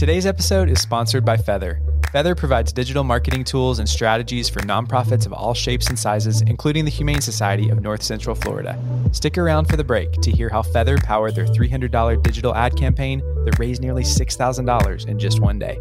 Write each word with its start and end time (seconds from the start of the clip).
Today's 0.00 0.24
episode 0.24 0.70
is 0.70 0.80
sponsored 0.80 1.26
by 1.26 1.36
Feather. 1.36 1.78
Feather 2.10 2.34
provides 2.34 2.72
digital 2.72 3.04
marketing 3.04 3.44
tools 3.44 3.80
and 3.80 3.86
strategies 3.86 4.48
for 4.48 4.60
nonprofits 4.60 5.26
of 5.26 5.34
all 5.34 5.52
shapes 5.52 5.90
and 5.90 5.98
sizes, 5.98 6.40
including 6.40 6.86
the 6.86 6.90
Humane 6.90 7.20
Society 7.20 7.68
of 7.68 7.82
North 7.82 8.02
Central 8.02 8.34
Florida. 8.34 8.82
Stick 9.12 9.36
around 9.36 9.66
for 9.66 9.76
the 9.76 9.84
break 9.84 10.10
to 10.12 10.30
hear 10.30 10.48
how 10.48 10.62
Feather 10.62 10.96
powered 10.96 11.34
their 11.34 11.44
$300 11.44 12.22
digital 12.22 12.54
ad 12.54 12.78
campaign 12.78 13.18
that 13.44 13.58
raised 13.58 13.82
nearly 13.82 14.02
$6,000 14.02 15.06
in 15.06 15.18
just 15.18 15.38
one 15.40 15.58
day. 15.58 15.74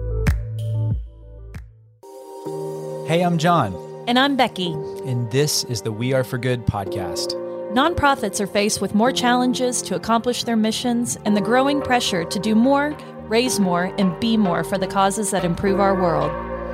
Hey, 3.08 3.22
I'm 3.22 3.38
John. 3.38 3.74
And 4.06 4.20
I'm 4.20 4.36
Becky. 4.36 4.74
And 5.06 5.32
this 5.32 5.64
is 5.64 5.82
the 5.82 5.94
We 5.94 6.12
Are 6.12 6.26
for 6.26 6.38
Good 6.38 6.66
podcast. 6.66 7.36
Nonprofits 7.72 8.42
are 8.42 8.48
faced 8.48 8.82
with 8.82 8.94
more 8.94 9.14
challenges 9.14 9.82
to 9.84 9.96
accomplish 9.96 10.44
their 10.44 10.58
missions 10.58 11.18
and 11.24 11.38
the 11.38 11.42
growing 11.42 11.82
pressure 11.82 12.26
to 12.26 12.40
do 12.40 12.54
more 12.54 12.98
raise 13.30 13.60
more, 13.60 13.94
and 14.00 14.20
be 14.20 14.36
more 14.36 14.64
for 14.64 14.80
the 14.80 14.88
causes 14.88 15.30
that 15.30 15.46
improve 15.46 15.80
our 15.80 15.94
world. 15.94 16.32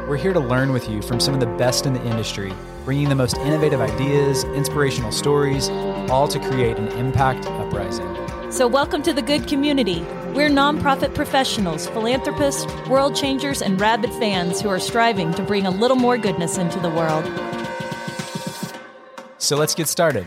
We're 0.07 0.15
here 0.15 0.31
to 0.31 0.39
learn 0.39 0.71
with 0.71 0.89
you 0.89 1.01
from 1.01 1.19
some 1.19 1.33
of 1.33 1.41
the 1.41 1.45
best 1.45 1.85
in 1.85 1.93
the 1.93 2.05
industry, 2.05 2.53
bringing 2.85 3.09
the 3.09 3.15
most 3.15 3.35
innovative 3.39 3.81
ideas, 3.81 4.45
inspirational 4.45 5.11
stories, 5.11 5.69
all 6.09 6.29
to 6.29 6.39
create 6.39 6.77
an 6.77 6.87
impact 6.93 7.45
uprising. 7.45 8.09
So, 8.51 8.67
welcome 8.67 9.03
to 9.03 9.11
the 9.11 9.21
good 9.21 9.49
community. 9.49 9.99
We're 10.33 10.49
nonprofit 10.49 11.13
professionals, 11.13 11.87
philanthropists, 11.87 12.65
world 12.87 13.17
changers, 13.17 13.61
and 13.61 13.81
rabid 13.81 14.11
fans 14.11 14.61
who 14.61 14.69
are 14.69 14.79
striving 14.79 15.33
to 15.33 15.43
bring 15.43 15.65
a 15.65 15.71
little 15.71 15.97
more 15.97 16.17
goodness 16.17 16.57
into 16.57 16.79
the 16.79 16.89
world. 16.89 17.25
So, 19.39 19.57
let's 19.57 19.75
get 19.75 19.89
started. 19.89 20.25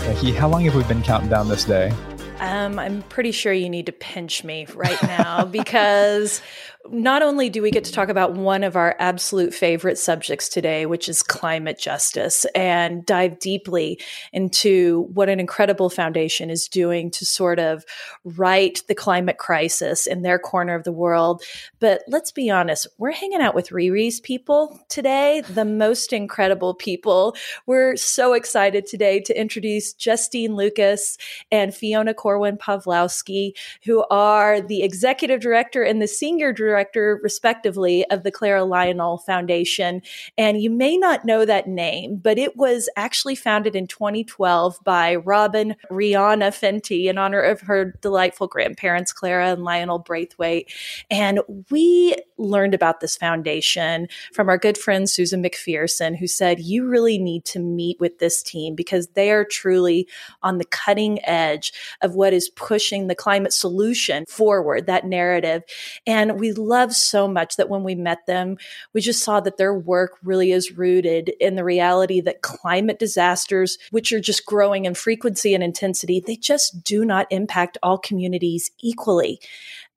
Becky, 0.00 0.32
how 0.32 0.48
long 0.48 0.64
have 0.64 0.74
we 0.74 0.82
been 0.84 1.02
counting 1.02 1.30
down 1.30 1.48
this 1.48 1.64
day? 1.64 1.94
Um, 2.38 2.78
I'm 2.78 3.02
pretty 3.02 3.32
sure 3.32 3.52
you 3.52 3.70
need 3.70 3.86
to 3.86 3.92
pinch 3.92 4.44
me 4.44 4.66
right 4.74 5.02
now 5.02 5.44
because 5.44 6.42
not 6.90 7.22
only 7.22 7.50
do 7.50 7.62
we 7.62 7.70
get 7.70 7.84
to 7.84 7.92
talk 7.92 8.08
about 8.08 8.34
one 8.34 8.62
of 8.62 8.76
our 8.76 8.94
absolute 8.98 9.52
favorite 9.52 9.98
subjects 9.98 10.48
today, 10.48 10.86
which 10.86 11.08
is 11.08 11.22
climate 11.22 11.78
justice, 11.78 12.44
and 12.54 13.04
dive 13.04 13.38
deeply 13.38 14.00
into 14.32 15.08
what 15.12 15.28
an 15.28 15.40
incredible 15.40 15.90
foundation 15.90 16.50
is 16.50 16.68
doing 16.68 17.10
to 17.10 17.24
sort 17.24 17.58
of 17.58 17.84
right 18.24 18.82
the 18.86 18.94
climate 18.94 19.38
crisis 19.38 20.06
in 20.06 20.22
their 20.22 20.38
corner 20.38 20.74
of 20.74 20.84
the 20.84 20.92
world. 20.92 21.42
But 21.80 22.02
let's 22.06 22.30
be 22.30 22.50
honest, 22.50 22.86
we're 22.98 23.12
hanging 23.12 23.40
out 23.40 23.54
with 23.54 23.70
Riri's 23.70 24.20
people 24.20 24.80
today, 24.88 25.42
the 25.48 25.64
most 25.64 26.12
incredible 26.12 26.74
people. 26.74 27.36
We're 27.66 27.96
so 27.96 28.32
excited 28.32 28.86
today 28.86 29.20
to 29.20 29.38
introduce 29.38 29.92
Justine 29.92 30.54
Lucas 30.54 31.18
and 31.50 31.74
Fiona 31.74 32.14
Corwin 32.14 32.56
Pawlowski, 32.56 33.52
who 33.84 34.04
are 34.10 34.60
the 34.60 34.82
executive 34.82 35.40
director 35.40 35.82
and 35.82 36.00
the 36.00 36.06
senior 36.06 36.52
director 36.52 36.75
director, 36.76 37.18
respectively, 37.22 38.04
of 38.10 38.22
the 38.22 38.30
Clara 38.30 38.62
Lionel 38.62 39.16
Foundation. 39.16 40.02
And 40.36 40.60
you 40.60 40.68
may 40.68 40.98
not 40.98 41.24
know 41.24 41.46
that 41.46 41.66
name, 41.66 42.16
but 42.16 42.36
it 42.36 42.54
was 42.54 42.90
actually 42.96 43.34
founded 43.34 43.74
in 43.74 43.86
2012 43.86 44.78
by 44.84 45.16
Robyn 45.16 45.74
Rihanna 45.90 46.50
Fenty 46.50 47.06
in 47.06 47.16
honor 47.16 47.40
of 47.40 47.62
her 47.62 47.96
delightful 48.02 48.46
grandparents, 48.46 49.10
Clara 49.10 49.52
and 49.52 49.64
Lionel 49.64 49.98
Braithwaite. 49.98 50.70
And 51.10 51.40
we 51.70 52.14
learned 52.36 52.74
about 52.74 53.00
this 53.00 53.16
foundation 53.16 54.08
from 54.34 54.50
our 54.50 54.58
good 54.58 54.76
friend 54.76 55.08
Susan 55.08 55.42
McPherson, 55.42 56.14
who 56.14 56.26
said, 56.26 56.60
You 56.60 56.86
really 56.86 57.16
need 57.16 57.46
to 57.46 57.58
meet 57.58 57.98
with 57.98 58.18
this 58.18 58.42
team 58.42 58.74
because 58.74 59.08
they 59.14 59.30
are 59.30 59.46
truly 59.46 60.06
on 60.42 60.58
the 60.58 60.66
cutting 60.66 61.24
edge 61.26 61.72
of 62.02 62.14
what 62.14 62.34
is 62.34 62.50
pushing 62.50 63.06
the 63.06 63.14
climate 63.14 63.54
solution 63.54 64.26
forward, 64.26 64.86
that 64.86 65.06
narrative. 65.06 65.62
And 66.06 66.38
we 66.38 66.52
love 66.66 66.94
so 66.94 67.28
much 67.28 67.56
that 67.56 67.68
when 67.68 67.84
we 67.84 67.94
met 67.94 68.26
them, 68.26 68.56
we 68.92 69.00
just 69.00 69.22
saw 69.22 69.40
that 69.40 69.56
their 69.56 69.74
work 69.74 70.18
really 70.22 70.52
is 70.52 70.72
rooted 70.72 71.30
in 71.40 71.56
the 71.56 71.64
reality 71.64 72.20
that 72.20 72.42
climate 72.42 72.98
disasters, 72.98 73.78
which 73.90 74.12
are 74.12 74.20
just 74.20 74.46
growing 74.46 74.84
in 74.84 74.94
frequency 74.94 75.54
and 75.54 75.62
intensity, 75.62 76.20
they 76.20 76.36
just 76.36 76.82
do 76.82 77.04
not 77.04 77.26
impact 77.30 77.78
all 77.82 77.98
communities 77.98 78.70
equally 78.80 79.40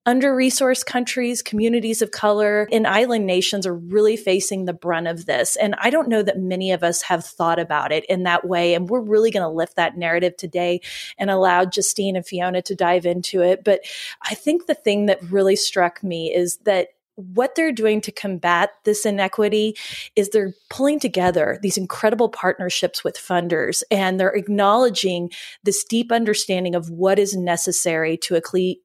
under 0.10 0.36
resourced 0.36 0.88
countries, 0.88 1.44
communities 1.44 2.02
of 2.02 2.10
color, 2.10 2.68
and 2.72 2.88
island 2.88 3.28
nations 3.28 3.68
are 3.68 3.76
really 3.76 4.18
facing 4.18 4.66
the 4.66 4.74
brunt 4.74 5.08
of 5.08 5.28
this. 5.28 5.56
And 5.56 5.76
I 5.78 5.92
don't 5.92 6.08
know 6.08 6.24
that 6.24 6.40
many 6.40 6.72
of 6.72 6.84
us 6.84 7.04
have 7.04 7.24
thought 7.24 7.60
about 7.60 7.92
it 7.92 8.06
in 8.06 8.24
that 8.24 8.48
way. 8.48 8.74
And 8.74 8.90
we're 8.90 9.02
really 9.02 9.30
going 9.30 9.44
to 9.44 9.56
lift 9.56 9.76
that 9.76 10.00
narrative 10.00 10.36
today 10.36 10.82
and 11.20 11.30
allow 11.30 11.64
Justine 11.64 12.16
and 12.16 12.26
Fiona 12.26 12.64
to 12.64 12.74
dive 12.74 13.06
into 13.06 13.44
it. 13.44 13.64
But 13.64 13.82
I 14.24 14.34
think 14.34 14.66
the 14.66 14.74
thing 14.74 15.06
that 15.06 15.22
really 15.30 15.56
struck 15.56 16.04
me 16.04 16.34
is 16.34 16.58
that 16.64 16.88
what 17.20 17.56
they're 17.56 17.74
doing 17.74 18.00
to 18.00 18.12
combat 18.12 18.72
this 18.86 19.06
inequity 19.06 19.76
is 20.16 20.30
they're 20.30 20.54
pulling 20.70 21.00
together 21.00 21.60
these 21.62 21.78
incredible 21.78 22.30
partnerships 22.30 23.04
with 23.04 23.18
funders 23.18 23.84
and 23.92 24.20
they're 24.20 24.30
acknowledging 24.30 25.30
this 25.64 25.84
deep 25.84 26.14
understanding 26.14 26.76
of 26.76 26.90
what 26.90 27.20
is 27.20 27.36
necessary 27.36 28.16
to, 28.16 28.40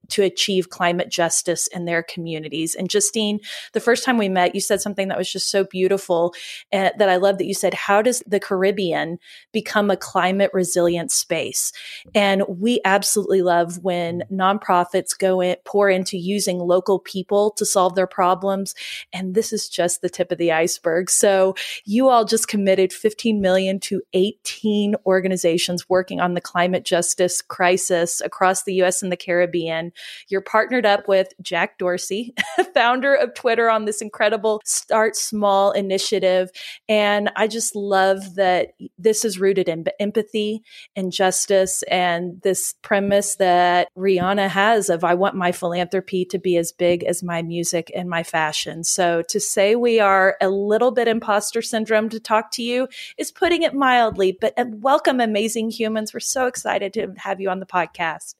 to 0.08 0.22
achieve 0.22 0.70
climate 0.70 1.10
justice 1.10 1.68
in 1.68 1.84
their 1.84 2.02
communities. 2.02 2.74
And 2.74 2.90
Justine, 2.90 3.38
the 3.72 3.80
first 3.80 4.04
time 4.04 4.18
we 4.18 4.28
met, 4.28 4.54
you 4.54 4.60
said 4.60 4.80
something 4.80 5.08
that 5.08 5.18
was 5.18 5.30
just 5.30 5.48
so 5.48 5.64
beautiful 5.64 6.34
uh, 6.72 6.90
that 6.98 7.08
I 7.08 7.16
love 7.16 7.38
that 7.38 7.46
you 7.46 7.54
said, 7.54 7.74
How 7.74 8.02
does 8.02 8.20
the 8.26 8.40
Caribbean 8.40 9.18
become 9.52 9.90
a 9.90 9.96
climate 9.96 10.50
resilient 10.52 11.12
space? 11.12 11.72
And 12.14 12.42
we 12.48 12.80
absolutely 12.84 13.42
love 13.42 13.78
when 13.82 14.24
nonprofits 14.30 15.16
go 15.16 15.40
in, 15.40 15.56
pour 15.64 15.88
into 15.88 16.18
using 16.18 16.58
local 16.58 16.98
people 16.98 17.52
to 17.52 17.64
solve 17.64 17.94
their 17.94 18.08
problems 18.08 18.23
problems. 18.24 18.74
And 19.12 19.34
this 19.34 19.52
is 19.52 19.68
just 19.68 20.00
the 20.00 20.08
tip 20.08 20.32
of 20.32 20.38
the 20.38 20.50
iceberg. 20.50 21.10
So 21.10 21.54
you 21.84 22.08
all 22.08 22.24
just 22.24 22.48
committed 22.48 22.90
15 22.90 23.38
million 23.38 23.78
to 23.80 24.00
18 24.14 24.94
organizations 25.04 25.90
working 25.90 26.20
on 26.20 26.32
the 26.32 26.40
climate 26.40 26.86
justice 26.86 27.42
crisis 27.42 28.22
across 28.22 28.62
the 28.62 28.72
US 28.82 29.02
and 29.02 29.12
the 29.12 29.16
Caribbean. 29.18 29.92
You're 30.28 30.40
partnered 30.40 30.86
up 30.86 31.06
with 31.06 31.34
Jack 31.42 31.76
Dorsey, 31.76 32.32
founder 32.74 33.14
of 33.14 33.34
Twitter 33.34 33.68
on 33.68 33.84
this 33.84 34.00
incredible 34.00 34.62
Start 34.64 35.16
Small 35.16 35.72
initiative. 35.72 36.48
And 36.88 37.30
I 37.36 37.46
just 37.46 37.76
love 37.76 38.36
that 38.36 38.68
this 38.96 39.26
is 39.26 39.38
rooted 39.38 39.68
in 39.68 39.84
empathy 40.00 40.62
and 40.96 41.12
justice 41.12 41.82
and 41.90 42.40
this 42.40 42.74
premise 42.80 43.36
that 43.36 43.88
Rihanna 43.98 44.48
has 44.48 44.88
of 44.88 45.04
I 45.04 45.12
want 45.12 45.36
my 45.36 45.52
philanthropy 45.52 46.24
to 46.30 46.38
be 46.38 46.56
as 46.56 46.72
big 46.72 47.04
as 47.04 47.22
my 47.22 47.42
music 47.42 47.90
and 47.94 48.08
my 48.14 48.22
fashion. 48.22 48.84
So 48.84 49.22
to 49.22 49.40
say 49.40 49.74
we 49.74 49.98
are 49.98 50.36
a 50.40 50.48
little 50.48 50.92
bit 50.92 51.08
imposter 51.08 51.60
syndrome 51.60 52.08
to 52.10 52.20
talk 52.20 52.52
to 52.52 52.62
you 52.62 52.86
is 53.18 53.32
putting 53.32 53.62
it 53.62 53.74
mildly, 53.74 54.38
but 54.40 54.54
uh, 54.56 54.66
welcome, 54.68 55.18
amazing 55.18 55.70
humans. 55.70 56.14
We're 56.14 56.20
so 56.20 56.46
excited 56.46 56.92
to 56.92 57.12
have 57.16 57.40
you 57.40 57.50
on 57.50 57.58
the 57.58 57.66
podcast. 57.66 58.36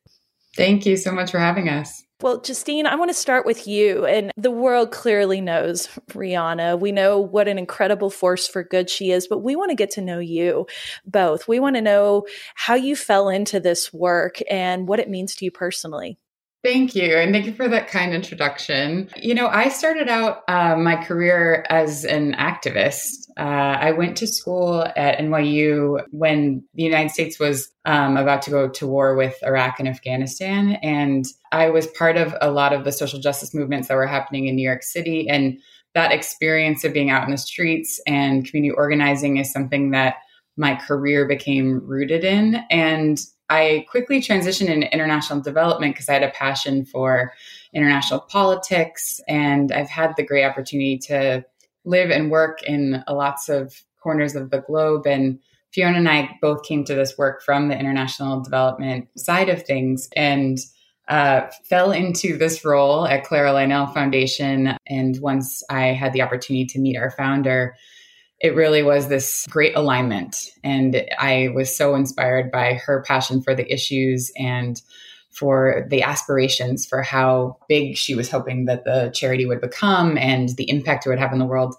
Thank 0.57 0.87
you 0.87 0.97
so 0.97 1.11
much 1.11 1.33
for 1.33 1.41
having 1.41 1.69
us. 1.69 2.05
Well, 2.21 2.41
Justine, 2.41 2.87
I 2.87 2.95
want 2.95 3.11
to 3.11 3.15
start 3.15 3.45
with 3.45 3.67
you. 3.67 4.07
And 4.07 4.31
the 4.37 4.53
world 4.53 4.93
clearly 4.93 5.41
knows 5.41 5.89
Rihanna. 6.11 6.79
We 6.79 6.93
know 6.93 7.19
what 7.19 7.49
an 7.49 7.59
incredible 7.59 8.11
force 8.11 8.47
for 8.47 8.63
good 8.63 8.89
she 8.89 9.11
is, 9.11 9.27
but 9.27 9.41
we 9.41 9.57
want 9.57 9.71
to 9.71 9.75
get 9.75 9.91
to 9.93 10.01
know 10.01 10.21
you 10.21 10.69
both. 11.05 11.49
We 11.49 11.59
want 11.59 11.75
to 11.75 11.83
know 11.83 12.27
how 12.55 12.77
you 12.77 12.95
fell 12.95 13.29
into 13.29 13.59
this 13.59 13.93
work 13.93 14.39
and 14.49 14.87
what 14.87 15.01
it 15.01 15.11
means 15.11 15.35
to 15.35 15.45
you 15.45 15.51
personally. 15.51 16.17
Thank 16.65 16.95
you. 16.95 17.15
And 17.15 17.31
thank 17.35 17.45
you 17.45 17.53
for 17.53 17.69
that 17.69 17.89
kind 17.89 18.15
introduction. 18.15 19.11
You 19.17 19.35
know, 19.35 19.49
I 19.49 19.69
started 19.69 20.09
out 20.09 20.45
uh, 20.49 20.77
my 20.77 20.97
career 20.97 21.67
as 21.69 22.07
an 22.07 22.33
activist. 22.37 23.29
Uh, 23.37 23.43
I 23.43 23.91
went 23.91 24.17
to 24.17 24.27
school 24.27 24.83
at 24.97 25.19
NYU 25.19 26.03
when 26.11 26.65
the 26.73 26.83
United 26.83 27.11
States 27.11 27.39
was 27.39 27.71
um, 27.85 28.17
about 28.17 28.41
to 28.43 28.51
go 28.51 28.71
to 28.71 28.87
war 28.87 29.15
with 29.15 29.37
Iraq 29.43 29.79
and 29.79 29.87
Afghanistan. 29.87 30.79
And 30.83 31.27
I 31.53 31.69
was 31.69 31.87
part 31.87 32.17
of 32.17 32.35
a 32.41 32.51
lot 32.51 32.73
of 32.73 32.85
the 32.85 32.93
social 32.93 33.21
justice 33.21 33.53
movements 33.53 33.89
that 33.89 33.97
were 33.97 34.07
happening 34.07 34.47
in 34.47 34.57
New 34.57 34.67
York 34.67 34.85
City. 34.85 35.29
And 35.29 35.59
that 35.93 36.13
experience 36.13 36.83
of 36.83 36.95
being 36.95 37.11
out 37.11 37.25
in 37.25 37.31
the 37.31 37.37
streets 37.37 38.01
and 38.07 38.49
community 38.49 38.75
organizing 38.75 39.37
is 39.37 39.53
something 39.53 39.91
that 39.91 40.15
my 40.57 40.77
career 40.77 41.29
became 41.29 41.87
rooted 41.87 42.25
in. 42.25 42.65
And 42.71 43.21
I 43.51 43.87
quickly 43.91 44.21
transitioned 44.21 44.69
into 44.69 44.93
international 44.93 45.41
development 45.41 45.95
because 45.95 46.09
I 46.09 46.15
had 46.15 46.23
a 46.23 46.31
passion 46.31 46.85
for 46.85 47.33
international 47.73 48.21
politics. 48.21 49.21
And 49.29 49.71
I've 49.73 49.91
had 49.91 50.15
the 50.17 50.25
great 50.25 50.45
opportunity 50.45 50.99
to 51.07 51.45
live 51.85 52.11
and 52.11 52.31
work 52.31 52.63
in 52.63 53.05
lots 53.09 53.49
of 53.49 53.75
corners 54.03 54.35
of 54.35 54.51
the 54.51 54.61
globe. 54.61 55.07
And 55.07 55.39
Fiona 55.73 55.99
and 55.99 56.09
I 56.09 56.31
both 56.41 56.63
came 56.63 56.85
to 56.85 56.95
this 56.95 57.19
work 57.19 57.43
from 57.43 57.69
the 57.69 57.79
international 57.79 58.41
development 58.41 59.09
side 59.19 59.49
of 59.49 59.65
things 59.65 60.09
and 60.15 60.59
uh, 61.09 61.49
fell 61.65 61.91
into 61.91 62.39
this 62.39 62.65
role 62.65 63.07
at 63.07 63.25
Clara 63.25 63.53
Lionel 63.53 63.89
Foundation. 63.89 64.77
And 64.87 65.19
once 65.21 65.63
I 65.69 65.89
had 65.89 66.13
the 66.13 66.23
opportunity 66.23 66.65
to 66.67 66.79
meet 66.79 66.97
our 66.97 67.11
founder, 67.11 67.77
it 68.45 68.55
really 68.55 68.83
was 68.83 69.09
this 69.09 69.47
great 69.49 69.75
alignment. 69.75 70.37
And 70.63 71.03
I 71.19 71.49
was 71.55 71.75
so 71.75 71.95
inspired 71.95 72.53
by 72.53 72.75
her 72.75 73.03
passion 73.07 73.41
for 73.41 73.55
the 73.55 73.73
issues 73.73 74.31
and 74.37 74.83
for 75.31 75.87
the 75.89 76.03
aspirations 76.03 76.85
for 76.85 77.01
how 77.01 77.57
big 77.71 77.97
she 77.97 78.15
was 78.15 78.31
hoping 78.31 78.67
that 78.67 78.85
the 78.85 79.11
charity 79.15 79.47
would 79.47 79.63
become 79.63 80.19
and 80.19 80.51
the 80.51 80.69
impact 80.69 81.07
it 81.07 81.09
would 81.09 81.19
have 81.19 81.33
in 81.33 81.39
the 81.39 81.47
world 81.47 81.75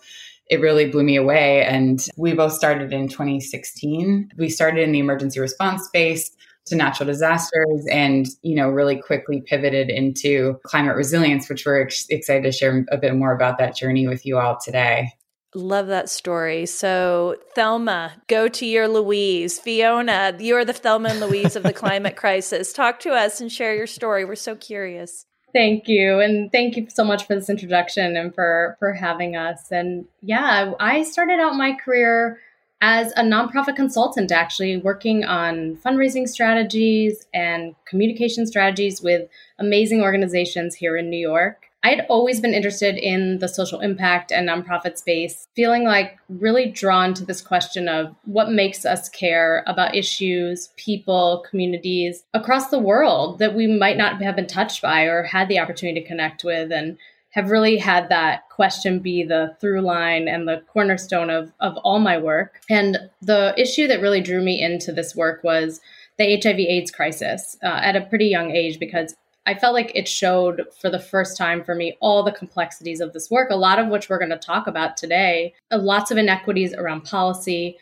it 0.47 0.59
really 0.59 0.89
blew 0.89 1.03
me 1.03 1.15
away. 1.15 1.63
And 1.63 2.03
we 2.17 2.33
both 2.33 2.53
started 2.53 2.93
in 2.93 3.07
2016. 3.09 4.31
We 4.37 4.49
started 4.49 4.81
in 4.81 4.91
the 4.91 4.99
emergency 4.99 5.39
response 5.39 5.85
space 5.85 6.31
to 6.65 6.75
natural 6.75 7.05
disasters 7.05 7.85
and 7.91 8.25
you 8.41 8.55
know 8.55 8.69
really 8.69 8.99
quickly 8.99 9.41
pivoted 9.41 9.91
into 9.91 10.59
climate 10.63 10.95
resilience 10.95 11.47
which 11.47 11.63
we're 11.63 11.83
ex- 11.83 12.07
excited 12.09 12.41
to 12.41 12.51
share 12.51 12.83
a 12.89 12.97
bit 12.97 13.13
more 13.13 13.35
about 13.35 13.59
that 13.59 13.75
journey 13.75 14.07
with 14.07 14.25
you 14.25 14.39
all 14.39 14.57
today 14.57 15.11
Love 15.55 15.87
that 15.87 16.09
story. 16.09 16.65
So, 16.65 17.37
Thelma, 17.55 18.21
go 18.27 18.49
to 18.49 18.65
your 18.65 18.87
Louise. 18.89 19.57
Fiona, 19.57 20.35
you're 20.37 20.65
the 20.65 20.73
Thelma 20.73 21.09
and 21.09 21.21
Louise 21.21 21.55
of 21.55 21.63
the 21.63 21.73
climate 21.83 22.17
crisis. 22.17 22.73
Talk 22.73 22.99
to 23.01 23.11
us 23.11 23.39
and 23.39 23.51
share 23.51 23.73
your 23.73 23.87
story. 23.87 24.25
We're 24.25 24.35
so 24.35 24.55
curious. 24.55 25.25
Thank 25.53 25.87
you. 25.87 26.19
And 26.19 26.51
thank 26.51 26.75
you 26.75 26.87
so 26.89 27.05
much 27.05 27.25
for 27.25 27.33
this 27.35 27.49
introduction 27.49 28.17
and 28.17 28.35
for 28.35 28.75
for 28.77 28.91
having 28.91 29.37
us. 29.37 29.71
And 29.71 30.05
yeah, 30.21 30.73
I 30.81 31.03
started 31.03 31.39
out 31.39 31.55
my 31.55 31.73
career 31.73 32.41
as 32.81 33.13
a 33.13 33.23
nonprofit 33.23 33.77
consultant 33.77 34.33
actually 34.33 34.75
working 34.75 35.23
on 35.23 35.77
fundraising 35.77 36.27
strategies 36.27 37.25
and 37.33 37.73
communication 37.85 38.45
strategies 38.45 39.01
with 39.01 39.29
amazing 39.57 40.01
organizations 40.01 40.75
here 40.75 40.97
in 40.97 41.09
New 41.09 41.17
York. 41.17 41.67
I 41.85 41.89
had 41.89 42.07
always 42.09 42.39
been 42.39 42.55
interested 42.55 42.97
in 42.97 43.37
the 43.37 43.47
social 43.47 43.79
impact 43.79 44.31
and 44.31 44.49
nonprofit 44.49 44.97
space, 44.97 45.47
feeling 45.55 45.83
like 45.83 46.17
really 46.29 46.65
drawn 46.65 47.13
to 47.13 47.23
this 47.23 47.43
question 47.43 47.87
of 47.87 48.15
what 48.23 48.49
makes 48.49 48.85
us 48.85 49.07
care 49.07 49.63
about 49.67 49.93
issues, 49.93 50.69
people, 50.77 51.45
communities 51.47 52.23
across 52.33 52.69
the 52.69 52.79
world 52.79 53.37
that 53.37 53.53
we 53.53 53.67
might 53.67 53.97
not 53.97 54.19
have 54.19 54.35
been 54.35 54.47
touched 54.47 54.81
by 54.81 55.03
or 55.03 55.21
had 55.21 55.47
the 55.47 55.59
opportunity 55.59 56.01
to 56.01 56.07
connect 56.07 56.43
with. 56.43 56.71
And 56.71 56.97
have 57.29 57.51
really 57.51 57.77
had 57.77 58.09
that 58.09 58.49
question 58.49 58.97
be 58.97 59.21
the 59.21 59.55
through 59.59 59.81
line 59.81 60.27
and 60.27 60.47
the 60.47 60.63
cornerstone 60.67 61.29
of, 61.29 61.51
of 61.59 61.75
all 61.83 61.99
my 61.99 62.17
work. 62.17 62.61
And 62.67 62.97
the 63.21 63.53
issue 63.57 63.87
that 63.89 64.01
really 64.01 64.21
drew 64.21 64.41
me 64.41 64.59
into 64.59 64.91
this 64.91 65.15
work 65.15 65.43
was 65.43 65.81
the 66.17 66.39
HIV 66.41 66.59
AIDS 66.59 66.91
crisis 66.91 67.57
uh, 67.61 67.67
at 67.67 67.97
a 67.97 68.05
pretty 68.05 68.27
young 68.27 68.51
age 68.51 68.79
because 68.79 69.13
I 69.45 69.53
felt 69.53 69.73
like 69.73 69.91
it 69.95 70.07
showed 70.07 70.63
for 70.79 70.89
the 70.89 70.99
first 70.99 71.37
time 71.37 71.63
for 71.63 71.75
me 71.75 71.97
all 71.99 72.23
the 72.23 72.31
complexities 72.31 72.99
of 72.99 73.13
this 73.13 73.29
work, 73.29 73.49
a 73.51 73.55
lot 73.55 73.79
of 73.79 73.87
which 73.87 74.09
we're 74.09 74.19
going 74.19 74.31
to 74.31 74.37
talk 74.37 74.67
about 74.67 74.97
today. 74.97 75.53
Uh, 75.71 75.77
lots 75.77 76.11
of 76.11 76.17
inequities 76.17 76.73
around 76.73 77.03
policy, 77.03 77.77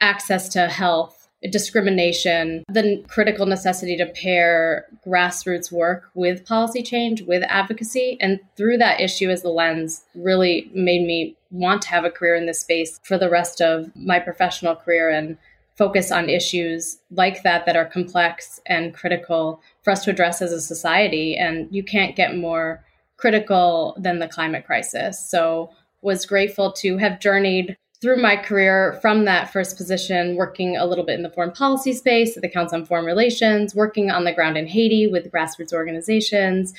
access 0.00 0.48
to 0.50 0.68
health, 0.68 1.28
discrimination, 1.50 2.64
the 2.68 3.02
critical 3.08 3.46
necessity 3.46 3.96
to 3.96 4.06
pair 4.06 4.86
grassroots 5.06 5.70
work 5.70 6.10
with 6.14 6.44
policy 6.44 6.82
change, 6.82 7.22
with 7.22 7.42
advocacy. 7.48 8.18
And 8.20 8.40
through 8.56 8.78
that 8.78 9.00
issue 9.00 9.30
as 9.30 9.42
the 9.42 9.50
lens, 9.50 10.04
really 10.14 10.70
made 10.74 11.06
me 11.06 11.36
want 11.50 11.82
to 11.82 11.88
have 11.88 12.04
a 12.04 12.10
career 12.10 12.34
in 12.34 12.46
this 12.46 12.60
space 12.60 12.98
for 13.02 13.16
the 13.16 13.30
rest 13.30 13.60
of 13.60 13.94
my 13.94 14.18
professional 14.18 14.74
career 14.74 15.08
and 15.10 15.38
focus 15.76 16.10
on 16.10 16.28
issues 16.28 16.98
like 17.10 17.42
that 17.42 17.66
that 17.66 17.76
are 17.76 17.84
complex 17.84 18.60
and 18.66 18.94
critical 18.94 19.60
for 19.82 19.90
us 19.90 20.04
to 20.04 20.10
address 20.10 20.40
as 20.40 20.52
a 20.52 20.60
society. 20.60 21.36
And 21.36 21.68
you 21.70 21.82
can't 21.82 22.16
get 22.16 22.36
more 22.36 22.84
critical 23.16 23.96
than 23.98 24.18
the 24.18 24.28
climate 24.28 24.66
crisis. 24.66 25.18
So 25.28 25.70
was 26.02 26.26
grateful 26.26 26.72
to 26.72 26.96
have 26.98 27.20
journeyed 27.20 27.76
through 28.00 28.20
my 28.20 28.36
career 28.36 28.98
from 29.00 29.24
that 29.24 29.52
first 29.52 29.76
position 29.76 30.36
working 30.36 30.76
a 30.76 30.86
little 30.86 31.04
bit 31.04 31.16
in 31.16 31.22
the 31.22 31.30
foreign 31.30 31.50
policy 31.50 31.92
space 31.92 32.36
at 32.36 32.42
the 32.42 32.48
council 32.48 32.78
on 32.78 32.84
foreign 32.84 33.06
relations 33.06 33.74
working 33.74 34.10
on 34.10 34.24
the 34.24 34.34
ground 34.34 34.58
in 34.58 34.66
haiti 34.66 35.06
with 35.06 35.32
grassroots 35.32 35.72
organizations 35.72 36.74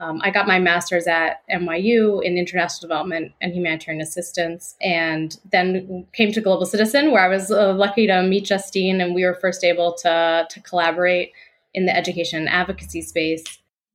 um, 0.00 0.20
I 0.24 0.30
got 0.30 0.48
my 0.48 0.58
master's 0.58 1.06
at 1.06 1.42
NYU 1.50 2.24
in 2.24 2.38
international 2.38 2.80
development 2.80 3.32
and 3.40 3.52
humanitarian 3.52 4.00
assistance, 4.00 4.74
and 4.80 5.38
then 5.52 6.06
came 6.14 6.32
to 6.32 6.40
Global 6.40 6.64
Citizen, 6.64 7.12
where 7.12 7.22
I 7.22 7.28
was 7.28 7.50
uh, 7.50 7.74
lucky 7.74 8.06
to 8.06 8.22
meet 8.22 8.46
Justine, 8.46 9.00
and 9.02 9.14
we 9.14 9.24
were 9.24 9.34
first 9.34 9.62
able 9.62 9.92
to 10.02 10.46
to 10.48 10.60
collaborate 10.60 11.32
in 11.74 11.84
the 11.84 11.94
education 11.94 12.40
and 12.40 12.48
advocacy 12.48 13.02
space. 13.02 13.44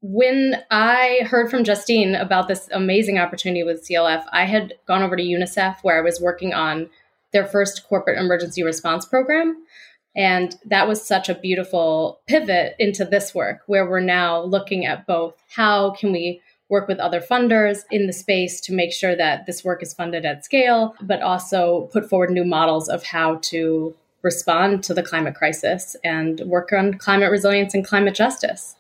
When 0.02 0.64
I 0.70 1.22
heard 1.24 1.50
from 1.50 1.64
Justine 1.64 2.14
about 2.14 2.48
this 2.48 2.70
amazing 2.72 3.18
opportunity 3.18 3.64
with 3.64 3.84
CLF, 3.88 4.24
I 4.32 4.46
had 4.46 4.76
gone 4.88 5.02
over 5.02 5.16
to 5.16 5.24
UNICEF, 5.24 5.78
where 5.82 5.98
I 5.98 6.02
was 6.02 6.22
working 6.22 6.54
on 6.54 6.90
their 7.34 7.48
first 7.48 7.88
corporate 7.90 8.20
emergency 8.20 8.62
response 8.62 9.06
program. 9.06 9.65
And 10.16 10.56
that 10.66 10.88
was 10.88 11.06
such 11.06 11.28
a 11.28 11.36
beautiful 11.36 12.22
pivot 12.28 12.76
into 12.80 13.04
this 13.04 13.36
work 13.36 13.62
where 13.68 13.90
we're 13.90 14.00
now 14.00 14.42
looking 14.44 14.86
at 14.86 15.06
both 15.06 15.36
how 15.50 15.92
can 15.92 16.12
we 16.12 16.42
work 16.70 16.88
with 16.88 17.00
other 17.00 17.22
funders 17.22 17.80
in 17.92 18.08
the 18.08 18.14
space 18.14 18.60
to 18.62 18.74
make 18.74 18.92
sure 18.92 19.16
that 19.16 19.46
this 19.46 19.64
work 19.64 19.84
is 19.84 19.94
funded 19.94 20.26
at 20.26 20.44
scale, 20.44 20.96
but 21.02 21.22
also 21.22 21.90
put 21.92 22.10
forward 22.10 22.32
new 22.32 22.46
models 22.46 22.90
of 22.90 23.04
how 23.04 23.36
to 23.44 23.94
respond 24.24 24.84
to 24.84 24.94
the 24.94 25.04
climate 25.04 25.36
crisis 25.36 25.96
and 26.04 26.40
work 26.42 26.74
on 26.74 26.96
climate 26.96 27.30
resilience 27.30 27.74
and 27.76 27.86
climate 27.86 28.16
justice. 28.16 28.76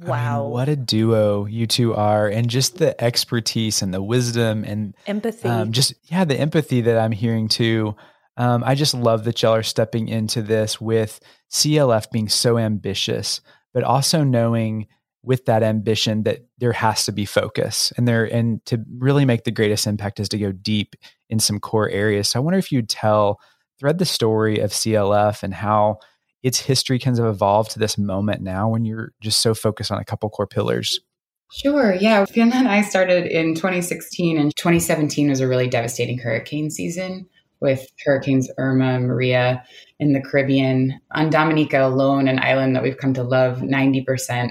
Wow. 0.00 0.40
I 0.40 0.42
mean, 0.42 0.50
what 0.50 0.68
a 0.68 0.76
duo 0.76 1.46
you 1.46 1.68
two 1.68 1.94
are. 1.94 2.26
And 2.26 2.50
just 2.50 2.78
the 2.78 3.00
expertise 3.02 3.80
and 3.80 3.94
the 3.94 4.02
wisdom 4.02 4.64
and 4.64 4.94
empathy. 5.06 5.48
Um, 5.48 5.70
just, 5.70 5.94
yeah, 6.06 6.24
the 6.24 6.38
empathy 6.38 6.80
that 6.80 6.98
I'm 6.98 7.12
hearing 7.12 7.46
too 7.46 7.94
um, 8.36 8.64
I 8.64 8.74
just 8.74 8.94
love 8.94 9.24
that 9.24 9.42
y'all 9.42 9.54
are 9.54 9.62
stepping 9.62 10.08
into 10.08 10.42
this 10.42 10.80
with 10.80 11.20
CLF 11.52 12.10
being 12.10 12.28
so 12.28 12.58
ambitious, 12.58 13.40
but 13.72 13.84
also 13.84 14.24
knowing 14.24 14.88
with 15.22 15.46
that 15.46 15.62
ambition 15.62 16.24
that 16.24 16.40
there 16.58 16.72
has 16.72 17.06
to 17.06 17.12
be 17.12 17.24
focus 17.24 17.92
and 17.96 18.06
there 18.06 18.24
and 18.24 18.64
to 18.66 18.84
really 18.98 19.24
make 19.24 19.44
the 19.44 19.50
greatest 19.50 19.86
impact 19.86 20.20
is 20.20 20.28
to 20.28 20.38
go 20.38 20.52
deep 20.52 20.96
in 21.30 21.38
some 21.38 21.58
core 21.58 21.88
areas. 21.88 22.28
So 22.28 22.38
I 22.38 22.42
wonder 22.42 22.58
if 22.58 22.70
you'd 22.70 22.88
tell 22.88 23.40
thread 23.80 23.98
the 23.98 24.04
story 24.04 24.58
of 24.58 24.70
CLF 24.70 25.42
and 25.42 25.54
how 25.54 25.98
its 26.42 26.60
history 26.60 26.98
kind 26.98 27.18
of 27.18 27.24
evolved 27.24 27.70
to 27.70 27.78
this 27.78 27.96
moment 27.96 28.42
now 28.42 28.68
when 28.68 28.84
you're 28.84 29.12
just 29.20 29.40
so 29.40 29.54
focused 29.54 29.90
on 29.90 29.98
a 29.98 30.04
couple 30.04 30.28
core 30.28 30.46
pillars. 30.46 31.00
Sure. 31.52 31.94
Yeah. 31.94 32.24
Fiona 32.26 32.56
and 32.56 32.68
I 32.68 32.82
started 32.82 33.26
in 33.26 33.54
2016, 33.54 34.36
and 34.36 34.54
2017 34.56 35.30
was 35.30 35.40
a 35.40 35.48
really 35.48 35.68
devastating 35.68 36.18
hurricane 36.18 36.70
season 36.70 37.26
with 37.64 37.90
Hurricanes 38.04 38.50
Irma, 38.58 38.96
and 38.96 39.08
Maria 39.08 39.64
in 39.98 40.12
the 40.12 40.20
Caribbean. 40.20 41.00
On 41.12 41.30
Dominica 41.30 41.84
alone, 41.84 42.28
an 42.28 42.38
island 42.38 42.76
that 42.76 42.82
we've 42.82 42.98
come 42.98 43.14
to 43.14 43.22
love, 43.22 43.60
90% 43.60 44.50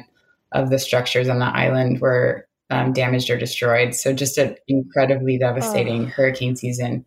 of 0.51 0.71
the 0.71 0.79
structures 0.79 1.29
on 1.29 1.37
the 1.37 1.45
island 1.45 2.01
were 2.01 2.47
um, 2.71 2.91
damaged 2.91 3.29
or 3.29 3.37
destroyed. 3.37 3.93
So 3.93 4.13
just 4.13 4.39
an 4.39 4.55
incredibly 4.67 5.37
devastating 5.37 6.05
oh. 6.05 6.07
hurricane 6.07 6.55
season. 6.55 7.05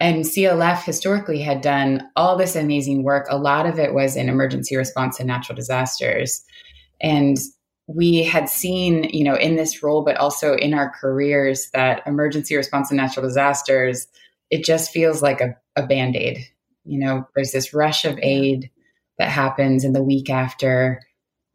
And 0.00 0.24
CLF 0.24 0.82
historically 0.82 1.42
had 1.42 1.60
done 1.60 2.08
all 2.16 2.36
this 2.36 2.56
amazing 2.56 3.02
work. 3.02 3.26
A 3.28 3.36
lot 3.36 3.66
of 3.66 3.78
it 3.78 3.92
was 3.92 4.16
in 4.16 4.30
emergency 4.30 4.74
response 4.74 5.18
to 5.18 5.24
natural 5.24 5.54
disasters. 5.56 6.42
And 7.02 7.36
we 7.86 8.22
had 8.22 8.48
seen, 8.48 9.04
you 9.04 9.22
know, 9.22 9.36
in 9.36 9.56
this 9.56 9.82
role, 9.82 10.02
but 10.02 10.16
also 10.16 10.54
in 10.54 10.72
our 10.72 10.90
careers, 10.98 11.68
that 11.74 12.02
emergency 12.06 12.56
response 12.56 12.88
to 12.88 12.94
natural 12.94 13.26
disasters 13.26 14.08
it 14.50 14.64
just 14.64 14.90
feels 14.90 15.22
like 15.22 15.40
a, 15.40 15.56
a 15.76 15.86
band 15.86 16.16
aid. 16.16 16.46
You 16.84 16.98
know, 17.00 17.26
there's 17.34 17.52
this 17.52 17.74
rush 17.74 18.04
of 18.04 18.18
aid 18.22 18.70
that 19.18 19.30
happens 19.30 19.84
in 19.84 19.92
the 19.92 20.02
week 20.02 20.30
after. 20.30 21.00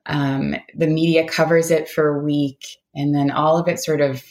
Um, 0.05 0.55
the 0.75 0.87
media 0.87 1.27
covers 1.27 1.71
it 1.71 1.87
for 1.87 2.07
a 2.07 2.23
week, 2.23 2.65
and 2.93 3.13
then 3.13 3.31
all 3.31 3.57
of 3.57 3.67
it 3.67 3.79
sort 3.79 4.01
of, 4.01 4.23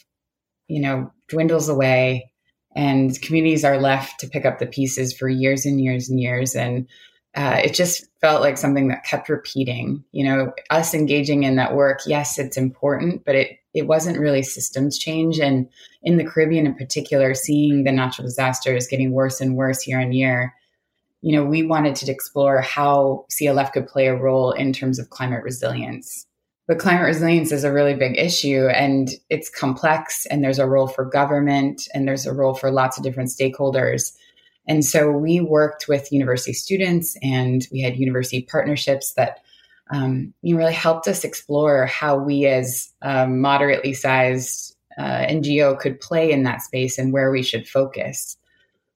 you 0.68 0.80
know, 0.80 1.12
dwindles 1.28 1.68
away, 1.68 2.32
and 2.76 3.20
communities 3.22 3.64
are 3.64 3.80
left 3.80 4.20
to 4.20 4.28
pick 4.28 4.44
up 4.44 4.58
the 4.58 4.66
pieces 4.66 5.12
for 5.12 5.28
years 5.28 5.64
and 5.64 5.80
years 5.82 6.10
and 6.10 6.20
years. 6.20 6.54
And 6.54 6.88
uh, 7.36 7.60
it 7.64 7.74
just 7.74 8.06
felt 8.20 8.42
like 8.42 8.58
something 8.58 8.88
that 8.88 9.04
kept 9.04 9.28
repeating. 9.28 10.04
You 10.12 10.24
know, 10.24 10.52
us 10.70 10.92
engaging 10.92 11.44
in 11.44 11.56
that 11.56 11.74
work, 11.74 12.00
yes, 12.06 12.38
it's 12.38 12.56
important, 12.56 13.24
but 13.24 13.36
it 13.36 13.59
it 13.74 13.86
wasn't 13.86 14.18
really 14.18 14.42
systems 14.42 14.98
change. 14.98 15.38
And 15.38 15.68
in 16.02 16.16
the 16.16 16.24
Caribbean 16.24 16.66
in 16.66 16.74
particular, 16.74 17.34
seeing 17.34 17.84
the 17.84 17.92
natural 17.92 18.26
disasters 18.26 18.88
getting 18.88 19.12
worse 19.12 19.40
and 19.40 19.56
worse 19.56 19.86
year 19.86 20.00
on 20.00 20.12
year, 20.12 20.54
you 21.22 21.36
know, 21.36 21.44
we 21.44 21.62
wanted 21.62 21.94
to 21.96 22.10
explore 22.10 22.60
how 22.60 23.26
CLF 23.30 23.72
could 23.72 23.86
play 23.86 24.06
a 24.06 24.16
role 24.16 24.52
in 24.52 24.72
terms 24.72 24.98
of 24.98 25.10
climate 25.10 25.42
resilience. 25.44 26.26
But 26.66 26.78
climate 26.78 27.04
resilience 27.04 27.52
is 27.52 27.64
a 27.64 27.72
really 27.72 27.94
big 27.94 28.16
issue 28.16 28.68
and 28.68 29.08
it's 29.28 29.50
complex, 29.50 30.24
and 30.26 30.42
there's 30.42 30.60
a 30.60 30.68
role 30.68 30.86
for 30.86 31.04
government 31.04 31.88
and 31.92 32.06
there's 32.06 32.26
a 32.26 32.32
role 32.32 32.54
for 32.54 32.70
lots 32.70 32.96
of 32.96 33.02
different 33.04 33.30
stakeholders. 33.30 34.12
And 34.68 34.84
so 34.84 35.10
we 35.10 35.40
worked 35.40 35.88
with 35.88 36.12
university 36.12 36.52
students 36.52 37.16
and 37.22 37.66
we 37.72 37.80
had 37.80 37.96
university 37.96 38.42
partnerships 38.42 39.14
that 39.14 39.40
um, 39.90 40.32
you 40.42 40.56
really 40.56 40.73
helped 40.73 41.09
us 41.09 41.25
explore 41.25 41.87
how 41.87 42.16
we 42.16 42.47
as 42.47 42.90
um, 43.02 43.40
moderately 43.40 43.92
sized 43.92 44.76
uh, 44.99 45.26
NGO 45.26 45.78
could 45.78 46.00
play 46.00 46.30
in 46.30 46.42
that 46.44 46.62
space 46.62 46.99
and 46.99 47.12
where 47.12 47.30
we 47.30 47.42
should 47.42 47.68
focus. 47.68 48.37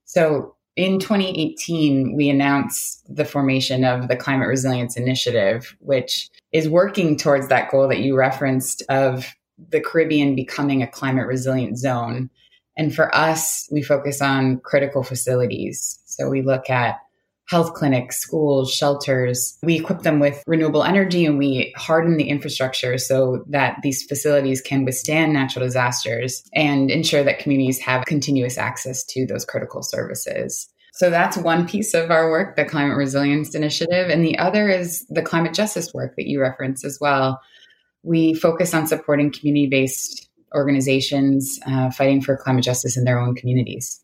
So 0.04 0.54
in 0.76 0.98
2018, 0.98 2.16
we 2.16 2.28
announced 2.28 3.02
the 3.08 3.24
formation 3.24 3.84
of 3.84 4.08
the 4.08 4.16
Climate 4.16 4.48
Resilience 4.48 4.96
Initiative, 4.96 5.76
which 5.80 6.28
is 6.52 6.68
working 6.68 7.16
towards 7.16 7.48
that 7.48 7.70
goal 7.70 7.88
that 7.88 8.00
you 8.00 8.16
referenced 8.16 8.82
of 8.88 9.34
the 9.70 9.80
Caribbean 9.80 10.34
becoming 10.34 10.82
a 10.82 10.88
climate 10.88 11.26
resilient 11.26 11.78
zone. 11.78 12.28
And 12.76 12.94
for 12.94 13.14
us, 13.14 13.68
we 13.70 13.82
focus 13.82 14.20
on 14.20 14.58
critical 14.60 15.04
facilities. 15.04 16.00
So 16.06 16.28
we 16.28 16.42
look 16.42 16.68
at 16.68 16.98
health 17.46 17.74
clinics, 17.74 18.18
schools, 18.18 18.72
shelters. 18.72 19.58
We 19.62 19.76
equip 19.76 20.00
them 20.02 20.18
with 20.18 20.42
renewable 20.46 20.82
energy 20.82 21.26
and 21.26 21.38
we 21.38 21.74
harden 21.76 22.16
the 22.16 22.28
infrastructure 22.28 22.96
so 22.98 23.44
that 23.48 23.78
these 23.82 24.02
facilities 24.02 24.60
can 24.60 24.84
withstand 24.84 25.32
natural 25.32 25.64
disasters 25.64 26.42
and 26.54 26.90
ensure 26.90 27.22
that 27.24 27.38
communities 27.38 27.78
have 27.80 28.06
continuous 28.06 28.56
access 28.56 29.04
to 29.06 29.26
those 29.26 29.44
critical 29.44 29.82
services. 29.82 30.68
So 30.94 31.10
that's 31.10 31.36
one 31.36 31.66
piece 31.66 31.92
of 31.92 32.10
our 32.10 32.30
work, 32.30 32.56
the 32.56 32.64
Climate 32.64 32.96
Resilience 32.96 33.54
Initiative. 33.54 34.08
And 34.08 34.24
the 34.24 34.38
other 34.38 34.68
is 34.68 35.04
the 35.10 35.22
climate 35.22 35.52
justice 35.52 35.92
work 35.92 36.14
that 36.16 36.28
you 36.28 36.40
referenced 36.40 36.84
as 36.84 36.98
well. 37.00 37.40
We 38.04 38.32
focus 38.34 38.72
on 38.72 38.86
supporting 38.86 39.32
community 39.32 39.66
based 39.66 40.28
organizations 40.54 41.58
uh, 41.66 41.90
fighting 41.90 42.20
for 42.20 42.36
climate 42.36 42.62
justice 42.62 42.96
in 42.96 43.04
their 43.04 43.18
own 43.18 43.34
communities. 43.34 44.00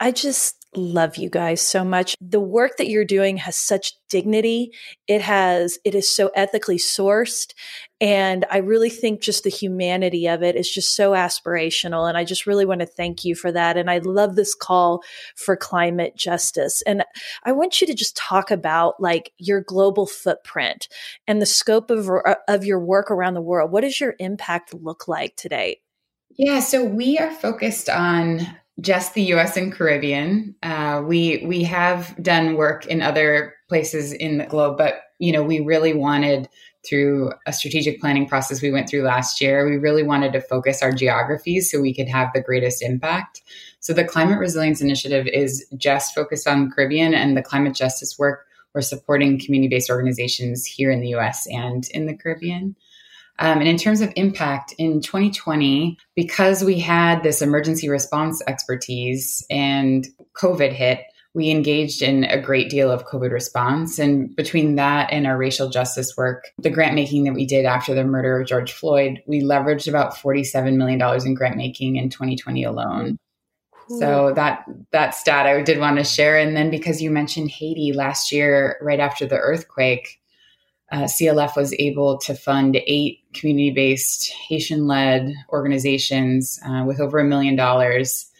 I 0.00 0.10
just 0.10 0.59
love 0.74 1.16
you 1.16 1.28
guys 1.28 1.60
so 1.60 1.84
much. 1.84 2.16
The 2.20 2.40
work 2.40 2.76
that 2.78 2.88
you're 2.88 3.04
doing 3.04 3.38
has 3.38 3.56
such 3.56 3.94
dignity. 4.08 4.72
It 5.08 5.20
has, 5.20 5.78
it 5.84 5.94
is 5.94 6.14
so 6.14 6.28
ethically 6.34 6.78
sourced. 6.78 7.52
And 8.00 8.46
I 8.50 8.58
really 8.58 8.88
think 8.88 9.20
just 9.20 9.44
the 9.44 9.50
humanity 9.50 10.26
of 10.26 10.42
it 10.42 10.56
is 10.56 10.70
just 10.70 10.94
so 10.94 11.12
aspirational. 11.12 12.08
And 12.08 12.16
I 12.16 12.24
just 12.24 12.46
really 12.46 12.64
want 12.64 12.80
to 12.80 12.86
thank 12.86 13.24
you 13.24 13.34
for 13.34 13.52
that. 13.52 13.76
And 13.76 13.90
I 13.90 13.98
love 13.98 14.36
this 14.36 14.54
call 14.54 15.02
for 15.36 15.56
climate 15.56 16.16
justice. 16.16 16.82
And 16.82 17.04
I 17.44 17.52
want 17.52 17.80
you 17.80 17.86
to 17.86 17.94
just 17.94 18.16
talk 18.16 18.50
about 18.50 19.00
like 19.00 19.32
your 19.38 19.60
global 19.60 20.06
footprint 20.06 20.88
and 21.26 21.42
the 21.42 21.46
scope 21.46 21.90
of, 21.90 22.08
of 22.48 22.64
your 22.64 22.80
work 22.80 23.10
around 23.10 23.34
the 23.34 23.42
world. 23.42 23.72
What 23.72 23.82
does 23.82 24.00
your 24.00 24.14
impact 24.18 24.72
look 24.72 25.08
like 25.08 25.36
today? 25.36 25.80
Yeah, 26.38 26.60
so 26.60 26.84
we 26.84 27.18
are 27.18 27.30
focused 27.30 27.90
on 27.90 28.46
just 28.80 29.14
the 29.14 29.22
U.S. 29.22 29.56
and 29.56 29.72
Caribbean. 29.72 30.54
Uh, 30.62 31.02
we 31.04 31.44
we 31.46 31.62
have 31.64 32.14
done 32.22 32.54
work 32.54 32.86
in 32.86 33.02
other 33.02 33.54
places 33.68 34.12
in 34.12 34.38
the 34.38 34.46
globe, 34.46 34.76
but 34.76 35.02
you 35.18 35.32
know 35.32 35.42
we 35.42 35.60
really 35.60 35.94
wanted 35.94 36.48
through 36.88 37.30
a 37.46 37.52
strategic 37.52 38.00
planning 38.00 38.26
process 38.26 38.62
we 38.62 38.70
went 38.70 38.88
through 38.88 39.02
last 39.02 39.40
year. 39.40 39.68
We 39.68 39.76
really 39.76 40.02
wanted 40.02 40.32
to 40.32 40.40
focus 40.40 40.82
our 40.82 40.92
geographies 40.92 41.70
so 41.70 41.80
we 41.80 41.94
could 41.94 42.08
have 42.08 42.28
the 42.34 42.40
greatest 42.40 42.82
impact. 42.82 43.42
So 43.80 43.92
the 43.92 44.04
Climate 44.04 44.38
Resilience 44.38 44.80
Initiative 44.80 45.26
is 45.26 45.66
just 45.76 46.14
focused 46.14 46.48
on 46.48 46.70
Caribbean, 46.70 47.14
and 47.14 47.36
the 47.36 47.42
climate 47.42 47.74
justice 47.74 48.18
work 48.18 48.46
we're 48.74 48.82
supporting 48.82 49.38
community 49.38 49.68
based 49.68 49.90
organizations 49.90 50.64
here 50.64 50.90
in 50.90 51.00
the 51.00 51.08
U.S. 51.08 51.46
and 51.50 51.88
in 51.90 52.06
the 52.06 52.16
Caribbean. 52.16 52.76
Um, 53.40 53.58
and 53.58 53.68
in 53.68 53.78
terms 53.78 54.02
of 54.02 54.12
impact 54.16 54.74
in 54.78 55.00
2020, 55.00 55.98
because 56.14 56.62
we 56.62 56.78
had 56.78 57.22
this 57.22 57.40
emergency 57.40 57.88
response 57.88 58.42
expertise 58.46 59.44
and 59.50 60.06
COVID 60.34 60.72
hit, 60.72 61.00
we 61.32 61.50
engaged 61.50 62.02
in 62.02 62.24
a 62.24 62.40
great 62.40 62.68
deal 62.68 62.90
of 62.90 63.06
COVID 63.06 63.30
response. 63.30 63.98
And 63.98 64.34
between 64.36 64.74
that 64.74 65.10
and 65.12 65.26
our 65.26 65.38
racial 65.38 65.70
justice 65.70 66.16
work, 66.16 66.48
the 66.58 66.70
grant 66.70 66.94
making 66.94 67.24
that 67.24 67.34
we 67.34 67.46
did 67.46 67.64
after 67.64 67.94
the 67.94 68.04
murder 68.04 68.40
of 68.40 68.46
George 68.46 68.72
Floyd, 68.72 69.22
we 69.26 69.40
leveraged 69.40 69.88
about 69.88 70.14
$47 70.14 70.76
million 70.76 71.00
in 71.26 71.34
grant 71.34 71.56
making 71.56 71.96
in 71.96 72.10
2020 72.10 72.64
alone. 72.64 73.16
So 73.98 74.32
that 74.34 74.64
that 74.92 75.16
stat 75.16 75.46
I 75.46 75.62
did 75.62 75.80
want 75.80 75.96
to 75.96 76.04
share, 76.04 76.38
and 76.38 76.56
then 76.56 76.70
because 76.70 77.02
you 77.02 77.10
mentioned 77.10 77.50
Haiti 77.50 77.92
last 77.92 78.30
year, 78.30 78.78
right 78.80 79.00
after 79.00 79.26
the 79.26 79.36
earthquake, 79.36 80.19
uh, 80.90 81.04
CLF 81.04 81.56
was 81.56 81.74
able 81.78 82.18
to 82.18 82.34
fund 82.34 82.76
eight 82.86 83.20
community 83.32 83.70
based 83.70 84.32
Haitian 84.32 84.86
led 84.86 85.32
organizations 85.50 86.58
uh, 86.66 86.84
with 86.84 87.00
over 87.00 87.18
a 87.18 87.24
million 87.24 87.56
dollars. 87.56 88.30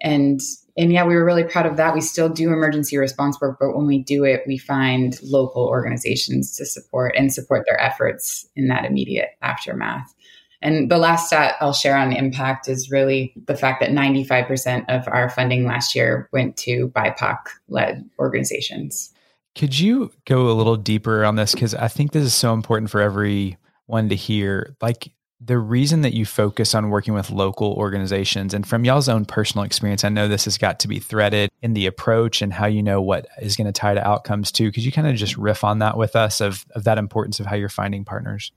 And 0.00 0.40
and 0.76 0.90
yeah, 0.90 1.04
we 1.04 1.14
were 1.14 1.24
really 1.24 1.44
proud 1.44 1.66
of 1.66 1.76
that. 1.76 1.94
We 1.94 2.00
still 2.00 2.30
do 2.30 2.48
emergency 2.48 2.96
response 2.96 3.38
work, 3.40 3.58
but 3.60 3.76
when 3.76 3.86
we 3.86 4.02
do 4.02 4.24
it, 4.24 4.42
we 4.46 4.56
find 4.56 5.18
local 5.22 5.66
organizations 5.66 6.56
to 6.56 6.64
support 6.64 7.14
and 7.14 7.32
support 7.32 7.66
their 7.66 7.78
efforts 7.78 8.48
in 8.56 8.68
that 8.68 8.86
immediate 8.86 9.30
aftermath. 9.42 10.14
And 10.62 10.90
the 10.90 10.96
last 10.96 11.26
stat 11.26 11.56
I'll 11.60 11.74
share 11.74 11.96
on 11.96 12.12
impact 12.12 12.68
is 12.68 12.90
really 12.90 13.34
the 13.46 13.56
fact 13.56 13.80
that 13.80 13.90
95% 13.90 14.84
of 14.88 15.06
our 15.08 15.28
funding 15.28 15.66
last 15.66 15.94
year 15.94 16.28
went 16.32 16.56
to 16.58 16.88
BIPOC 16.88 17.38
led 17.68 18.08
organizations. 18.18 19.12
Could 19.56 19.78
you 19.78 20.12
go 20.26 20.50
a 20.50 20.54
little 20.54 20.76
deeper 20.76 21.24
on 21.24 21.36
this? 21.36 21.52
Because 21.52 21.74
I 21.74 21.88
think 21.88 22.12
this 22.12 22.24
is 22.24 22.34
so 22.34 22.52
important 22.54 22.90
for 22.90 23.00
everyone 23.00 24.08
to 24.08 24.14
hear. 24.14 24.76
Like 24.80 25.12
the 25.44 25.58
reason 25.58 26.02
that 26.02 26.14
you 26.14 26.24
focus 26.24 26.74
on 26.74 26.88
working 26.88 27.14
with 27.14 27.30
local 27.30 27.72
organizations, 27.72 28.54
and 28.54 28.66
from 28.66 28.84
y'all's 28.84 29.08
own 29.08 29.24
personal 29.24 29.64
experience, 29.64 30.04
I 30.04 30.08
know 30.08 30.28
this 30.28 30.44
has 30.44 30.56
got 30.56 30.80
to 30.80 30.88
be 30.88 31.00
threaded 31.00 31.50
in 31.60 31.74
the 31.74 31.86
approach 31.86 32.42
and 32.42 32.52
how 32.52 32.66
you 32.66 32.82
know 32.82 33.02
what 33.02 33.26
is 33.40 33.56
going 33.56 33.66
to 33.66 33.72
tie 33.72 33.94
to 33.94 34.06
outcomes 34.06 34.52
too. 34.52 34.70
Could 34.70 34.84
you 34.84 34.92
kind 34.92 35.08
of 35.08 35.16
just 35.16 35.36
riff 35.36 35.64
on 35.64 35.80
that 35.80 35.96
with 35.96 36.16
us 36.16 36.40
of, 36.40 36.64
of 36.74 36.84
that 36.84 36.98
importance 36.98 37.40
of 37.40 37.46
how 37.46 37.56
you're 37.56 37.68
finding 37.68 38.04
partners? 38.04 38.52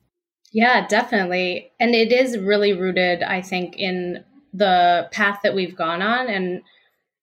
Yeah, 0.52 0.88
definitely. 0.88 1.72
And 1.80 1.94
it 1.94 2.12
is 2.14 2.38
really 2.38 2.74
rooted, 2.74 3.24
I 3.24 3.42
think, 3.42 3.76
in 3.78 4.24
the 4.54 5.10
path 5.12 5.40
that 5.44 5.56
we've 5.56 5.76
gone 5.76 6.02
on. 6.02 6.28
And 6.28 6.62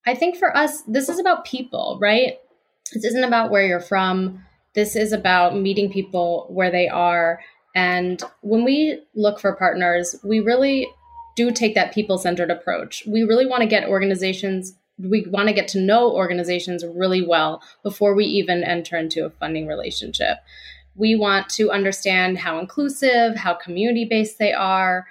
I 0.07 0.15
think 0.15 0.37
for 0.37 0.55
us, 0.55 0.83
this 0.83 1.09
is 1.09 1.19
about 1.19 1.45
people, 1.45 1.99
right? 2.01 2.39
This 2.95 3.05
isn't 3.05 3.25
about 3.25 3.51
where 3.51 3.67
you're 3.67 3.81
from. 3.81 4.45
This 4.75 4.97
is 4.97 5.13
about 5.13 5.57
meeting 5.57 5.91
people 5.91 6.47
where 6.51 6.71
they 6.71 6.89
are. 6.89 7.41
And 7.75 8.23
when 8.43 8.65
we 8.65 9.03
look 9.15 9.41
for 9.41 9.55
partners, 9.55 10.17
we 10.25 10.41
really 10.41 10.89
do 11.37 11.51
take 11.51 11.75
that 11.75 11.95
people 11.95 12.19
centered 12.19 12.51
approach. 12.51 13.05
We 13.07 13.23
really 13.23 13.47
want 13.47 13.63
to 13.63 13.69
get 13.69 13.89
organizations, 13.89 14.75
we 14.99 15.27
want 15.29 15.49
to 15.49 15.55
get 15.55 15.69
to 15.69 15.81
know 15.81 16.13
organizations 16.13 16.85
really 16.85 17.27
well 17.27 17.63
before 17.83 18.15
we 18.15 18.25
even 18.27 18.63
enter 18.63 18.97
into 18.97 19.25
a 19.25 19.31
funding 19.31 19.67
relationship. 19.67 20.39
We 20.95 21.17
want 21.17 21.49
to 21.51 21.71
understand 21.71 22.39
how 22.39 22.59
inclusive, 22.59 23.37
how 23.37 23.55
community 23.55 24.05
based 24.05 24.39
they 24.39 24.53
are. 24.53 25.07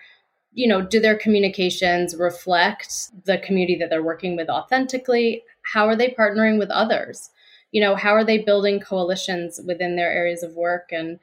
You 0.53 0.67
know, 0.67 0.81
do 0.81 0.99
their 0.99 1.17
communications 1.17 2.15
reflect 2.15 3.25
the 3.25 3.39
community 3.39 3.77
that 3.77 3.89
they're 3.89 4.03
working 4.03 4.35
with 4.35 4.49
authentically? 4.49 5.43
How 5.63 5.87
are 5.87 5.95
they 5.95 6.09
partnering 6.09 6.59
with 6.59 6.69
others? 6.69 7.31
You 7.71 7.81
know 7.81 7.95
how 7.95 8.11
are 8.11 8.23
they 8.23 8.37
building 8.37 8.79
coalitions 8.79 9.59
within 9.65 9.95
their 9.95 10.11
areas 10.11 10.43
of 10.43 10.53
work 10.53 10.89
and 10.91 11.19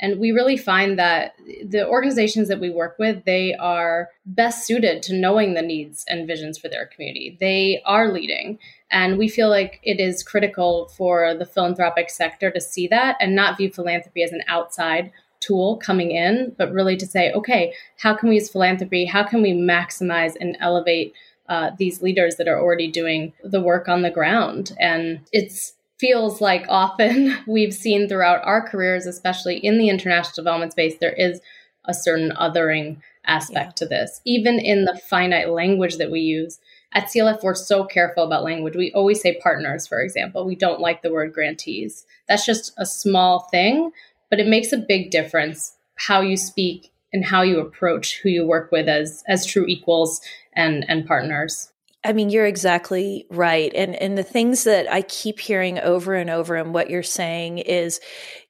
and 0.00 0.18
we 0.18 0.32
really 0.32 0.56
find 0.56 0.98
that 0.98 1.34
the 1.64 1.86
organizations 1.86 2.48
that 2.48 2.60
we 2.60 2.70
work 2.70 2.96
with 2.98 3.24
they 3.24 3.54
are 3.54 4.08
best 4.26 4.66
suited 4.66 5.02
to 5.02 5.14
knowing 5.14 5.54
the 5.54 5.62
needs 5.62 6.04
and 6.08 6.26
visions 6.26 6.58
for 6.58 6.68
their 6.68 6.86
community 6.86 7.36
they 7.40 7.80
are 7.86 8.12
leading 8.12 8.58
and 8.90 9.16
we 9.18 9.28
feel 9.28 9.48
like 9.48 9.80
it 9.82 10.00
is 10.00 10.22
critical 10.22 10.88
for 10.96 11.34
the 11.34 11.46
philanthropic 11.46 12.10
sector 12.10 12.50
to 12.50 12.60
see 12.60 12.86
that 12.88 13.16
and 13.20 13.34
not 13.34 13.56
view 13.56 13.70
philanthropy 13.70 14.22
as 14.22 14.32
an 14.32 14.42
outside 14.48 15.12
tool 15.42 15.76
coming 15.76 16.12
in, 16.12 16.54
but 16.56 16.72
really 16.72 16.96
to 16.96 17.06
say, 17.06 17.32
okay, 17.32 17.74
how 17.98 18.14
can 18.14 18.28
we 18.28 18.36
use 18.36 18.48
philanthropy? 18.48 19.04
How 19.04 19.24
can 19.24 19.42
we 19.42 19.52
maximize 19.52 20.34
and 20.40 20.56
elevate 20.60 21.14
uh, 21.48 21.72
these 21.76 22.00
leaders 22.00 22.36
that 22.36 22.48
are 22.48 22.60
already 22.60 22.90
doing 22.90 23.32
the 23.42 23.60
work 23.60 23.88
on 23.88 24.02
the 24.02 24.10
ground? 24.10 24.72
And 24.78 25.20
it's 25.32 25.74
feels 26.02 26.40
like 26.40 26.66
often 26.68 27.36
we've 27.46 27.72
seen 27.72 28.08
throughout 28.08 28.44
our 28.44 28.60
careers, 28.60 29.06
especially 29.06 29.56
in 29.58 29.78
the 29.78 29.88
international 29.88 30.34
development 30.34 30.72
space, 30.72 30.96
there 30.98 31.12
is 31.12 31.40
a 31.84 31.94
certain 31.94 32.32
othering 32.32 33.00
aspect 33.24 33.68
yeah. 33.68 33.70
to 33.76 33.86
this. 33.86 34.20
Even 34.24 34.58
in 34.58 34.84
the 34.84 35.00
finite 35.08 35.48
language 35.48 35.98
that 35.98 36.10
we 36.10 36.18
use, 36.18 36.58
at 36.92 37.04
CLF, 37.04 37.44
we're 37.44 37.54
so 37.54 37.84
careful 37.84 38.24
about 38.24 38.42
language. 38.42 38.74
We 38.74 38.92
always 38.92 39.20
say 39.20 39.40
partners, 39.40 39.86
for 39.86 40.00
example. 40.00 40.44
We 40.44 40.56
don't 40.56 40.80
like 40.80 41.02
the 41.02 41.12
word 41.12 41.32
grantees. 41.32 42.04
That's 42.28 42.44
just 42.44 42.72
a 42.76 42.84
small 42.84 43.48
thing, 43.50 43.92
but 44.28 44.40
it 44.40 44.48
makes 44.48 44.72
a 44.72 44.78
big 44.78 45.10
difference 45.10 45.76
how 45.94 46.20
you 46.20 46.36
speak 46.36 46.90
and 47.12 47.24
how 47.24 47.42
you 47.42 47.60
approach 47.60 48.20
who 48.20 48.28
you 48.28 48.44
work 48.44 48.72
with 48.72 48.88
as 48.88 49.22
as 49.28 49.46
true 49.46 49.66
equals 49.66 50.20
and 50.52 50.84
and 50.88 51.06
partners. 51.06 51.71
I 52.04 52.12
mean, 52.12 52.30
you're 52.30 52.46
exactly 52.46 53.26
right. 53.30 53.72
And 53.74 53.94
and 53.94 54.18
the 54.18 54.24
things 54.24 54.64
that 54.64 54.92
I 54.92 55.02
keep 55.02 55.38
hearing 55.38 55.78
over 55.78 56.14
and 56.14 56.30
over 56.30 56.56
and 56.56 56.74
what 56.74 56.90
you're 56.90 57.02
saying 57.02 57.58
is 57.58 58.00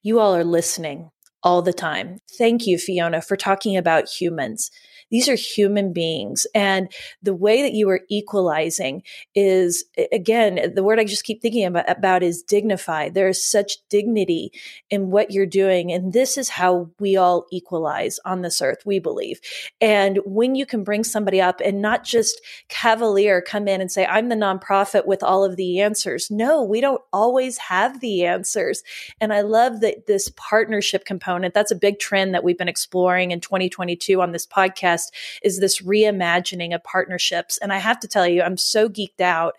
you 0.02 0.20
all 0.20 0.34
are 0.34 0.44
listening 0.44 1.10
all 1.42 1.60
the 1.60 1.72
time. 1.72 2.18
Thank 2.38 2.66
you, 2.66 2.78
Fiona, 2.78 3.20
for 3.20 3.36
talking 3.36 3.76
about 3.76 4.08
humans. 4.08 4.70
These 5.12 5.28
are 5.28 5.36
human 5.36 5.92
beings. 5.92 6.46
And 6.54 6.92
the 7.22 7.34
way 7.34 7.62
that 7.62 7.74
you 7.74 7.88
are 7.90 8.00
equalizing 8.08 9.04
is, 9.34 9.84
again, 10.10 10.72
the 10.74 10.82
word 10.82 10.98
I 10.98 11.04
just 11.04 11.22
keep 11.24 11.40
thinking 11.40 11.64
about, 11.64 11.88
about 11.88 12.24
is 12.24 12.42
dignified. 12.42 13.14
There 13.14 13.28
is 13.28 13.44
such 13.44 13.76
dignity 13.88 14.52
in 14.90 15.10
what 15.10 15.30
you're 15.30 15.46
doing. 15.46 15.92
And 15.92 16.12
this 16.12 16.36
is 16.36 16.48
how 16.48 16.90
we 16.98 17.16
all 17.16 17.46
equalize 17.52 18.18
on 18.24 18.42
this 18.42 18.60
earth, 18.60 18.84
we 18.84 18.98
believe. 18.98 19.40
And 19.80 20.18
when 20.24 20.54
you 20.54 20.66
can 20.66 20.82
bring 20.82 21.04
somebody 21.04 21.40
up 21.40 21.60
and 21.64 21.80
not 21.80 22.02
just 22.02 22.40
cavalier 22.68 23.40
come 23.40 23.68
in 23.68 23.80
and 23.80 23.92
say, 23.92 24.04
I'm 24.06 24.28
the 24.28 24.34
nonprofit 24.34 25.06
with 25.06 25.22
all 25.22 25.44
of 25.44 25.56
the 25.56 25.80
answers. 25.80 26.30
No, 26.30 26.62
we 26.62 26.80
don't 26.80 27.02
always 27.12 27.58
have 27.58 28.00
the 28.00 28.24
answers. 28.24 28.82
And 29.20 29.32
I 29.32 29.42
love 29.42 29.80
that 29.80 30.06
this 30.06 30.28
partnership 30.36 31.04
component 31.04 31.22
component. 31.22 31.54
That's 31.54 31.70
a 31.70 31.76
big 31.76 31.98
trend 31.98 32.34
that 32.34 32.42
we've 32.42 32.58
been 32.58 32.68
exploring 32.68 33.30
in 33.30 33.40
2022 33.40 34.20
on 34.20 34.32
this 34.32 34.46
podcast 34.46 35.01
is 35.42 35.58
this 35.58 35.80
reimagining 35.82 36.74
of 36.74 36.84
partnerships. 36.84 37.58
And 37.58 37.72
I 37.72 37.78
have 37.78 37.98
to 38.00 38.08
tell 38.08 38.26
you, 38.26 38.42
I'm 38.42 38.56
so 38.56 38.88
geeked 38.88 39.20
out 39.20 39.54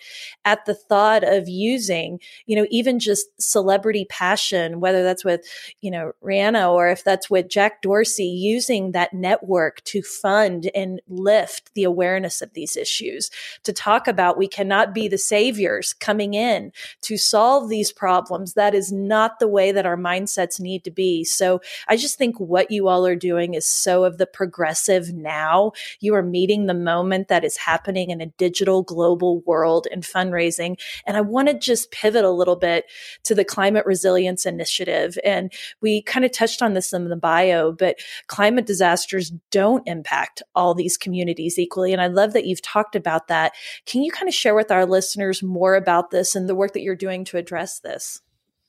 at 0.45 0.65
the 0.65 0.75
thought 0.75 1.23
of 1.23 1.47
using, 1.47 2.19
you 2.45 2.55
know, 2.55 2.67
even 2.69 2.99
just 2.99 3.27
celebrity 3.41 4.05
passion, 4.09 4.79
whether 4.79 5.03
that's 5.03 5.25
with, 5.25 5.45
you 5.81 5.91
know, 5.91 6.13
Rihanna 6.23 6.71
or 6.71 6.89
if 6.89 7.03
that's 7.03 7.29
with 7.29 7.49
Jack 7.49 7.81
Dorsey, 7.81 8.25
using 8.25 8.91
that 8.91 9.13
network 9.13 9.83
to 9.85 10.01
fund 10.01 10.69
and 10.75 11.01
lift 11.07 11.73
the 11.73 11.83
awareness 11.83 12.41
of 12.41 12.53
these 12.53 12.75
issues, 12.75 13.29
to 13.63 13.73
talk 13.73 14.07
about 14.07 14.37
we 14.37 14.47
cannot 14.47 14.93
be 14.93 15.07
the 15.07 15.17
saviors 15.17 15.93
coming 15.93 16.33
in 16.33 16.71
to 17.01 17.17
solve 17.17 17.69
these 17.69 17.91
problems. 17.91 18.53
That 18.53 18.75
is 18.75 18.91
not 18.91 19.39
the 19.39 19.47
way 19.47 19.71
that 19.71 19.85
our 19.85 19.97
mindsets 19.97 20.59
need 20.59 20.83
to 20.83 20.91
be. 20.91 21.23
So 21.23 21.61
I 21.87 21.97
just 21.97 22.17
think 22.17 22.39
what 22.39 22.71
you 22.71 22.87
all 22.87 23.05
are 23.05 23.15
doing 23.15 23.53
is 23.53 23.65
so 23.65 24.03
of 24.03 24.17
the 24.17 24.27
progressive 24.27 25.13
now. 25.23 25.71
You 25.99 26.13
are 26.15 26.21
meeting 26.21 26.65
the 26.65 26.73
moment 26.73 27.29
that 27.29 27.43
is 27.43 27.57
happening 27.57 28.11
in 28.11 28.21
a 28.21 28.27
digital 28.27 28.83
global 28.83 29.39
world 29.41 29.87
in 29.91 30.01
fundraising. 30.01 30.79
And 31.07 31.17
I 31.17 31.21
want 31.21 31.47
to 31.47 31.57
just 31.57 31.91
pivot 31.91 32.25
a 32.25 32.29
little 32.29 32.55
bit 32.55 32.85
to 33.23 33.33
the 33.33 33.45
climate 33.45 33.85
resilience 33.85 34.45
initiative. 34.45 35.17
And 35.23 35.51
we 35.81 36.01
kind 36.01 36.25
of 36.25 36.31
touched 36.31 36.61
on 36.61 36.73
this 36.73 36.93
in 36.93 37.09
the 37.09 37.15
bio, 37.15 37.71
but 37.71 37.97
climate 38.27 38.65
disasters 38.65 39.31
don't 39.51 39.87
impact 39.87 40.43
all 40.55 40.73
these 40.73 40.97
communities 40.97 41.57
equally. 41.57 41.93
And 41.93 42.01
I 42.01 42.07
love 42.07 42.33
that 42.33 42.45
you've 42.45 42.61
talked 42.61 42.95
about 42.95 43.27
that. 43.29 43.53
Can 43.85 44.03
you 44.03 44.11
kind 44.11 44.27
of 44.27 44.33
share 44.33 44.55
with 44.55 44.71
our 44.71 44.85
listeners 44.85 45.41
more 45.41 45.75
about 45.75 46.11
this 46.11 46.35
and 46.35 46.49
the 46.49 46.55
work 46.55 46.73
that 46.73 46.81
you're 46.81 46.95
doing 46.95 47.23
to 47.25 47.37
address 47.37 47.79
this? 47.79 48.22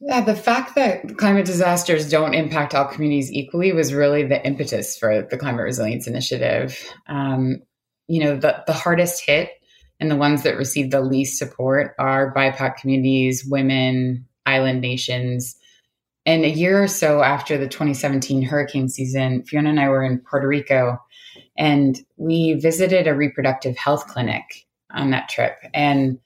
Yeah, 0.06 0.20
the 0.20 0.36
fact 0.36 0.74
that 0.74 1.16
climate 1.16 1.46
disasters 1.46 2.10
don't 2.10 2.34
impact 2.34 2.74
all 2.74 2.84
communities 2.84 3.32
equally 3.32 3.72
was 3.72 3.94
really 3.94 4.22
the 4.22 4.44
impetus 4.46 4.98
for 4.98 5.22
the 5.22 5.38
Climate 5.38 5.64
Resilience 5.64 6.06
Initiative. 6.06 6.78
Um, 7.08 7.62
you 8.06 8.22
know, 8.22 8.36
the, 8.36 8.62
the 8.66 8.74
hardest 8.74 9.24
hit 9.24 9.50
and 9.98 10.10
the 10.10 10.16
ones 10.16 10.42
that 10.42 10.58
receive 10.58 10.90
the 10.90 11.00
least 11.00 11.38
support 11.38 11.94
are 11.98 12.34
BIPOC 12.34 12.76
communities, 12.76 13.46
women, 13.46 14.26
island 14.44 14.82
nations. 14.82 15.56
And 16.26 16.44
a 16.44 16.50
year 16.50 16.82
or 16.82 16.88
so 16.88 17.22
after 17.22 17.56
the 17.56 17.66
2017 17.66 18.42
hurricane 18.42 18.90
season, 18.90 19.42
Fiona 19.44 19.70
and 19.70 19.80
I 19.80 19.88
were 19.88 20.04
in 20.04 20.18
Puerto 20.18 20.46
Rico 20.46 20.98
and 21.56 21.98
we 22.18 22.52
visited 22.54 23.06
a 23.06 23.14
reproductive 23.14 23.78
health 23.78 24.06
clinic 24.06 24.66
on 24.90 25.12
that 25.12 25.30
trip. 25.30 25.56
And 25.72 26.18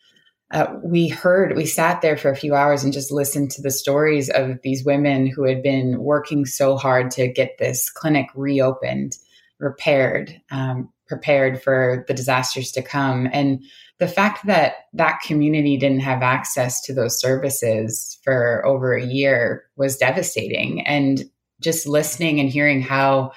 uh, 0.50 0.66
we 0.82 1.08
heard, 1.08 1.56
we 1.56 1.66
sat 1.66 2.00
there 2.00 2.16
for 2.16 2.30
a 2.30 2.36
few 2.36 2.54
hours 2.54 2.82
and 2.82 2.92
just 2.92 3.12
listened 3.12 3.50
to 3.50 3.62
the 3.62 3.70
stories 3.70 4.30
of 4.30 4.58
these 4.62 4.84
women 4.84 5.26
who 5.26 5.44
had 5.44 5.62
been 5.62 6.00
working 6.00 6.46
so 6.46 6.76
hard 6.76 7.10
to 7.10 7.28
get 7.28 7.58
this 7.58 7.90
clinic 7.90 8.28
reopened, 8.34 9.16
repaired, 9.58 10.40
um, 10.50 10.90
prepared 11.06 11.62
for 11.62 12.04
the 12.08 12.14
disasters 12.14 12.70
to 12.72 12.82
come. 12.82 13.28
And 13.32 13.62
the 13.98 14.08
fact 14.08 14.46
that 14.46 14.86
that 14.94 15.20
community 15.20 15.76
didn't 15.76 16.00
have 16.00 16.22
access 16.22 16.80
to 16.82 16.94
those 16.94 17.20
services 17.20 18.18
for 18.22 18.64
over 18.64 18.94
a 18.94 19.04
year 19.04 19.64
was 19.76 19.96
devastating. 19.96 20.86
And 20.86 21.24
just 21.60 21.86
listening 21.86 22.40
and 22.40 22.48
hearing 22.48 22.80
how 22.80 23.32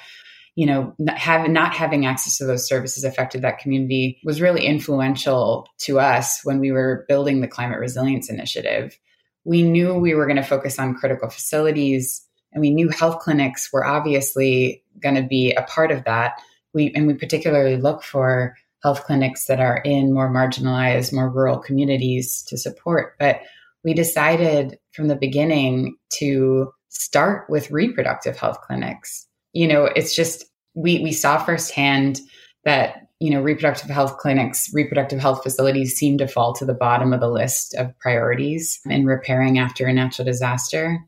you 0.55 0.65
know, 0.65 0.93
having 1.15 1.53
not 1.53 1.74
having 1.74 2.05
access 2.05 2.38
to 2.38 2.46
those 2.46 2.67
services 2.67 3.03
affected 3.03 3.41
that 3.41 3.60
community 3.60 4.20
was 4.24 4.41
really 4.41 4.65
influential 4.65 5.67
to 5.79 6.00
us 6.00 6.41
when 6.43 6.60
we 6.60 6.72
were 6.72 7.05
building 7.08 7.41
the 7.41 7.48
climate 7.48 7.79
resilience 7.79 8.29
initiative. 8.29 8.98
We 9.46 9.63
knew 9.63 9.93
we 9.93 10.13
were 10.13 10.25
going 10.25 10.38
to 10.38 10.43
focus 10.43 10.77
on 10.77 10.96
critical 10.96 11.29
facilities, 11.29 12.25
and 12.51 12.62
we 12.62 12.70
knew 12.70 12.89
health 12.89 13.20
clinics 13.20 13.72
were 13.72 13.86
obviously 13.86 14.84
going 15.01 15.15
to 15.15 15.24
be 15.24 15.53
a 15.53 15.63
part 15.63 15.91
of 15.91 16.03
that. 16.03 16.34
We 16.74 16.91
and 16.96 17.08
we 17.08 17.13
particularly 17.13 17.77
look 17.77 18.03
for 18.03 18.55
health 18.84 19.03
clinics 19.05 19.46
that 19.46 19.60
are 19.60 19.77
in 19.77 20.13
more 20.13 20.29
marginalized, 20.29 21.14
more 21.14 21.29
rural 21.29 21.59
communities 21.59 22.44
to 22.48 22.57
support. 22.57 23.14
But 23.20 23.42
we 23.83 23.94
decided 23.94 24.77
from 24.92 25.07
the 25.07 25.16
beginning 25.16 25.96
to 26.20 26.72
start 26.90 27.50
with 27.50 27.72
reproductive 27.72 28.37
health 28.37 28.59
clinics 28.61 29.27
you 29.53 29.68
know, 29.68 29.85
it's 29.85 30.16
just 30.16 30.46
we 30.74 31.00
we 31.00 31.11
saw 31.11 31.44
firsthand 31.44 32.20
that 32.64 33.07
you 33.20 33.29
know 33.29 33.42
reproductive 33.42 33.90
health 33.90 34.18
clinics, 34.18 34.70
reproductive 34.74 35.20
health 35.20 35.44
facilities 35.44 35.96
seem 35.96 36.18
to 36.18 36.27
fall 36.27 36.53
to 36.53 36.66
the 36.66 36.74
bottom 36.74 37.14
of 37.14 37.20
the 37.20 37.29
list 37.29 37.75
of 37.75 37.98
priorities 38.00 38.79
in 38.85 39.05
repairing 39.05 39.59
after 39.59 39.85
a 39.85 39.94
natural 39.94 40.25
disaster. 40.25 41.00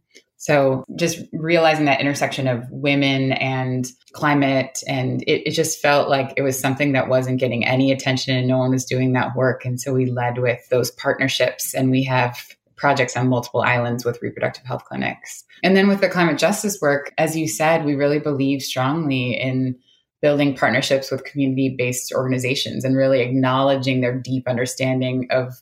So 0.43 0.83
just 0.97 1.19
realizing 1.31 1.85
that 1.85 2.01
intersection 2.01 2.49
of 2.49 2.69
women 2.69 3.31
and 3.31 3.87
climate, 4.11 4.77
and 4.89 5.21
it, 5.21 5.47
it, 5.47 5.51
just 5.51 5.79
felt 5.79 6.09
like 6.09 6.33
it 6.35 6.41
was 6.41 6.59
something 6.59 6.91
that 6.91 7.07
wasn't 7.07 7.39
getting 7.39 7.65
any 7.65 7.93
attention 7.93 8.35
and 8.35 8.45
no 8.45 8.57
one 8.57 8.71
was 8.71 8.83
doing 8.83 9.13
that 9.13 9.37
work. 9.37 9.63
And 9.63 9.79
so 9.79 9.93
we 9.93 10.11
led 10.11 10.39
with 10.39 10.59
those 10.67 10.91
partnerships 10.91 11.73
and 11.73 11.89
we 11.89 12.03
have 12.03 12.37
projects 12.75 13.15
on 13.15 13.29
multiple 13.29 13.61
islands 13.61 14.05
with 14.05 14.21
reproductive 14.21 14.65
health 14.65 14.85
clinics. 14.85 15.43
And 15.63 15.75
then 15.75 15.87
with 15.87 16.01
the 16.01 16.09
climate 16.09 16.37
justice 16.37 16.79
work, 16.81 17.13
as 17.17 17.37
you 17.37 17.47
said, 17.47 17.85
we 17.85 17.95
really 17.95 18.19
believe 18.19 18.61
strongly 18.61 19.33
in 19.33 19.77
building 20.21 20.55
partnerships 20.55 21.11
with 21.11 21.25
community 21.25 21.75
based 21.77 22.13
organizations 22.13 22.85
and 22.85 22.95
really 22.95 23.21
acknowledging 23.21 24.01
their 24.01 24.17
deep 24.17 24.47
understanding 24.47 25.27
of 25.31 25.61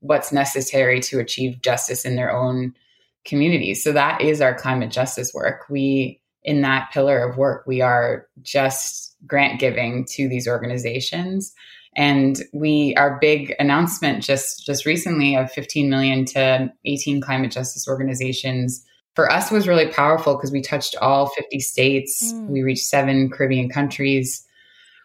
what's 0.00 0.32
necessary 0.32 1.00
to 1.00 1.18
achieve 1.18 1.62
justice 1.62 2.04
in 2.04 2.16
their 2.16 2.30
own 2.30 2.74
communities. 3.24 3.82
So 3.82 3.92
that 3.92 4.20
is 4.20 4.40
our 4.40 4.54
climate 4.54 4.90
justice 4.90 5.32
work. 5.32 5.62
We, 5.70 6.20
in 6.42 6.60
that 6.62 6.90
pillar 6.92 7.26
of 7.26 7.38
work, 7.38 7.66
we 7.66 7.80
are 7.80 8.26
just 8.42 9.16
grant 9.26 9.60
giving 9.60 10.04
to 10.06 10.28
these 10.28 10.48
organizations 10.48 11.54
and 11.94 12.42
we 12.52 12.94
our 12.96 13.18
big 13.20 13.54
announcement 13.58 14.22
just 14.22 14.64
just 14.64 14.86
recently 14.86 15.36
of 15.36 15.50
15 15.52 15.90
million 15.90 16.24
to 16.24 16.72
18 16.84 17.20
climate 17.20 17.52
justice 17.52 17.86
organizations 17.86 18.84
for 19.14 19.30
us 19.30 19.50
was 19.50 19.68
really 19.68 19.88
powerful 19.88 20.36
because 20.36 20.50
we 20.50 20.62
touched 20.62 20.96
all 20.96 21.28
50 21.28 21.60
states. 21.60 22.32
Mm. 22.32 22.48
we 22.48 22.62
reached 22.62 22.86
seven 22.86 23.30
caribbean 23.30 23.68
countries. 23.68 24.46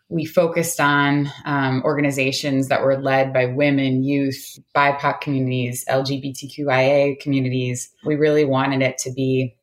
We 0.09 0.23
focused 0.23 0.79
on 0.79 1.29
um, 1.43 1.81
organizations 1.83 2.69
that 2.69 2.81
were 2.81 2.97
led 2.97 3.33
by 3.33 3.47
women 3.47 4.03
youth 4.03 4.57
bipoc 4.73 5.19
communities 5.19 5.83
lgbtqia 5.89 7.19
communities. 7.19 7.89
We 8.05 8.15
really 8.15 8.45
wanted 8.45 8.81
it 8.81 8.97
to 8.99 9.11
be 9.11 9.57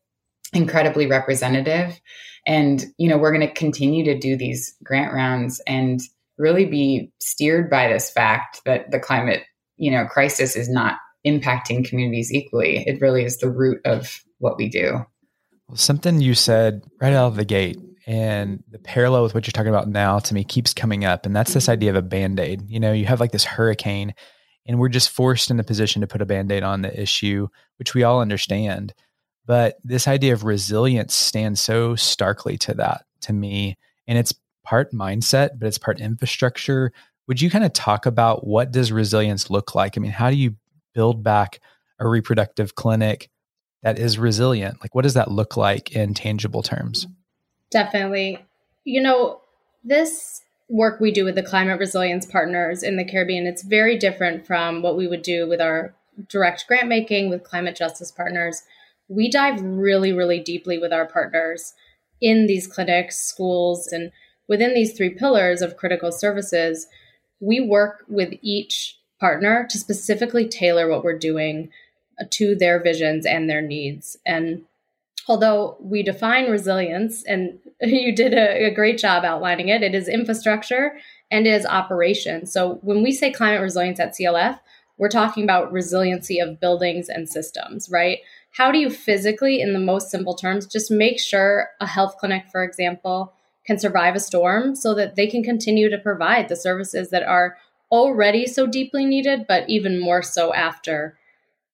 incredibly 0.52 1.06
representative. 1.06 1.98
And 2.46 2.84
you 2.98 3.08
know 3.08 3.16
we're 3.16 3.32
going 3.32 3.48
to 3.48 3.54
continue 3.54 4.04
to 4.04 4.18
do 4.18 4.37
these 4.37 4.76
grant 4.84 5.14
rounds 5.14 5.62
and 5.66 6.00
really 6.38 6.64
be 6.64 7.12
steered 7.20 7.70
by 7.70 7.88
this 7.88 8.11
fact 8.11 8.61
that 8.64 8.90
the 8.90 9.01
climate, 9.01 9.42
you 9.77 9.90
know, 9.90 10.07
crisis 10.07 10.57
is 10.57 10.68
not 10.68 10.97
impacting 11.27 11.88
communities 11.88 12.33
equally. 12.33 12.85
It 12.87 13.01
really 13.01 13.25
is 13.25 13.38
the 13.38 13.51
root 13.51 13.81
of 13.85 14.23
what 14.38 14.57
we 14.57 14.68
do. 14.68 15.05
Well, 15.68 15.77
something 15.77 16.20
you 16.20 16.35
said 16.35 16.83
right 17.01 17.12
out 17.12 17.29
of 17.29 17.37
the 17.37 17.44
gate 17.44 17.79
and 18.07 18.62
the 18.70 18.79
parallel 18.79 19.23
with 19.23 19.35
what 19.35 19.47
you're 19.47 19.53
talking 19.53 19.70
about 19.70 19.88
now 19.88 20.18
to 20.18 20.35
me 20.35 20.44
keeps 20.44 20.75
coming 20.75 21.05
up 21.05 21.25
and 21.25 21.35
that's 21.35 21.55
this 21.55 21.68
idea 21.70 21.90
of 21.90 21.97
a 21.97 22.03
band-aid 22.03 22.68
you 22.68 22.79
know 22.79 22.92
you 22.92 23.07
have 23.07 23.20
like 23.20 23.33
this 23.33 23.44
hurricane 23.44 24.14
and 24.66 24.79
we're 24.79 24.88
just 24.88 25.11
forced 25.11 25.51
in 25.51 25.57
the 25.57 25.64
position 25.64 26.01
to 26.01 26.07
put 26.07 26.20
a 26.20 26.27
band-aid 26.27 26.62
on 26.62 26.83
the 26.83 27.01
issue 27.01 27.49
which 27.79 27.94
we 27.94 28.03
all 28.03 28.20
understand 28.20 28.92
but 29.47 29.77
this 29.85 30.07
idea 30.07 30.33
of 30.33 30.44
resilience 30.44 31.14
stands 31.14 31.61
so 31.61 31.94
starkly 31.94 32.59
to 32.59 32.75
that 32.75 33.05
to 33.23 33.33
me 33.33 33.77
and 34.07 34.18
it's 34.18 34.35
part 34.64 34.92
mindset, 34.92 35.50
but 35.59 35.66
it's 35.66 35.79
part 35.79 36.00
infrastructure. 36.00 36.92
Would 37.29 37.40
you 37.40 37.50
kind 37.50 37.64
of 37.64 37.72
talk 37.72 38.07
about 38.07 38.46
what 38.46 38.72
does 38.72 38.90
resilience 38.90 39.50
look 39.50 39.74
like? 39.74 39.96
I 39.96 40.00
mean, 40.00 40.11
how 40.11 40.31
do 40.31 40.37
you 40.37 40.57
build 40.94 41.22
back 41.22 41.61
a 41.98 42.09
reproductive 42.09 42.74
clinic 42.74 43.31
that 43.83 43.98
is 43.98 44.18
resilient? 44.18 44.79
Like, 44.81 44.94
what 44.94 45.03
does 45.03 45.14
that 45.14 45.31
look 45.31 45.57
like 45.57 45.92
in 45.92 46.14
tangible 46.14 46.62
terms? 46.62 47.07
Definitely. 47.70 48.44
You 48.85 49.03
know, 49.03 49.40
this 49.85 50.42
work 50.68 51.00
we 51.00 51.12
do 51.12 51.24
with 51.24 51.35
the 51.35 51.42
climate 51.42 51.79
resilience 51.79 52.27
partners 52.27 52.83
in 52.83 52.96
the 52.96 53.05
Caribbean, 53.05 53.46
it's 53.46 53.62
very 53.62 53.98
different 53.98 54.46
from 54.46 54.83
what 54.83 54.96
we 54.96 55.07
would 55.07 55.22
do 55.22 55.48
with 55.48 55.61
our 55.61 55.94
direct 56.29 56.66
grant 56.66 56.88
making 56.88 57.29
with 57.29 57.44
climate 57.44 57.77
justice 57.77 58.11
partners. 58.11 58.62
We 59.09 59.31
dive 59.31 59.61
really, 59.61 60.12
really 60.12 60.40
deeply 60.40 60.79
with 60.79 60.92
our 60.92 61.07
partners 61.07 61.74
in 62.20 62.46
these 62.46 62.66
clinics, 62.66 63.16
schools, 63.16 63.88
and 63.88 64.11
within 64.48 64.74
these 64.74 64.96
three 64.96 65.11
pillars 65.11 65.62
of 65.62 65.76
critical 65.76 66.12
services, 66.12 66.87
we 67.40 67.61
work 67.61 68.04
with 68.09 68.35
each 68.42 68.98
partner 69.20 69.66
to 69.70 69.78
specifically 69.78 70.48
tailor 70.48 70.88
what 70.88 71.04
we're 71.04 71.18
doing 71.18 71.70
to 72.30 72.54
their 72.54 72.83
visions 72.83 73.26
and 73.26 73.48
their 73.48 73.62
needs. 73.62 74.16
And 74.24 74.62
although 75.28 75.76
we 75.80 76.02
define 76.02 76.50
resilience, 76.50 77.24
and 77.24 77.59
you 77.80 78.14
did 78.14 78.35
a, 78.35 78.66
a 78.66 78.74
great 78.74 78.98
job 78.98 79.24
outlining 79.24 79.68
it, 79.68 79.83
it 79.83 79.94
is 79.94 80.09
infrastructure 80.09 80.96
and 81.30 81.46
it 81.46 81.50
is 81.50 81.66
operation. 81.66 82.46
So 82.46 82.78
when 82.83 83.02
we 83.02 83.12
say 83.12 83.33
climate 83.33 83.62
resilience 83.62 83.98
at 83.98 84.14
CLF, 84.14 84.61
we're 84.96 85.09
talking 85.09 85.42
about 85.42 85.72
resiliency 85.72 86.38
of 86.38 86.61
buildings 86.61 87.09
and 87.09 87.28
systems, 87.28 87.88
right? 87.90 88.20
how 88.54 88.70
do 88.70 88.78
you 88.78 88.88
physically, 88.88 89.61
in 89.61 89.72
the 89.72 89.80
most 89.80 90.11
simple 90.11 90.35
terms, 90.35 90.66
just 90.66 90.90
make 90.90 91.18
sure 91.18 91.70
a 91.80 91.87
health 91.87 92.16
clinic, 92.18 92.44
for 92.50 92.62
example, 92.62 93.33
can 93.66 93.79
survive 93.79 94.14
a 94.14 94.20
storm 94.20 94.74
so 94.74 94.94
that 94.94 95.16
they 95.16 95.27
can 95.27 95.42
continue 95.42 95.88
to 95.90 95.98
provide 95.98 96.48
the 96.48 96.57
services 96.57 97.11
that 97.11 97.22
are 97.22 97.57
already 97.90 98.46
so 98.46 98.66
deeply 98.66 99.05
needed, 99.05 99.46
but 99.46 99.68
even 99.68 100.00
more 100.00 100.22
so 100.22 100.53
after 100.55 101.16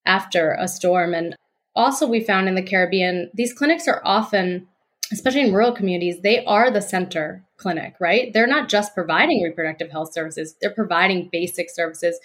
after 0.06 0.56
a 0.58 0.66
storm. 0.66 1.14
And 1.14 1.34
also 1.74 2.06
we 2.06 2.20
found 2.20 2.48
in 2.48 2.54
the 2.54 2.62
Caribbean, 2.62 3.30
these 3.34 3.52
clinics 3.52 3.86
are 3.86 4.00
often, 4.04 4.66
especially 5.12 5.42
in 5.42 5.52
rural 5.52 5.72
communities, 5.72 6.20
they 6.22 6.44
are 6.44 6.70
the 6.70 6.82
center 6.82 7.44
clinic, 7.56 7.94
right? 8.00 8.32
They're 8.32 8.46
not 8.46 8.68
just 8.68 8.94
providing 8.94 9.42
reproductive 9.42 9.90
health 9.90 10.12
services, 10.12 10.56
they're 10.60 10.70
providing 10.70 11.28
basic 11.30 11.70
services. 11.70 12.18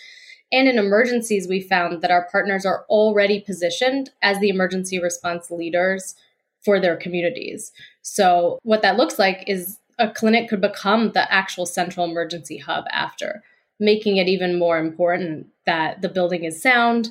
And 0.52 0.68
in 0.68 0.78
emergencies, 0.78 1.48
we 1.48 1.60
found 1.60 2.02
that 2.02 2.12
our 2.12 2.28
partners 2.32 2.66
are 2.66 2.86
already 2.88 3.42
positioned 3.42 4.12
as 4.22 4.40
the 4.40 4.50
emergency 4.50 5.02
response 5.02 5.52
leaders 5.52 6.16
for 6.64 6.80
their 6.80 6.96
communities. 6.96 7.72
So, 8.08 8.60
what 8.62 8.84
that 8.84 8.98
looks 8.98 9.18
like 9.18 9.44
is 9.48 9.80
a 9.98 10.10
clinic 10.10 10.48
could 10.48 10.62
become 10.62 11.12
the 11.14 11.32
actual 11.34 11.66
central 11.66 12.06
emergency 12.06 12.60
hub 12.60 12.86
after, 12.92 13.42
making 13.80 14.18
it 14.18 14.28
even 14.28 14.60
more 14.60 14.78
important 14.78 15.48
that 15.66 16.04
the 16.04 16.10
building 16.10 16.44
is 16.44 16.62
sound 16.62 17.10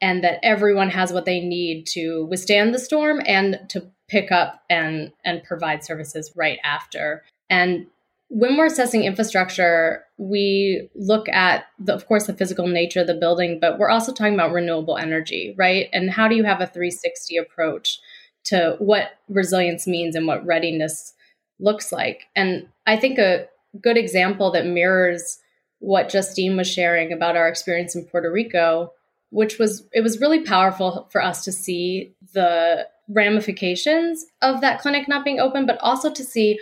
and 0.00 0.24
that 0.24 0.40
everyone 0.42 0.90
has 0.90 1.12
what 1.12 1.26
they 1.26 1.38
need 1.38 1.86
to 1.86 2.24
withstand 2.24 2.74
the 2.74 2.80
storm 2.80 3.22
and 3.24 3.60
to 3.68 3.86
pick 4.08 4.32
up 4.32 4.64
and 4.68 5.12
and 5.24 5.44
provide 5.44 5.84
services 5.84 6.32
right 6.34 6.58
after. 6.64 7.22
And 7.48 7.86
when 8.28 8.56
we're 8.56 8.66
assessing 8.66 9.04
infrastructure, 9.04 10.04
we 10.16 10.88
look 10.96 11.28
at, 11.28 11.66
the, 11.78 11.94
of 11.94 12.06
course, 12.06 12.26
the 12.26 12.34
physical 12.34 12.66
nature 12.66 13.02
of 13.02 13.06
the 13.06 13.14
building, 13.14 13.60
but 13.60 13.78
we're 13.78 13.90
also 13.90 14.10
talking 14.10 14.34
about 14.34 14.52
renewable 14.52 14.96
energy, 14.96 15.54
right? 15.56 15.88
And 15.92 16.10
how 16.10 16.26
do 16.26 16.34
you 16.34 16.42
have 16.42 16.60
a 16.60 16.66
360 16.66 17.36
approach 17.36 18.00
to 18.44 18.76
what 18.78 19.18
resilience 19.28 19.86
means 19.86 20.16
and 20.16 20.26
what 20.26 20.44
readiness 20.44 21.14
looks 21.58 21.92
like? 21.92 22.24
And 22.34 22.68
I 22.86 22.96
think 22.96 23.18
a 23.18 23.46
good 23.80 23.96
example 23.96 24.50
that 24.52 24.66
mirrors 24.66 25.38
what 25.78 26.08
Justine 26.08 26.56
was 26.56 26.70
sharing 26.70 27.12
about 27.12 27.36
our 27.36 27.48
experience 27.48 27.94
in 27.94 28.04
Puerto 28.04 28.30
Rico, 28.30 28.92
which 29.30 29.58
was, 29.58 29.86
it 29.92 30.02
was 30.02 30.20
really 30.20 30.44
powerful 30.44 31.08
for 31.10 31.22
us 31.22 31.44
to 31.44 31.52
see 31.52 32.14
the 32.34 32.86
ramifications 33.08 34.24
of 34.42 34.60
that 34.60 34.80
clinic 34.80 35.08
not 35.08 35.24
being 35.24 35.40
open, 35.40 35.66
but 35.66 35.78
also 35.80 36.10
to 36.10 36.24
see 36.24 36.58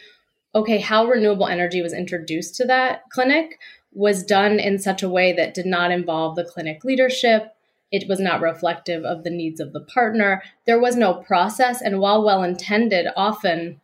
okay, 0.55 0.79
how 0.79 1.07
renewable 1.07 1.47
energy 1.47 1.83
was 1.83 1.93
introduced 1.93 2.57
to 2.57 2.65
that 2.65 3.03
clinic 3.11 3.59
was 3.93 4.25
done 4.25 4.59
in 4.59 4.79
such 4.79 5.03
a 5.03 5.09
way 5.09 5.33
that 5.33 5.55
did 5.55 5.67
not 5.67 5.91
involve 5.91 6.37
the 6.37 6.45
clinic 6.45 6.85
leadership. 6.85 7.55
It 7.91 8.09
was 8.09 8.21
not 8.21 8.41
reflective 8.41 9.05
of 9.05 9.25
the 9.25 9.31
needs 9.31 9.61
of 9.61 9.73
the 9.73 9.81
partner. 9.81 10.43
There 10.67 10.81
was 10.81 10.97
no 10.97 11.15
process. 11.15 11.83
And 11.83 11.99
while 11.99 12.25
well 12.25 12.43
intended, 12.43 13.09
often 13.17 13.81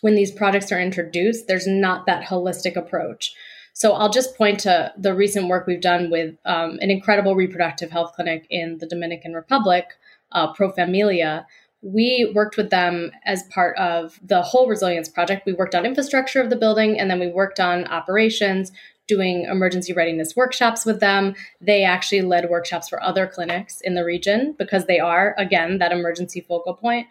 when 0.00 0.14
these 0.14 0.30
projects 0.30 0.72
are 0.72 0.80
introduced, 0.80 1.46
there's 1.46 1.66
not 1.66 2.06
that 2.06 2.24
holistic 2.24 2.76
approach. 2.76 3.34
So 3.72 3.92
I'll 3.92 4.10
just 4.10 4.36
point 4.36 4.60
to 4.60 4.92
the 4.98 5.14
recent 5.14 5.48
work 5.48 5.66
we've 5.66 5.80
done 5.80 6.10
with 6.10 6.36
um, 6.44 6.78
an 6.80 6.90
incredible 6.90 7.34
reproductive 7.34 7.90
health 7.90 8.12
clinic 8.14 8.46
in 8.50 8.78
the 8.78 8.86
Dominican 8.86 9.32
Republic, 9.32 9.86
uh, 10.32 10.52
Pro 10.52 10.70
Familia, 10.70 11.46
we 11.82 12.30
worked 12.34 12.56
with 12.56 12.70
them 12.70 13.10
as 13.24 13.42
part 13.44 13.76
of 13.78 14.20
the 14.22 14.42
whole 14.42 14.68
resilience 14.68 15.08
project. 15.08 15.46
We 15.46 15.54
worked 15.54 15.74
on 15.74 15.86
infrastructure 15.86 16.40
of 16.40 16.50
the 16.50 16.56
building 16.56 17.00
and 17.00 17.10
then 17.10 17.18
we 17.18 17.28
worked 17.28 17.58
on 17.58 17.86
operations, 17.86 18.70
doing 19.10 19.42
emergency 19.42 19.92
readiness 19.92 20.36
workshops 20.36 20.86
with 20.86 21.00
them. 21.00 21.34
They 21.60 21.82
actually 21.82 22.22
led 22.22 22.48
workshops 22.48 22.88
for 22.88 23.02
other 23.02 23.26
clinics 23.26 23.80
in 23.80 23.96
the 23.96 24.04
region 24.04 24.54
because 24.56 24.86
they 24.86 25.00
are, 25.00 25.34
again, 25.36 25.78
that 25.78 25.90
emergency 25.90 26.40
focal 26.40 26.74
point. 26.74 27.08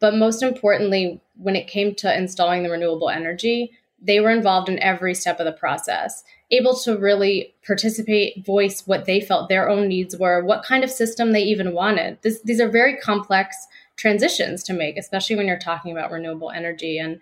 But 0.00 0.16
most 0.16 0.42
importantly, 0.42 1.22
when 1.36 1.54
it 1.54 1.68
came 1.68 1.94
to 1.96 2.18
installing 2.18 2.64
the 2.64 2.70
renewable 2.70 3.08
energy, 3.08 3.70
they 4.02 4.18
were 4.18 4.30
involved 4.30 4.68
in 4.68 4.80
every 4.80 5.14
step 5.14 5.38
of 5.38 5.46
the 5.46 5.52
process, 5.52 6.24
able 6.50 6.74
to 6.78 6.98
really 6.98 7.54
participate, 7.64 8.44
voice 8.44 8.82
what 8.86 9.04
they 9.04 9.20
felt 9.20 9.48
their 9.48 9.68
own 9.68 9.86
needs 9.86 10.16
were, 10.16 10.44
what 10.44 10.64
kind 10.64 10.82
of 10.82 10.90
system 10.90 11.32
they 11.32 11.44
even 11.44 11.74
wanted. 11.74 12.18
This, 12.22 12.42
these 12.42 12.60
are 12.60 12.68
very 12.68 12.96
complex 12.96 13.68
transitions 13.94 14.64
to 14.64 14.72
make, 14.72 14.96
especially 14.96 15.36
when 15.36 15.46
you're 15.46 15.58
talking 15.58 15.92
about 15.92 16.10
renewable 16.10 16.50
energy. 16.50 16.98
And 16.98 17.20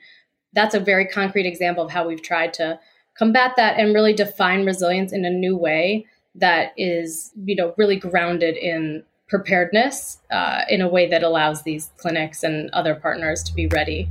that's 0.55 0.75
a 0.75 0.81
very 0.81 1.07
concrete 1.07 1.47
example 1.47 1.85
of 1.85 1.91
how 1.91 2.09
we've 2.09 2.23
tried 2.23 2.55
to 2.55 2.81
combat 3.14 3.53
that 3.57 3.79
and 3.79 3.94
really 3.94 4.12
define 4.12 4.66
resilience 4.66 5.12
in 5.12 5.24
a 5.24 5.31
new 5.31 5.57
way 5.57 6.07
that 6.35 6.72
is, 6.77 7.33
you 7.44 7.55
know, 7.55 7.74
really 7.77 7.96
grounded 7.96 8.57
in 8.57 9.05
preparedness 9.29 10.18
uh, 10.31 10.62
in 10.68 10.81
a 10.81 10.88
way 10.88 11.09
that 11.09 11.22
allows 11.22 11.62
these 11.62 11.90
clinics 11.96 12.42
and 12.42 12.70
other 12.70 12.94
partners 12.94 13.42
to 13.42 13.55
be 13.55 13.66
ready 13.68 14.09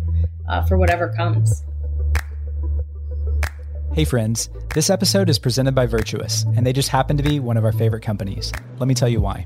uh, 0.50 0.66
for 0.66 0.78
whatever 0.78 1.14
comes. 1.16 1.64
Hey, 3.94 4.06
friends. 4.06 4.50
This 4.74 4.90
episode 4.90 5.30
is 5.30 5.38
presented 5.38 5.76
by 5.76 5.86
Virtuous, 5.86 6.46
and 6.56 6.66
they 6.66 6.74
just 6.74 6.90
happen 6.90 7.16
to 7.18 7.24
be 7.24 7.40
one 7.40 7.58
of 7.58 7.66
our 7.66 7.72
favorite 7.72 8.02
companies. 8.02 8.52
Let 8.80 8.88
me 8.88 8.96
tell 8.96 9.10
you 9.10 9.22
why. 9.22 9.46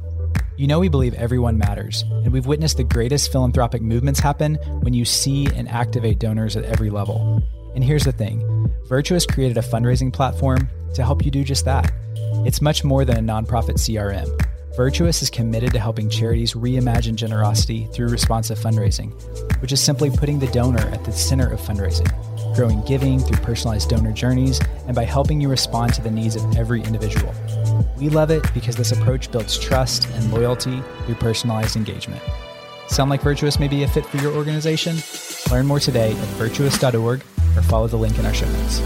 You 0.55 0.67
know, 0.67 0.79
we 0.79 0.87
believe 0.87 1.13
everyone 1.15 1.57
matters, 1.57 2.03
and 2.09 2.31
we've 2.31 2.45
witnessed 2.45 2.77
the 2.77 2.85
greatest 2.85 3.31
philanthropic 3.31 3.81
movements 3.81 4.21
happen 4.21 4.55
when 4.81 4.93
you 4.93 5.03
see 5.03 5.47
and 5.47 5.67
activate 5.67 6.19
donors 6.19 6.55
at 6.55 6.63
every 6.63 6.89
level. 6.89 7.43
And 7.77 7.83
here's 7.83 8.05
the 8.05 8.11
thing 8.11 8.73
Virtuous 8.89 9.27
created 9.27 9.55
a 9.55 9.61
fundraising 9.61 10.11
platform 10.11 10.67
to 10.95 11.03
help 11.03 11.23
you 11.23 11.29
do 11.29 11.43
just 11.43 11.63
that. 11.65 11.93
It's 12.43 12.59
much 12.59 12.83
more 12.83 13.05
than 13.05 13.17
a 13.17 13.21
nonprofit 13.21 13.75
CRM. 13.75 14.27
Virtuous 14.75 15.21
is 15.21 15.29
committed 15.29 15.73
to 15.73 15.79
helping 15.79 16.09
charities 16.09 16.55
reimagine 16.55 17.13
generosity 17.13 17.87
through 17.93 18.07
responsive 18.07 18.57
fundraising, 18.57 19.11
which 19.61 19.71
is 19.71 19.79
simply 19.79 20.09
putting 20.09 20.39
the 20.39 20.47
donor 20.47 20.87
at 20.87 21.05
the 21.05 21.11
center 21.11 21.53
of 21.53 21.59
fundraising 21.61 22.11
growing 22.55 22.83
giving 22.85 23.19
through 23.19 23.37
personalized 23.45 23.87
donor 23.87 24.11
journeys, 24.11 24.59
and 24.87 24.95
by 24.95 25.03
helping 25.03 25.39
you 25.39 25.47
respond 25.47 25.93
to 25.93 26.01
the 26.01 26.09
needs 26.09 26.35
of 26.35 26.57
every 26.57 26.81
individual. 26.81 27.31
We 27.97 28.09
love 28.09 28.31
it 28.31 28.51
because 28.55 28.75
this 28.75 28.91
approach 28.91 29.31
builds 29.31 29.59
trust 29.59 30.09
and 30.13 30.33
loyalty 30.33 30.81
through 31.05 31.15
personalized 31.15 31.75
engagement. 31.75 32.23
Sound 32.87 33.11
like 33.11 33.21
Virtuous 33.21 33.59
may 33.59 33.67
be 33.67 33.83
a 33.83 33.87
fit 33.87 34.07
for 34.07 34.17
your 34.17 34.33
organization? 34.33 34.97
Learn 35.51 35.67
more 35.67 35.79
today 35.79 36.13
at 36.13 36.27
virtuous.org 36.39 37.21
or 37.57 37.61
follow 37.63 37.87
the 37.87 37.97
link 37.97 38.17
in 38.19 38.25
our 38.25 38.33
show 38.33 38.47
notes. 38.47 38.81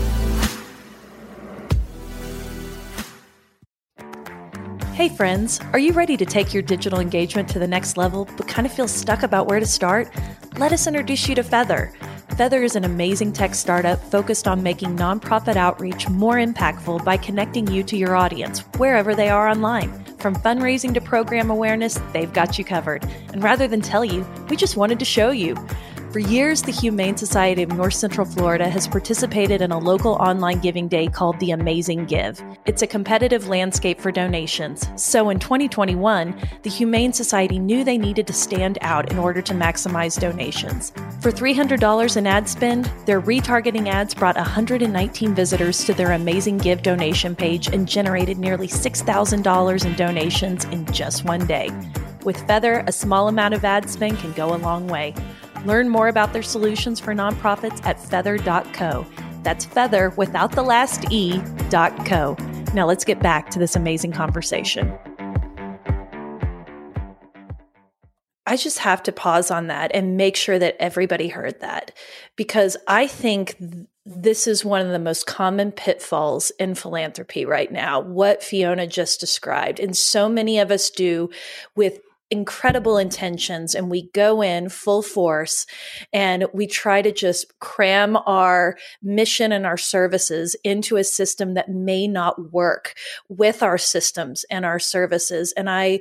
Hey, 4.94 5.10
friends, 5.10 5.60
are 5.74 5.80
you 5.80 5.94
ready 5.94 6.16
to 6.16 6.26
take 6.26 6.54
your 6.54 6.62
digital 6.62 7.00
engagement 7.00 7.50
to 7.50 7.60
the 7.60 7.68
next 7.68 7.98
level 7.98 8.28
but 8.38 8.48
kind 8.48 8.68
of 8.68 8.74
feel 8.74 8.88
stuck 8.88 9.24
about 9.24 9.48
where 9.48 9.60
to 9.60 9.66
start? 9.66 10.10
Let 10.58 10.74
us 10.74 10.86
introduce 10.86 11.28
you 11.28 11.34
to 11.36 11.44
Feather. 11.44 11.92
Feather 12.38 12.64
is 12.64 12.76
an 12.76 12.86
amazing 12.86 13.34
tech 13.34 13.56
startup 13.56 14.00
focused 14.00 14.48
on 14.48 14.62
making 14.62 14.96
nonprofit 14.96 15.56
outreach 15.56 16.08
more 16.08 16.36
impactful 16.36 17.04
by 17.04 17.18
connecting 17.18 17.68
you 17.68 17.84
to 17.84 17.98
your 17.98 18.16
audience 18.16 18.60
wherever 18.78 19.16
they 19.16 19.30
are 19.30 19.50
online. 19.50 19.92
From 20.18 20.36
fundraising 20.36 20.94
to 20.94 21.02
program 21.02 21.50
awareness, 21.50 22.00
they've 22.14 22.32
got 22.32 22.60
you 22.60 22.64
covered. 22.64 23.04
And 23.34 23.44
rather 23.44 23.68
than 23.68 23.82
tell 23.82 24.06
you, 24.06 24.26
we 24.50 24.56
just 24.56 24.78
wanted 24.78 25.00
to 25.00 25.06
show 25.06 25.32
you. 25.32 25.56
For 26.12 26.20
years, 26.20 26.62
the 26.62 26.74
Humane 26.74 27.16
Society 27.16 27.64
of 27.64 27.72
North 27.72 27.94
Central 27.94 28.26
Florida 28.26 28.68
has 28.68 28.86
participated 28.86 29.62
in 29.62 29.72
a 29.72 29.80
local 29.80 30.16
online 30.16 30.60
giving 30.60 30.90
day 30.90 31.08
called 31.08 31.40
The 31.40 31.52
Amazing 31.52 32.04
Give. 32.08 32.44
It's 32.66 32.82
a 32.82 32.88
competitive 32.88 33.48
landscape 33.48 33.98
for 33.98 34.12
donations. 34.12 34.86
So 34.98 35.30
in 35.30 35.40
2021, 35.40 36.36
the 36.64 36.70
Humane 36.70 37.14
Society 37.14 37.60
knew 37.60 37.86
they 37.86 37.98
needed 37.98 38.28
to 38.28 38.34
stand 38.34 38.78
out 38.82 39.10
in 39.10 39.20
order 39.20 39.42
to 39.42 39.54
maximize 39.54 40.20
donations. 40.20 40.92
For 41.22 41.32
$300 41.32 42.18
in 42.18 42.28
ad 42.28 42.50
spend, 42.50 42.92
their 43.06 43.22
retargeting 43.22 43.88
ads 43.88 44.14
brought 44.14 44.36
119 44.36 45.34
visitors 45.34 45.86
to 45.86 45.94
their 45.94 46.12
Amazing 46.12 46.58
Give 46.58 46.82
donation 46.82 47.38
page 47.38 47.68
and 47.68 47.88
generated 47.88 48.38
nearly 48.38 48.68
$6,000 48.68 49.86
in 49.86 49.96
donations 49.96 50.66
in 50.66 50.86
just 50.88 51.24
one 51.24 51.48
day. 51.48 51.70
With 52.26 52.46
Feather, 52.46 52.84
a 52.86 52.92
small 52.92 53.30
amount 53.30 53.54
of 53.54 53.64
ad 53.64 53.90
spend 53.90 54.18
can 54.20 54.34
go 54.34 54.54
a 54.54 54.58
long 54.58 54.88
way. 54.88 55.16
Learn 55.66 55.90
more 55.90 56.08
about 56.08 56.34
their 56.34 56.44
solutions 56.44 57.00
for 57.00 57.14
nonprofits 57.14 57.86
at 57.86 58.00
feather.co. 58.00 59.06
That's 59.44 59.66
feather 59.66 60.12
without 60.12 60.52
the 60.54 60.64
last 60.64 61.06
E 61.12 61.42
dot 61.70 62.06
co. 62.06 62.36
Now 62.74 62.86
let's 62.86 63.04
get 63.04 63.20
back 63.20 63.50
to 63.52 63.60
this 63.60 63.76
amazing 63.76 64.12
conversation. 64.12 64.98
I 68.48 68.58
just 68.58 68.80
have 68.80 69.04
to 69.04 69.12
pause 69.12 69.52
on 69.52 69.68
that 69.68 69.92
and 69.94 70.18
make 70.18 70.36
sure 70.36 70.60
that 70.60 70.76
everybody 70.80 71.30
heard 71.30 71.62
that 71.62 71.96
because 72.36 72.76
I 72.88 73.08
think 73.08 73.58
th- 73.58 73.88
this 74.06 74.48
is 74.48 74.66
one 74.66 74.82
of 74.82 74.92
the 74.92 75.00
most 75.00 75.28
common 75.28 75.72
pitfalls 75.72 76.52
in 76.60 76.76
philanthropy 76.76 77.46
right 77.46 77.72
now, 77.72 78.02
what 78.02 78.44
Fiona 78.44 78.88
just 78.88 79.20
described. 79.20 79.80
And 79.80 79.96
so 79.96 80.28
many 80.28 80.60
of 80.60 80.72
us 80.72 80.90
do 80.90 81.30
with 81.76 82.00
incredible 82.32 82.98
intentions 82.98 83.76
and 83.76 83.92
we 83.92 84.10
go 84.14 84.42
in 84.42 84.70
full 84.70 85.02
force 85.02 85.66
and 86.14 86.46
we 86.54 86.66
try 86.66 87.02
to 87.02 87.12
just 87.12 87.60
cram 87.60 88.18
our 88.26 88.78
mission 89.04 89.52
and 89.52 89.66
our 89.66 89.78
services 89.78 90.56
into 90.64 90.96
a 90.96 91.04
system 91.04 91.54
that 91.54 91.70
may 91.70 92.08
not 92.08 92.52
work 92.52 92.96
with 93.28 93.62
our 93.62 93.78
systems 93.78 94.46
and 94.50 94.66
our 94.66 94.80
services. 94.80 95.54
And 95.58 95.70
I 95.70 96.00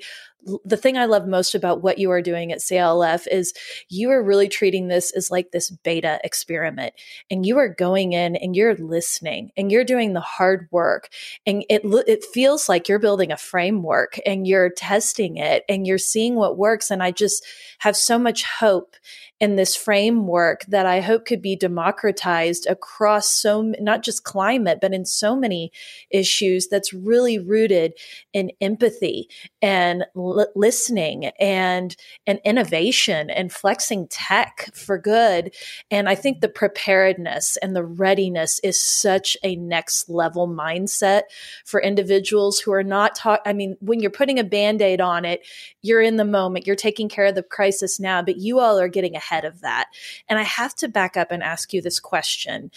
the 0.64 0.76
thing 0.76 0.96
I 0.96 1.04
love 1.04 1.26
most 1.26 1.54
about 1.54 1.82
what 1.82 1.98
you 1.98 2.10
are 2.10 2.22
doing 2.22 2.52
at 2.52 2.60
CLF 2.60 3.26
is 3.30 3.52
you 3.88 4.10
are 4.10 4.22
really 4.22 4.48
treating 4.48 4.88
this 4.88 5.10
as 5.12 5.30
like 5.30 5.50
this 5.50 5.70
beta 5.70 6.20
experiment 6.24 6.94
and 7.30 7.44
you 7.44 7.58
are 7.58 7.68
going 7.68 8.12
in 8.12 8.36
and 8.36 8.56
you're 8.56 8.74
listening 8.76 9.52
and 9.56 9.70
you're 9.70 9.84
doing 9.84 10.12
the 10.12 10.20
hard 10.20 10.68
work 10.70 11.08
and 11.46 11.64
it 11.68 11.82
it 12.06 12.24
feels 12.24 12.68
like 12.68 12.88
you're 12.88 12.98
building 12.98 13.32
a 13.32 13.36
framework 13.36 14.18
and 14.24 14.46
you're 14.46 14.70
testing 14.70 15.36
it 15.36 15.64
and 15.68 15.86
you're 15.86 15.98
seeing 15.98 16.34
what 16.34 16.58
works 16.58 16.90
and 16.90 17.02
I 17.02 17.10
just 17.10 17.44
have 17.78 17.96
so 17.96 18.18
much 18.18 18.44
hope 18.44 18.96
in 19.40 19.56
this 19.56 19.74
framework 19.74 20.64
that 20.66 20.84
I 20.84 21.00
hope 21.00 21.24
could 21.24 21.40
be 21.40 21.56
democratized 21.56 22.66
across 22.66 23.32
so 23.32 23.72
not 23.80 24.02
just 24.02 24.24
climate 24.24 24.78
but 24.80 24.92
in 24.92 25.06
so 25.06 25.34
many 25.34 25.72
issues 26.10 26.68
that's 26.68 26.92
really 26.92 27.38
rooted 27.38 27.94
in 28.34 28.52
empathy 28.60 29.28
and 29.62 30.04
l- 30.14 30.46
listening 30.54 31.26
and 31.40 31.96
and 32.26 32.38
innovation 32.44 33.30
and 33.30 33.50
flexing 33.50 34.08
tech 34.08 34.68
for 34.74 34.98
good. 34.98 35.54
And 35.90 36.08
I 36.08 36.14
think 36.14 36.40
the 36.40 36.48
preparedness 36.48 37.56
and 37.62 37.74
the 37.74 37.84
readiness 37.84 38.58
is 38.60 38.78
such 38.78 39.36
a 39.42 39.56
next 39.56 40.08
level 40.10 40.48
mindset 40.48 41.22
for 41.64 41.80
individuals 41.80 42.58
who 42.58 42.72
are 42.72 42.82
not 42.82 43.14
taught 43.14 43.40
I 43.46 43.54
mean 43.54 43.76
when 43.80 44.00
you're 44.00 44.10
putting 44.10 44.38
a 44.38 44.44
band-aid 44.44 45.00
on 45.00 45.24
it 45.24 45.46
you're 45.82 46.02
in 46.02 46.16
the 46.16 46.24
moment 46.24 46.66
you're 46.66 46.76
taking 46.76 47.08
care 47.08 47.26
of 47.26 47.34
the 47.34 47.42
crisis 47.42 47.98
now 47.98 48.20
but 48.22 48.36
you 48.36 48.58
all 48.58 48.78
are 48.78 48.88
getting 48.88 49.16
ahead 49.16 49.29
ahead 49.30 49.44
of 49.44 49.60
that. 49.60 49.88
And 50.28 50.38
I 50.38 50.42
have 50.42 50.74
to 50.76 50.88
back 50.88 51.16
up 51.16 51.30
and 51.30 51.42
ask 51.42 51.72
you 51.72 51.80
this 51.80 52.00
question 52.00 52.70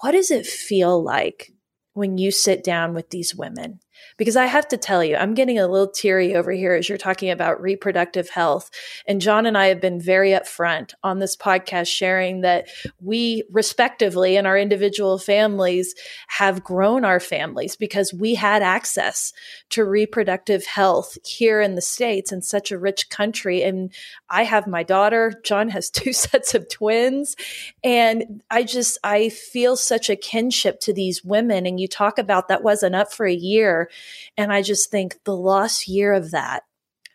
What 0.00 0.12
does 0.12 0.30
it 0.30 0.46
feel 0.46 1.02
like 1.02 1.52
when 1.94 2.18
you 2.18 2.30
sit 2.30 2.64
down 2.64 2.94
with 2.94 3.10
these 3.10 3.34
women? 3.34 3.80
Because 4.16 4.36
I 4.36 4.46
have 4.46 4.68
to 4.68 4.76
tell 4.76 5.04
you, 5.04 5.16
I'm 5.16 5.34
getting 5.34 5.58
a 5.58 5.66
little 5.66 5.88
teary 5.88 6.34
over 6.34 6.50
here 6.50 6.74
as 6.74 6.88
you're 6.88 6.98
talking 6.98 7.30
about 7.30 7.60
reproductive 7.60 8.28
health. 8.28 8.70
And 9.06 9.20
John 9.20 9.46
and 9.46 9.56
I 9.56 9.66
have 9.66 9.80
been 9.80 10.00
very 10.00 10.30
upfront 10.30 10.94
on 11.02 11.18
this 11.18 11.36
podcast, 11.36 11.88
sharing 11.88 12.42
that 12.42 12.68
we 13.00 13.44
respectively 13.50 14.36
in 14.36 14.46
our 14.46 14.58
individual 14.58 15.18
families 15.18 15.94
have 16.28 16.64
grown 16.64 17.04
our 17.04 17.20
families 17.20 17.76
because 17.76 18.12
we 18.12 18.34
had 18.34 18.62
access 18.62 19.32
to 19.70 19.84
reproductive 19.84 20.66
health 20.66 21.16
here 21.24 21.60
in 21.60 21.74
the 21.74 21.82
States 21.82 22.32
in 22.32 22.42
such 22.42 22.70
a 22.70 22.78
rich 22.78 23.08
country. 23.10 23.62
And 23.62 23.92
I 24.34 24.42
have 24.42 24.66
my 24.66 24.82
daughter, 24.82 25.40
John 25.44 25.68
has 25.68 25.90
two 25.90 26.12
sets 26.12 26.54
of 26.54 26.68
twins. 26.68 27.36
And 27.84 28.42
I 28.50 28.64
just, 28.64 28.98
I 29.04 29.28
feel 29.28 29.76
such 29.76 30.10
a 30.10 30.16
kinship 30.16 30.80
to 30.80 30.92
these 30.92 31.24
women. 31.24 31.66
And 31.66 31.78
you 31.78 31.86
talk 31.86 32.18
about 32.18 32.48
that 32.48 32.64
wasn't 32.64 32.96
up 32.96 33.12
for 33.12 33.26
a 33.26 33.34
year. 33.34 33.88
And 34.36 34.52
I 34.52 34.62
just 34.62 34.90
think 34.90 35.22
the 35.24 35.36
lost 35.36 35.86
year 35.86 36.12
of 36.12 36.32
that 36.32 36.64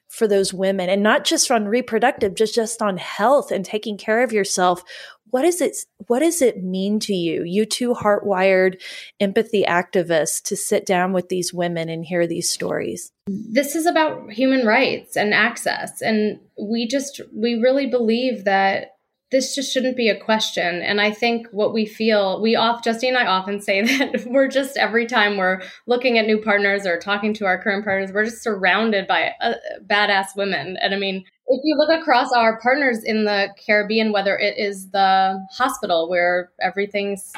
for 0.10 0.28
those 0.28 0.54
women 0.54 0.90
and 0.90 1.02
not 1.02 1.24
just 1.24 1.50
on 1.50 1.66
reproductive, 1.66 2.36
just 2.36 2.56
just 2.56 2.82
on 2.82 2.98
health 2.98 3.52
and 3.52 3.64
taking 3.64 3.98
care 3.98 4.24
of 4.24 4.34
yourself. 4.34 4.84
What 5.30 5.46
is 5.46 5.62
it 5.62 5.78
what 6.08 6.20
does 6.20 6.42
it 6.42 6.64
mean 6.64 7.00
to 7.02 7.14
you, 7.14 7.44
you 7.44 7.66
two 7.66 7.94
heart-wired 7.94 8.82
empathy 9.20 9.64
activists 9.64 10.42
to 10.46 10.58
sit 10.58 10.88
down 10.88 11.14
with 11.14 11.30
these 11.30 11.54
women 11.54 11.88
and 11.88 12.04
hear 12.04 12.26
these 12.26 12.50
stories? 12.50 13.12
This 13.28 13.76
is 13.76 13.86
about 13.86 14.32
human 14.32 14.66
rights 14.66 15.16
and 15.16 15.34
access. 15.34 16.02
And 16.02 16.40
we 16.60 16.88
just 16.88 17.22
we 17.32 17.56
really 17.62 17.86
believe 17.86 18.46
that 18.46 18.96
this 19.32 19.54
just 19.54 19.72
shouldn't 19.72 19.96
be 19.96 20.10
a 20.10 20.20
question. 20.20 20.82
And 20.82 21.00
I 21.00 21.12
think 21.12 21.48
what 21.52 21.74
we 21.74 21.86
feel, 21.86 22.42
we 22.42 22.56
off, 22.56 22.84
Justine 22.84 23.16
and 23.16 23.18
I 23.18 23.28
often 23.28 23.62
say 23.62 23.82
that 23.98 24.26
we're 24.26 24.48
just 24.48 24.78
every 24.78 25.06
time 25.06 25.38
we're 25.38 25.62
looking 25.88 26.18
at 26.18 26.26
new 26.26 26.40
partners 26.42 26.86
or 26.86 27.00
talking 27.00 27.34
to 27.36 27.46
our 27.46 27.62
current 27.62 27.84
partners, 27.84 28.12
we're 28.12 28.26
just 28.26 28.44
surrounded 28.44 29.08
by 29.08 29.34
uh, 29.42 29.54
badass 29.86 30.36
women. 30.36 30.78
And 30.82 30.94
I 30.94 30.98
mean, 30.98 31.24
if 31.48 31.62
you 31.64 31.76
look 31.78 31.90
across 31.90 32.32
our 32.32 32.60
partners 32.60 33.04
in 33.04 33.26
the 33.26 33.50
Caribbean, 33.66 34.12
whether 34.12 34.38
it 34.38 34.58
is 34.58 34.90
the 34.92 35.40
hospital 35.52 36.10
where 36.10 36.52
everything's 36.62 37.32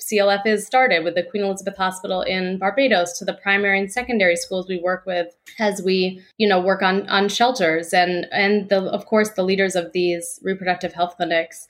CLF 0.00 0.46
is 0.46 0.64
started 0.64 1.02
with 1.02 1.14
the 1.14 1.24
Queen 1.24 1.42
Elizabeth 1.42 1.76
Hospital 1.76 2.22
in 2.22 2.58
Barbados 2.58 3.18
to 3.18 3.24
the 3.24 3.34
primary 3.34 3.80
and 3.80 3.92
secondary 3.92 4.36
schools 4.36 4.68
we 4.68 4.80
work 4.80 5.04
with 5.06 5.34
as 5.58 5.82
we, 5.82 6.22
you 6.36 6.48
know, 6.48 6.60
work 6.60 6.82
on 6.82 7.08
on 7.08 7.28
shelters 7.28 7.92
and 7.92 8.26
and 8.30 8.68
the 8.68 8.82
of 8.82 9.06
course 9.06 9.30
the 9.30 9.42
leaders 9.42 9.74
of 9.74 9.92
these 9.92 10.38
reproductive 10.42 10.92
health 10.92 11.16
clinics. 11.16 11.66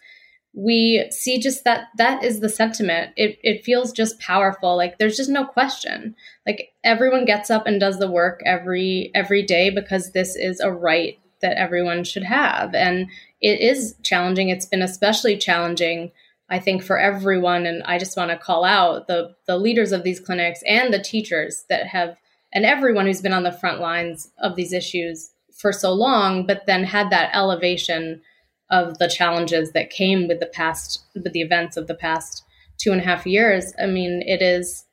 We 0.52 1.06
see 1.10 1.38
just 1.38 1.64
that 1.64 1.88
that 1.96 2.22
is 2.22 2.40
the 2.40 2.48
sentiment. 2.50 3.12
It 3.16 3.38
it 3.42 3.64
feels 3.64 3.92
just 3.92 4.20
powerful. 4.20 4.76
Like 4.76 4.98
there's 4.98 5.16
just 5.16 5.30
no 5.30 5.46
question. 5.46 6.14
Like 6.46 6.72
everyone 6.84 7.24
gets 7.24 7.50
up 7.50 7.66
and 7.66 7.80
does 7.80 7.98
the 7.98 8.10
work 8.10 8.42
every 8.44 9.10
every 9.14 9.42
day 9.42 9.70
because 9.70 10.12
this 10.12 10.36
is 10.36 10.60
a 10.60 10.70
right 10.70 11.18
that 11.40 11.56
everyone 11.56 12.04
should 12.04 12.24
have. 12.24 12.74
And 12.74 13.06
it 13.40 13.60
is 13.60 13.94
challenging. 14.02 14.48
It's 14.50 14.66
been 14.66 14.82
especially 14.82 15.38
challenging 15.38 16.10
I 16.50 16.58
think 16.58 16.82
for 16.82 16.98
everyone, 16.98 17.66
and 17.66 17.82
I 17.84 17.98
just 17.98 18.16
want 18.16 18.30
to 18.30 18.38
call 18.38 18.64
out 18.64 19.06
the 19.06 19.34
the 19.46 19.58
leaders 19.58 19.92
of 19.92 20.02
these 20.02 20.20
clinics 20.20 20.62
and 20.66 20.92
the 20.92 21.02
teachers 21.02 21.64
that 21.68 21.86
have, 21.86 22.16
and 22.52 22.64
everyone 22.64 23.06
who's 23.06 23.20
been 23.20 23.32
on 23.32 23.42
the 23.42 23.52
front 23.52 23.80
lines 23.80 24.30
of 24.38 24.56
these 24.56 24.72
issues 24.72 25.30
for 25.58 25.72
so 25.72 25.92
long, 25.92 26.46
but 26.46 26.66
then 26.66 26.84
had 26.84 27.10
that 27.10 27.34
elevation 27.34 28.22
of 28.70 28.98
the 28.98 29.08
challenges 29.08 29.72
that 29.72 29.90
came 29.90 30.28
with 30.28 30.40
the 30.40 30.46
past, 30.46 31.04
with 31.14 31.32
the 31.32 31.40
events 31.40 31.76
of 31.76 31.86
the 31.86 31.94
past 31.94 32.44
two 32.78 32.92
and 32.92 33.00
a 33.00 33.04
half 33.04 33.26
years. 33.26 33.72
I 33.80 33.86
mean, 33.86 34.22
it 34.26 34.40
is, 34.40 34.84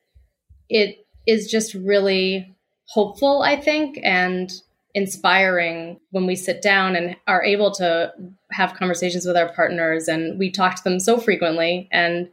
it 0.70 1.06
is 1.28 1.50
just 1.50 1.74
really 1.74 2.56
hopeful, 2.88 3.42
I 3.42 3.60
think, 3.60 4.00
and 4.04 4.52
inspiring 4.96 6.00
when 6.12 6.26
we 6.26 6.38
sit 6.38 6.62
down 6.62 6.96
and 6.96 7.18
are 7.28 7.44
able 7.44 7.70
to 7.70 8.12
have 8.52 8.76
conversations 8.76 9.26
with 9.26 9.36
our 9.36 9.52
partners 9.54 10.08
and 10.08 10.40
we 10.40 10.50
talk 10.50 10.76
to 10.76 10.84
them 10.84 11.02
so 11.02 11.20
frequently. 11.20 11.90
And 11.92 12.30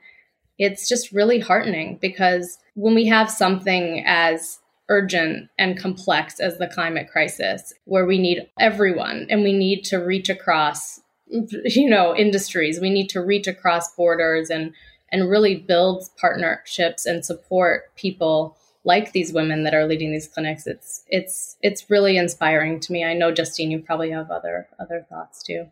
it's 0.58 0.88
just 0.88 1.10
really 1.10 1.40
heartening 1.40 1.98
because 2.00 2.58
when 2.74 2.94
we 2.94 3.06
have 3.06 3.28
something 3.28 4.04
as 4.06 4.60
urgent 4.88 5.48
and 5.58 5.78
complex 5.78 6.38
as 6.38 6.58
the 6.58 6.68
climate 6.68 7.08
crisis 7.10 7.72
where 7.84 8.06
we 8.06 8.18
need 8.18 8.48
everyone 8.60 9.26
and 9.28 9.42
we 9.42 9.52
need 9.52 9.82
to 9.82 9.96
reach 9.96 10.28
across 10.28 11.00
you 11.28 11.88
know 11.88 12.14
industries 12.14 12.80
we 12.80 12.90
need 12.90 13.08
to 13.08 13.20
reach 13.20 13.46
across 13.46 13.94
borders 13.94 14.50
and 14.50 14.74
and 15.10 15.30
really 15.30 15.54
build 15.54 16.04
partnerships 16.20 17.06
and 17.06 17.24
support 17.24 17.94
people 17.94 18.56
like 18.84 19.12
these 19.12 19.32
women 19.32 19.64
that 19.64 19.74
are 19.74 19.86
leading 19.86 20.12
these 20.12 20.28
clinics 20.28 20.66
it's 20.66 21.04
it's 21.08 21.56
it's 21.60 21.88
really 21.90 22.16
inspiring 22.16 22.80
to 22.80 22.92
me. 22.92 23.04
I 23.04 23.14
know 23.14 23.32
justine 23.32 23.70
you 23.70 23.80
probably 23.80 24.10
have 24.10 24.30
other 24.30 24.68
other 24.80 25.06
thoughts 25.08 25.42
too. 25.42 25.66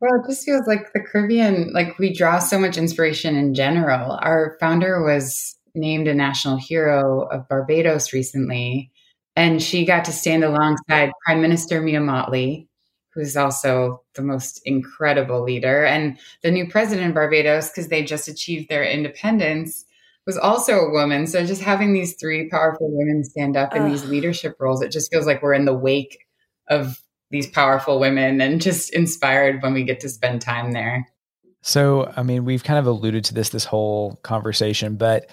Well 0.00 0.14
it 0.16 0.28
just 0.28 0.44
feels 0.44 0.66
like 0.66 0.92
the 0.92 1.00
caribbean 1.00 1.72
like 1.72 1.98
we 1.98 2.12
draw 2.12 2.38
so 2.38 2.58
much 2.58 2.76
inspiration 2.76 3.36
in 3.36 3.54
general. 3.54 4.18
Our 4.20 4.56
founder 4.60 5.02
was 5.02 5.56
named 5.74 6.08
a 6.08 6.14
national 6.14 6.58
hero 6.58 7.22
of 7.28 7.48
barbados 7.48 8.12
recently 8.12 8.90
and 9.34 9.62
she 9.62 9.86
got 9.86 10.04
to 10.04 10.12
stand 10.12 10.44
alongside 10.44 11.10
prime 11.24 11.40
minister 11.40 11.80
mia 11.80 12.00
mottley 12.00 12.66
who's 13.14 13.36
also 13.36 14.02
the 14.14 14.22
most 14.22 14.60
incredible 14.64 15.42
leader 15.42 15.84
and 15.84 16.18
the 16.42 16.50
new 16.50 16.68
president 16.68 17.08
of 17.08 17.14
barbados 17.14 17.68
because 17.68 17.88
they 17.88 18.02
just 18.02 18.28
achieved 18.28 18.68
their 18.68 18.84
independence 18.84 19.84
was 20.26 20.38
also 20.38 20.78
a 20.78 20.90
woman. 20.90 21.26
So 21.26 21.44
just 21.44 21.62
having 21.62 21.92
these 21.92 22.14
three 22.20 22.48
powerful 22.48 22.88
women 22.90 23.24
stand 23.24 23.56
up 23.56 23.74
in 23.74 23.88
these 23.90 24.04
leadership 24.04 24.56
roles, 24.60 24.82
it 24.82 24.92
just 24.92 25.10
feels 25.12 25.26
like 25.26 25.42
we're 25.42 25.54
in 25.54 25.64
the 25.64 25.74
wake 25.74 26.18
of 26.68 27.00
these 27.30 27.48
powerful 27.48 27.98
women 27.98 28.40
and 28.40 28.60
just 28.60 28.92
inspired 28.92 29.62
when 29.62 29.74
we 29.74 29.82
get 29.82 30.00
to 30.00 30.08
spend 30.08 30.40
time 30.40 30.72
there. 30.72 31.08
So, 31.62 32.12
I 32.16 32.22
mean, 32.22 32.44
we've 32.44 32.64
kind 32.64 32.78
of 32.78 32.86
alluded 32.86 33.24
to 33.26 33.34
this 33.34 33.48
this 33.50 33.64
whole 33.64 34.16
conversation, 34.22 34.96
but 34.96 35.30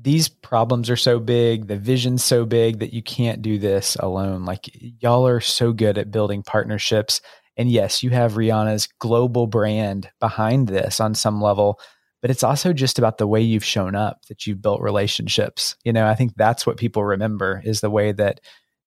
these 0.00 0.28
problems 0.28 0.90
are 0.90 0.96
so 0.96 1.20
big, 1.20 1.68
the 1.68 1.76
vision's 1.76 2.24
so 2.24 2.44
big 2.44 2.80
that 2.80 2.92
you 2.92 3.02
can't 3.02 3.42
do 3.42 3.58
this 3.58 3.96
alone. 3.96 4.44
Like 4.44 4.70
y'all 5.00 5.26
are 5.26 5.40
so 5.40 5.72
good 5.72 5.98
at 5.98 6.10
building 6.10 6.42
partnerships. 6.42 7.20
And 7.56 7.70
yes, 7.70 8.02
you 8.02 8.10
have 8.10 8.32
Rihanna's 8.32 8.88
global 8.98 9.46
brand 9.46 10.10
behind 10.18 10.66
this 10.68 10.98
on 10.98 11.14
some 11.14 11.40
level, 11.40 11.78
but 12.24 12.30
it's 12.30 12.42
also 12.42 12.72
just 12.72 12.98
about 12.98 13.18
the 13.18 13.26
way 13.26 13.42
you've 13.42 13.62
shown 13.62 13.94
up 13.94 14.24
that 14.28 14.46
you've 14.46 14.62
built 14.62 14.80
relationships. 14.80 15.76
You 15.84 15.92
know 15.92 16.06
i 16.06 16.14
think 16.14 16.32
that's 16.36 16.66
what 16.66 16.78
people 16.78 17.04
remember 17.04 17.60
is 17.66 17.82
the 17.82 17.90
way 17.90 18.12
that 18.12 18.40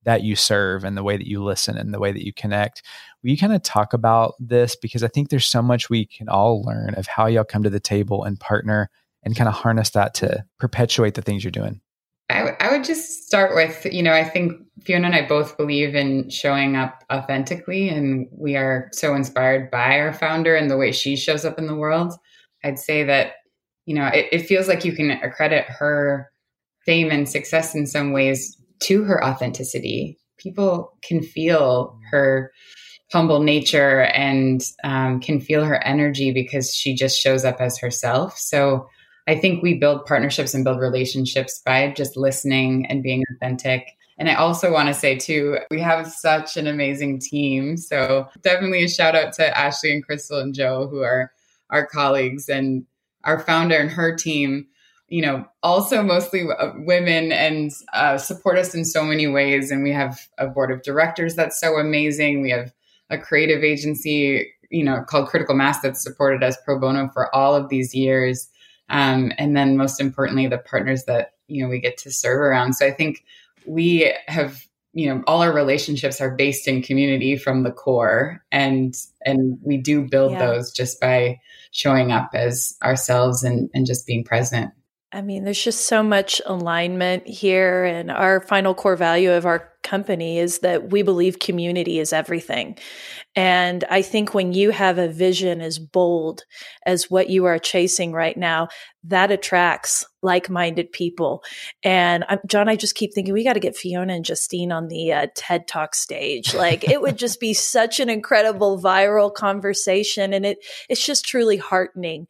that 0.06 0.24
you 0.24 0.36
serve 0.36 0.84
and 0.84 0.98
the 0.98 1.04
way 1.04 1.18
that 1.18 1.28
you 1.28 1.44
listen 1.44 1.78
and 1.78 1.94
the 1.94 2.00
way 2.00 2.12
that 2.12 2.26
you 2.26 2.34
connect. 2.34 2.82
Will 3.22 3.30
you 3.30 3.38
kind 3.38 3.54
of 3.54 3.62
talk 3.62 3.94
about 3.94 4.34
this? 4.40 4.76
Because 4.76 5.04
i 5.04 5.08
think 5.08 5.30
there's 5.30 5.46
so 5.46 5.62
much 5.62 5.88
we 5.88 6.04
can 6.04 6.28
all 6.30 6.64
learn 6.64 6.96
of 6.96 7.06
how 7.06 7.28
y'all 7.28 7.44
come 7.44 7.62
to 7.62 7.70
the 7.70 7.80
table 7.80 8.24
and 8.24 8.40
partner 8.40 8.90
and 9.22 9.36
kind 9.36 9.48
of 9.48 9.54
harness 9.54 9.92
that 9.92 10.16
to 10.16 10.44
perpetuate 10.58 11.14
the 11.14 11.22
things 11.22 11.44
you're 11.44 11.52
doing. 11.52 11.80
I, 12.32 12.72
would 12.72 12.84
just 12.84 13.26
start 13.26 13.56
with, 13.56 13.86
you 13.94 14.04
know, 14.04 14.14
I 14.14 14.24
think 14.24 14.54
Fiona 14.84 15.08
and 15.08 15.16
I 15.16 15.28
both 15.28 15.58
believe 15.58 15.96
in 15.96 16.30
showing 16.30 16.76
up 16.76 17.04
authentically, 17.12 17.88
and 17.88 18.28
we 18.32 18.58
are 18.58 18.90
so 18.92 19.16
inspired 19.16 19.72
by 19.72 20.00
our 20.00 20.12
founder 20.12 20.56
and 20.56 20.70
the 20.70 20.76
way 20.76 20.92
she 20.92 21.16
shows 21.16 21.46
up 21.46 21.58
in 21.58 21.68
the 21.68 21.76
world. 21.76 22.14
I'd 22.64 22.80
say 22.80 23.04
that, 23.04 23.34
you 23.86 23.96
know, 23.96 24.08
it, 24.08 24.28
it 24.32 24.46
feels 24.46 24.68
like 24.68 24.86
you 24.86 24.94
can 24.94 25.12
accredit 25.12 25.66
her 25.66 26.30
fame 26.86 27.12
and 27.12 27.28
success 27.28 27.76
in 27.76 27.86
some 27.86 28.14
ways 28.14 28.58
to 28.80 29.04
her 29.04 29.24
authenticity. 29.24 30.18
people 30.38 30.94
can 31.02 31.22
feel 31.22 31.98
her 32.12 32.52
humble 33.12 33.42
nature 33.42 34.02
and 34.02 34.62
um, 34.84 35.20
can 35.20 35.40
feel 35.40 35.64
her 35.64 35.84
energy 35.84 36.32
because 36.32 36.74
she 36.76 36.94
just 36.94 37.20
shows 37.20 37.46
up 37.46 37.60
as 37.60 37.78
herself. 37.78 38.38
So 38.38 38.88
I 39.28 39.36
think 39.36 39.64
we 39.64 39.74
build 39.76 40.06
partnerships 40.06 40.54
and 40.54 40.64
build 40.64 40.80
relationships 40.80 41.62
by 41.66 41.92
just 41.92 42.18
listening 42.18 42.86
and 42.88 43.04
being 43.04 43.24
authentic. 43.34 43.88
And 44.18 44.30
I 44.30 44.36
also 44.36 44.72
want 44.72 44.88
to 44.88 44.94
say, 44.94 45.16
too, 45.16 45.58
we 45.70 45.80
have 45.80 46.12
such 46.12 46.58
an 46.58 46.68
amazing 46.68 47.20
team. 47.20 47.78
So 47.78 48.28
definitely 48.42 48.84
a 48.84 48.90
shout 48.90 49.16
out 49.16 49.34
to 49.34 49.58
Ashley 49.58 49.92
and 49.92 50.04
Crystal 50.04 50.40
and 50.40 50.54
Joe, 50.54 50.88
who 50.90 51.02
are 51.02 51.32
our 51.70 51.86
colleagues, 51.86 52.50
and 52.50 52.86
our 53.24 53.40
founder 53.40 53.76
and 53.76 53.90
her 53.90 54.16
team 54.16 54.68
you 55.10 55.22
know, 55.22 55.46
also 55.64 56.04
mostly 56.04 56.46
uh, 56.60 56.72
women 56.80 57.32
and 57.32 57.72
uh, 57.94 58.18
support 58.18 58.58
us 58.58 58.76
in 58.76 58.84
so 58.84 59.04
many 59.04 59.28
ways. 59.28 59.72
And 59.72 59.84
we 59.84 59.92
have 59.92 60.20
a 60.38 60.48
board 60.48 60.70
of 60.70 60.84
directors 60.84 61.36
that's 61.36 61.60
so 61.60 61.78
amazing. 61.78 62.42
We 62.42 62.52
have 62.52 62.74
a 63.10 63.18
creative 63.18 63.64
agency, 63.64 64.52
you 64.70 64.84
know, 64.84 65.04
called 65.08 65.30
Critical 65.30 65.56
Mass 65.56 65.80
that's 65.80 66.04
supported 66.04 66.44
us 66.44 66.58
pro 66.66 66.78
bono 66.80 67.10
for 67.14 67.34
all 67.34 67.56
of 67.56 67.70
these 67.70 67.96
years. 67.96 68.50
Um, 68.90 69.32
and 69.38 69.56
then 69.56 69.78
most 69.78 70.02
importantly, 70.02 70.48
the 70.48 70.58
partners 70.58 71.06
that, 71.06 71.34
you 71.48 71.64
know, 71.64 71.70
we 71.70 71.80
get 71.80 71.98
to 72.00 72.12
serve 72.12 72.42
around. 72.42 72.74
So 72.74 72.86
I 72.86 72.92
think 72.92 73.24
we 73.66 74.14
have, 74.28 74.66
you 74.98 75.08
know, 75.08 75.22
all 75.28 75.44
our 75.44 75.54
relationships 75.54 76.20
are 76.20 76.36
based 76.36 76.68
in 76.68 76.82
community 76.82 77.38
from 77.38 77.62
the 77.62 77.72
core 77.72 78.44
and, 78.52 78.96
and 79.24 79.60
we 79.62 79.78
do 79.78 80.02
build 80.02 80.32
yeah. 80.32 80.48
those 80.48 80.72
just 80.72 81.00
by 81.00 81.40
showing 81.70 82.12
up 82.12 82.32
as 82.34 82.76
ourselves 82.82 83.44
and, 83.44 83.70
and 83.76 83.86
just 83.86 84.08
being 84.08 84.24
present. 84.24 84.72
I 85.14 85.22
mean, 85.22 85.46
there's 85.46 85.64
just 85.64 85.88
so 85.88 86.04
much 86.04 86.42
alignment 86.46 87.28
here. 87.28 87.86
And 87.86 88.12
our 88.12 88.42
final 88.42 88.76
core 88.76 88.98
value 88.98 89.32
of 89.32 89.46
our 89.46 89.72
company 89.82 90.38
is 90.38 90.60
that 90.60 90.92
we 90.92 91.02
believe 91.02 91.40
community 91.40 92.00
is 92.00 92.12
everything. 92.12 92.78
And 93.34 93.86
I 93.90 94.02
think 94.02 94.34
when 94.34 94.52
you 94.52 94.72
have 94.72 94.98
a 94.98 95.08
vision 95.08 95.62
as 95.62 95.80
bold 95.80 96.44
as 96.86 97.10
what 97.10 97.30
you 97.30 97.46
are 97.46 97.58
chasing 97.58 98.12
right 98.12 98.36
now, 98.36 98.68
that 99.06 99.32
attracts 99.32 100.06
like 100.22 100.50
minded 100.50 100.92
people. 100.92 101.42
And 101.84 102.26
I'm, 102.28 102.40
John, 102.46 102.68
I 102.68 102.76
just 102.76 102.96
keep 102.96 103.14
thinking 103.14 103.34
we 103.34 103.46
got 103.46 103.54
to 103.54 103.62
get 103.62 103.78
Fiona 103.78 104.14
and 104.14 104.26
Justine 104.26 104.74
on 104.74 104.90
the 104.90 105.14
uh, 105.14 105.28
TED 105.36 105.68
Talk 105.68 105.96
stage. 105.96 106.54
Like 106.54 106.84
it 106.84 107.00
would 107.00 107.18
just 107.18 107.40
be 107.40 107.54
such 107.54 108.02
an 108.02 108.10
incredible 108.10 108.82
viral 108.82 109.34
conversation. 109.34 110.34
And 110.34 110.46
it, 110.46 110.58
it's 110.90 111.06
just 111.06 111.24
truly 111.24 111.56
heartening 111.56 112.28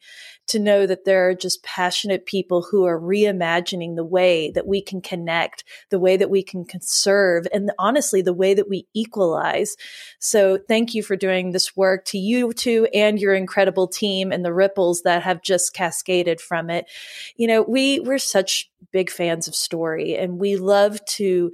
to 0.48 0.58
know 0.58 0.86
that 0.86 1.04
there 1.04 1.28
are 1.28 1.34
just 1.34 1.62
passionate 1.62 2.26
people 2.26 2.62
who 2.62 2.84
are 2.84 3.00
reimagining 3.00 3.96
the 3.96 4.04
way 4.04 4.50
that 4.52 4.66
we 4.66 4.82
can 4.82 5.00
connect, 5.00 5.64
the 5.90 5.98
way 5.98 6.16
that 6.16 6.30
we 6.30 6.42
can 6.42 6.64
conserve, 6.64 7.46
and 7.52 7.70
honestly, 7.78 8.22
the 8.22 8.32
way 8.32 8.54
that 8.54 8.68
we 8.68 8.86
equalize. 8.94 9.76
So 10.18 10.58
thank 10.58 10.94
you 10.94 11.02
for 11.02 11.16
doing 11.16 11.52
this 11.52 11.76
work 11.76 12.04
to 12.06 12.18
you 12.18 12.52
two 12.52 12.88
and 12.92 13.18
your 13.18 13.34
incredible 13.34 13.88
team 13.88 14.32
and 14.32 14.44
the 14.44 14.52
ripples 14.52 15.02
that 15.02 15.22
have 15.22 15.42
just 15.42 15.74
cascaded 15.74 16.40
from 16.40 16.70
it. 16.70 16.86
You 17.36 17.46
know, 17.46 17.62
we, 17.62 18.00
we're 18.00 18.18
such 18.18 18.70
big 18.92 19.10
fans 19.10 19.48
of 19.48 19.54
story 19.54 20.16
and 20.16 20.38
we 20.38 20.56
love 20.56 21.04
to 21.04 21.52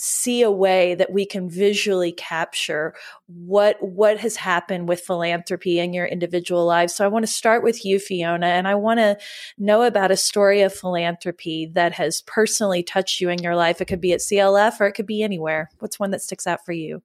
see 0.00 0.42
a 0.42 0.50
way 0.50 0.94
that 0.94 1.12
we 1.12 1.26
can 1.26 1.48
visually 1.48 2.12
capture 2.12 2.94
what 3.26 3.76
what 3.80 4.18
has 4.18 4.36
happened 4.36 4.88
with 4.88 5.00
philanthropy 5.00 5.78
in 5.78 5.92
your 5.92 6.06
individual 6.06 6.64
lives. 6.64 6.94
So 6.94 7.04
I 7.04 7.08
want 7.08 7.24
to 7.24 7.32
start 7.32 7.62
with 7.62 7.84
you 7.84 7.98
Fiona 7.98 8.46
and 8.46 8.66
I 8.66 8.74
want 8.74 8.98
to 8.98 9.18
know 9.58 9.82
about 9.82 10.10
a 10.10 10.16
story 10.16 10.62
of 10.62 10.74
philanthropy 10.74 11.70
that 11.74 11.92
has 11.92 12.22
personally 12.22 12.82
touched 12.82 13.20
you 13.20 13.28
in 13.28 13.42
your 13.42 13.56
life. 13.56 13.80
It 13.80 13.86
could 13.86 14.00
be 14.00 14.12
at 14.12 14.20
CLF 14.20 14.80
or 14.80 14.86
it 14.86 14.92
could 14.92 15.06
be 15.06 15.22
anywhere. 15.22 15.70
What's 15.78 16.00
one 16.00 16.10
that 16.12 16.22
sticks 16.22 16.46
out 16.46 16.64
for 16.64 16.72
you? 16.72 17.02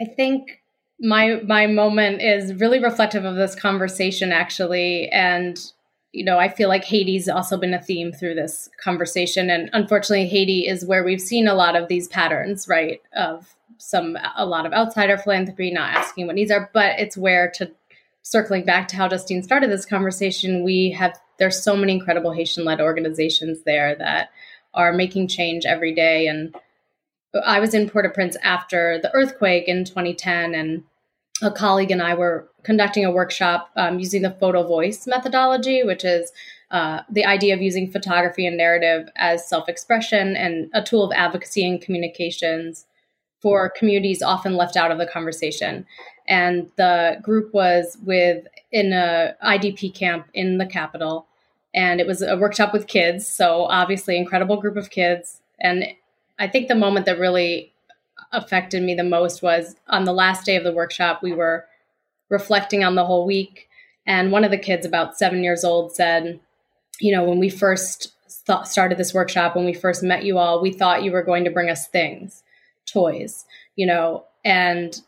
I 0.00 0.04
think 0.06 0.62
my 1.00 1.40
my 1.46 1.66
moment 1.66 2.22
is 2.22 2.54
really 2.54 2.82
reflective 2.82 3.24
of 3.24 3.36
this 3.36 3.54
conversation 3.54 4.32
actually 4.32 5.08
and 5.08 5.72
you 6.12 6.24
know, 6.24 6.38
I 6.38 6.48
feel 6.48 6.68
like 6.68 6.84
Haiti's 6.84 7.28
also 7.28 7.56
been 7.56 7.74
a 7.74 7.82
theme 7.82 8.12
through 8.12 8.34
this 8.34 8.68
conversation. 8.82 9.48
And 9.48 9.70
unfortunately, 9.72 10.28
Haiti 10.28 10.66
is 10.66 10.84
where 10.84 11.04
we've 11.04 11.20
seen 11.20 11.46
a 11.46 11.54
lot 11.54 11.76
of 11.76 11.88
these 11.88 12.08
patterns, 12.08 12.66
right? 12.66 13.00
Of 13.16 13.54
some, 13.78 14.18
a 14.36 14.44
lot 14.44 14.66
of 14.66 14.72
outsider 14.72 15.16
philanthropy, 15.16 15.70
not 15.70 15.94
asking 15.94 16.26
what 16.26 16.34
needs 16.34 16.50
are, 16.50 16.68
but 16.72 16.98
it's 16.98 17.16
where 17.16 17.50
to 17.52 17.70
circling 18.22 18.64
back 18.64 18.88
to 18.88 18.96
how 18.96 19.08
Justine 19.08 19.42
started 19.42 19.70
this 19.70 19.86
conversation, 19.86 20.64
we 20.64 20.90
have, 20.90 21.18
there's 21.38 21.62
so 21.62 21.76
many 21.76 21.92
incredible 21.92 22.32
Haitian 22.32 22.64
led 22.64 22.80
organizations 22.80 23.62
there 23.62 23.94
that 23.94 24.30
are 24.74 24.92
making 24.92 25.28
change 25.28 25.64
every 25.64 25.94
day. 25.94 26.26
And 26.26 26.54
I 27.44 27.60
was 27.60 27.72
in 27.72 27.88
Port 27.88 28.06
au 28.06 28.10
Prince 28.10 28.36
after 28.42 28.98
the 29.00 29.12
earthquake 29.14 29.68
in 29.68 29.84
2010 29.84 30.54
and 30.54 30.84
a 31.42 31.50
colleague 31.50 31.90
and 31.90 32.02
I 32.02 32.14
were 32.14 32.49
conducting 32.62 33.04
a 33.04 33.10
workshop 33.10 33.70
um, 33.76 33.98
using 33.98 34.22
the 34.22 34.30
photo 34.30 34.66
voice 34.66 35.06
methodology, 35.06 35.82
which 35.82 36.04
is 36.04 36.32
uh, 36.70 37.00
the 37.10 37.24
idea 37.24 37.54
of 37.54 37.60
using 37.60 37.90
photography 37.90 38.46
and 38.46 38.56
narrative 38.56 39.08
as 39.16 39.48
self 39.48 39.68
expression 39.68 40.36
and 40.36 40.70
a 40.72 40.82
tool 40.82 41.04
of 41.04 41.12
advocacy 41.14 41.66
and 41.66 41.80
communications 41.80 42.86
for 43.40 43.70
communities 43.70 44.22
often 44.22 44.54
left 44.54 44.76
out 44.76 44.90
of 44.90 44.98
the 44.98 45.06
conversation. 45.06 45.86
And 46.28 46.70
the 46.76 47.18
group 47.22 47.52
was 47.52 47.98
with 48.04 48.46
in 48.70 48.92
a 48.92 49.34
IDP 49.44 49.94
camp 49.94 50.28
in 50.32 50.58
the 50.58 50.66
capital, 50.66 51.26
and 51.74 52.00
it 52.00 52.06
was 52.06 52.22
a 52.22 52.36
workshop 52.36 52.72
with 52.72 52.86
kids. 52.86 53.26
So 53.26 53.64
obviously, 53.64 54.16
incredible 54.16 54.60
group 54.60 54.76
of 54.76 54.90
kids. 54.90 55.40
And 55.58 55.84
I 56.38 56.46
think 56.46 56.68
the 56.68 56.74
moment 56.74 57.06
that 57.06 57.18
really 57.18 57.72
affected 58.32 58.82
me 58.82 58.94
the 58.94 59.02
most 59.02 59.42
was 59.42 59.74
on 59.88 60.04
the 60.04 60.12
last 60.12 60.46
day 60.46 60.56
of 60.56 60.62
the 60.62 60.72
workshop, 60.72 61.22
we 61.22 61.32
were 61.32 61.66
reflecting 62.30 62.82
on 62.82 62.94
the 62.94 63.04
whole 63.04 63.26
week. 63.26 63.68
And 64.06 64.32
one 64.32 64.44
of 64.44 64.50
the 64.50 64.58
kids, 64.58 64.86
about 64.86 65.18
seven 65.18 65.44
years 65.44 65.64
old, 65.64 65.94
said, 65.94 66.40
You 67.00 67.14
know, 67.14 67.24
when 67.24 67.38
we 67.38 67.50
first 67.50 68.12
th- 68.46 68.64
started 68.64 68.96
this 68.96 69.12
workshop, 69.12 69.54
when 69.54 69.66
we 69.66 69.74
first 69.74 70.02
met 70.02 70.24
you 70.24 70.38
all, 70.38 70.62
we 70.62 70.72
thought 70.72 71.02
you 71.02 71.12
were 71.12 71.22
going 71.22 71.44
to 71.44 71.50
bring 71.50 71.68
us 71.68 71.86
things, 71.88 72.42
toys, 72.86 73.44
you 73.76 73.86
know, 73.86 74.24
and 74.44 75.02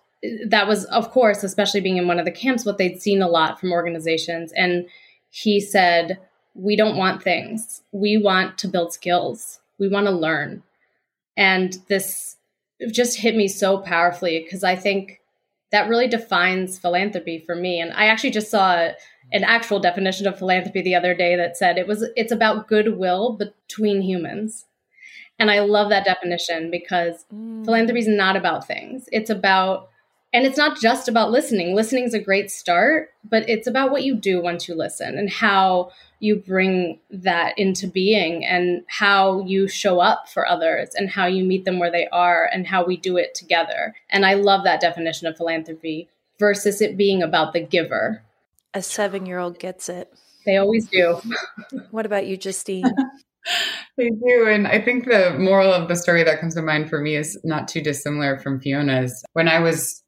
that 0.46 0.68
was, 0.68 0.84
of 0.86 1.10
course, 1.10 1.42
especially 1.42 1.80
being 1.80 1.96
in 1.96 2.06
one 2.06 2.18
of 2.18 2.24
the 2.24 2.30
camps, 2.30 2.64
what 2.64 2.78
they'd 2.78 3.02
seen 3.02 3.22
a 3.22 3.28
lot 3.28 3.58
from 3.58 3.72
organizations. 3.72 4.52
And 4.52 4.86
he 5.30 5.60
said, 5.60 6.18
We 6.54 6.76
don't 6.76 6.96
want 6.96 7.22
things. 7.22 7.82
We 7.92 8.18
want 8.18 8.58
to 8.58 8.68
build 8.68 8.92
skills. 8.92 9.60
We 9.78 9.88
want 9.88 10.06
to 10.06 10.12
learn. 10.12 10.62
And 11.36 11.78
this 11.88 12.36
just 12.90 13.18
hit 13.18 13.36
me 13.36 13.48
so 13.48 13.78
powerfully 13.78 14.42
because 14.42 14.64
I 14.64 14.76
think 14.76 15.20
that 15.72 15.88
really 15.88 16.06
defines 16.06 16.78
philanthropy 16.78 17.42
for 17.44 17.56
me. 17.56 17.80
And 17.80 17.92
I 17.94 18.06
actually 18.06 18.30
just 18.30 18.50
saw 18.50 18.90
an 19.32 19.44
actual 19.44 19.80
definition 19.80 20.26
of 20.26 20.38
philanthropy 20.38 20.82
the 20.82 20.94
other 20.94 21.14
day 21.14 21.34
that 21.36 21.56
said 21.56 21.78
it 21.78 21.86
was 21.86 22.06
it's 22.14 22.32
about 22.32 22.68
goodwill 22.68 23.38
between 23.38 24.02
humans. 24.02 24.66
And 25.38 25.50
I 25.50 25.60
love 25.60 25.88
that 25.88 26.04
definition 26.04 26.70
because 26.70 27.24
mm. 27.32 27.64
philanthropy 27.64 28.00
is 28.00 28.08
not 28.08 28.36
about 28.36 28.66
things. 28.66 29.08
It's 29.10 29.30
about 29.30 29.88
and 30.32 30.46
it's 30.46 30.56
not 30.56 30.80
just 30.80 31.08
about 31.08 31.30
listening. 31.30 31.74
Listening 31.74 32.04
is 32.04 32.14
a 32.14 32.18
great 32.18 32.50
start, 32.50 33.10
but 33.28 33.48
it's 33.48 33.66
about 33.66 33.90
what 33.90 34.02
you 34.02 34.14
do 34.14 34.40
once 34.40 34.66
you 34.66 34.74
listen 34.74 35.18
and 35.18 35.28
how 35.28 35.90
you 36.20 36.36
bring 36.36 37.00
that 37.10 37.58
into 37.58 37.86
being 37.86 38.44
and 38.44 38.84
how 38.86 39.44
you 39.44 39.68
show 39.68 40.00
up 40.00 40.28
for 40.28 40.48
others 40.48 40.90
and 40.94 41.10
how 41.10 41.26
you 41.26 41.44
meet 41.44 41.64
them 41.64 41.78
where 41.78 41.90
they 41.90 42.06
are 42.08 42.48
and 42.52 42.66
how 42.66 42.84
we 42.84 42.96
do 42.96 43.16
it 43.16 43.34
together. 43.34 43.94
And 44.08 44.24
I 44.24 44.34
love 44.34 44.64
that 44.64 44.80
definition 44.80 45.26
of 45.26 45.36
philanthropy 45.36 46.08
versus 46.38 46.80
it 46.80 46.96
being 46.96 47.22
about 47.22 47.52
the 47.52 47.60
giver. 47.60 48.22
A 48.72 48.82
seven 48.82 49.26
year 49.26 49.38
old 49.38 49.58
gets 49.58 49.88
it. 49.88 50.12
They 50.46 50.56
always 50.56 50.88
do. 50.88 51.20
what 51.90 52.06
about 52.06 52.26
you, 52.26 52.36
Justine? 52.36 52.84
they 53.96 54.10
do. 54.10 54.46
And 54.48 54.66
I 54.66 54.80
think 54.80 55.04
the 55.04 55.36
moral 55.38 55.72
of 55.72 55.88
the 55.88 55.96
story 55.96 56.22
that 56.24 56.40
comes 56.40 56.54
to 56.54 56.62
mind 56.62 56.88
for 56.88 57.00
me 57.00 57.16
is 57.16 57.38
not 57.44 57.68
too 57.68 57.82
dissimilar 57.82 58.38
from 58.38 58.60
Fiona's. 58.60 59.24
When 59.34 59.48
I 59.48 59.58
was 59.58 60.01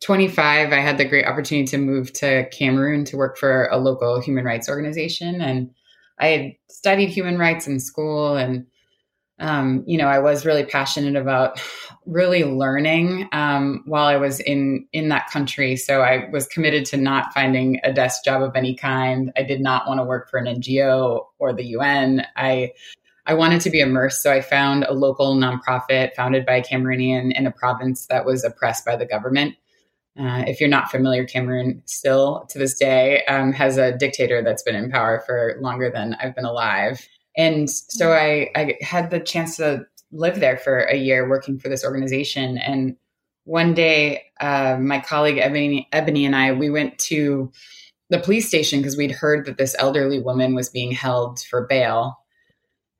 25, 0.00 0.72
I 0.72 0.76
had 0.76 0.98
the 0.98 1.04
great 1.04 1.26
opportunity 1.26 1.66
to 1.68 1.78
move 1.78 2.12
to 2.14 2.48
Cameroon 2.50 3.04
to 3.06 3.16
work 3.16 3.36
for 3.36 3.66
a 3.66 3.78
local 3.78 4.20
human 4.20 4.44
rights 4.44 4.68
organization. 4.68 5.40
And 5.40 5.70
I 6.20 6.26
had 6.28 6.52
studied 6.70 7.08
human 7.08 7.38
rights 7.38 7.66
in 7.66 7.80
school. 7.80 8.36
And, 8.36 8.66
um, 9.40 9.82
you 9.86 9.98
know, 9.98 10.06
I 10.06 10.20
was 10.20 10.46
really 10.46 10.64
passionate 10.64 11.16
about 11.16 11.60
really 12.06 12.44
learning 12.44 13.28
um, 13.32 13.82
while 13.86 14.06
I 14.06 14.16
was 14.16 14.40
in, 14.40 14.86
in 14.92 15.08
that 15.08 15.30
country. 15.30 15.76
So 15.76 16.02
I 16.02 16.28
was 16.30 16.46
committed 16.46 16.84
to 16.86 16.96
not 16.96 17.34
finding 17.34 17.80
a 17.82 17.92
desk 17.92 18.24
job 18.24 18.42
of 18.42 18.54
any 18.54 18.74
kind. 18.74 19.32
I 19.36 19.42
did 19.42 19.60
not 19.60 19.88
want 19.88 19.98
to 19.98 20.04
work 20.04 20.30
for 20.30 20.38
an 20.38 20.46
NGO 20.46 21.26
or 21.38 21.52
the 21.52 21.64
UN. 21.64 22.24
I 22.36 22.72
I 23.28 23.34
wanted 23.34 23.60
to 23.60 23.70
be 23.70 23.80
immersed, 23.80 24.22
so 24.22 24.32
I 24.32 24.40
found 24.40 24.84
a 24.84 24.94
local 24.94 25.36
nonprofit 25.36 26.14
founded 26.14 26.46
by 26.46 26.56
a 26.56 26.64
Cameroonian 26.64 27.36
in 27.36 27.46
a 27.46 27.50
province 27.50 28.06
that 28.06 28.24
was 28.24 28.42
oppressed 28.42 28.86
by 28.86 28.96
the 28.96 29.04
government. 29.04 29.54
Uh, 30.18 30.42
if 30.46 30.60
you're 30.60 30.68
not 30.68 30.90
familiar, 30.90 31.24
Cameroon 31.24 31.80
still 31.86 32.44
to 32.50 32.58
this 32.58 32.76
day 32.76 33.24
um, 33.26 33.52
has 33.52 33.76
a 33.76 33.96
dictator 33.96 34.42
that's 34.42 34.62
been 34.62 34.74
in 34.74 34.90
power 34.90 35.22
for 35.24 35.56
longer 35.60 35.90
than 35.90 36.14
I've 36.14 36.34
been 36.34 36.44
alive. 36.44 37.06
And 37.36 37.70
so 37.70 38.12
I, 38.12 38.50
I 38.56 38.74
had 38.80 39.10
the 39.10 39.20
chance 39.20 39.56
to 39.58 39.86
live 40.10 40.40
there 40.40 40.56
for 40.56 40.80
a 40.80 40.96
year 40.96 41.28
working 41.28 41.58
for 41.58 41.68
this 41.68 41.84
organization. 41.84 42.58
And 42.58 42.96
one 43.44 43.74
day, 43.74 44.24
uh, 44.40 44.76
my 44.80 45.00
colleague 45.00 45.38
Ebony, 45.38 45.88
Ebony 45.92 46.26
and 46.26 46.34
I, 46.34 46.52
we 46.52 46.68
went 46.68 46.98
to 46.98 47.52
the 48.10 48.18
police 48.18 48.48
station 48.48 48.80
because 48.80 48.96
we'd 48.96 49.12
heard 49.12 49.46
that 49.46 49.58
this 49.58 49.76
elderly 49.78 50.20
woman 50.20 50.54
was 50.54 50.68
being 50.68 50.90
held 50.90 51.40
for 51.40 51.66
bail. 51.66 52.18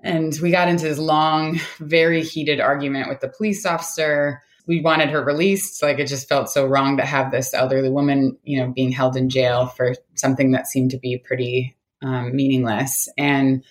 And 0.02 0.38
we 0.40 0.50
got 0.50 0.68
into 0.68 0.84
this 0.84 0.98
long, 0.98 1.58
very 1.80 2.22
heated 2.22 2.60
argument 2.60 3.08
with 3.08 3.20
the 3.20 3.28
police 3.28 3.66
officer. 3.66 4.42
We 4.68 4.80
wanted 4.80 5.10
her 5.10 5.24
released. 5.24 5.82
Like 5.82 5.98
it 5.98 6.06
just 6.06 6.28
felt 6.28 6.50
so 6.50 6.66
wrong 6.66 6.98
to 6.98 7.04
have 7.04 7.32
this 7.32 7.54
elderly 7.54 7.90
woman, 7.90 8.36
you 8.44 8.60
know, 8.60 8.70
being 8.70 8.92
held 8.92 9.16
in 9.16 9.30
jail 9.30 9.66
for 9.66 9.94
something 10.14 10.52
that 10.52 10.68
seemed 10.68 10.92
to 10.92 10.98
be 10.98 11.18
pretty 11.18 11.76
um, 12.02 12.36
meaningless. 12.36 13.08
And 13.18 13.64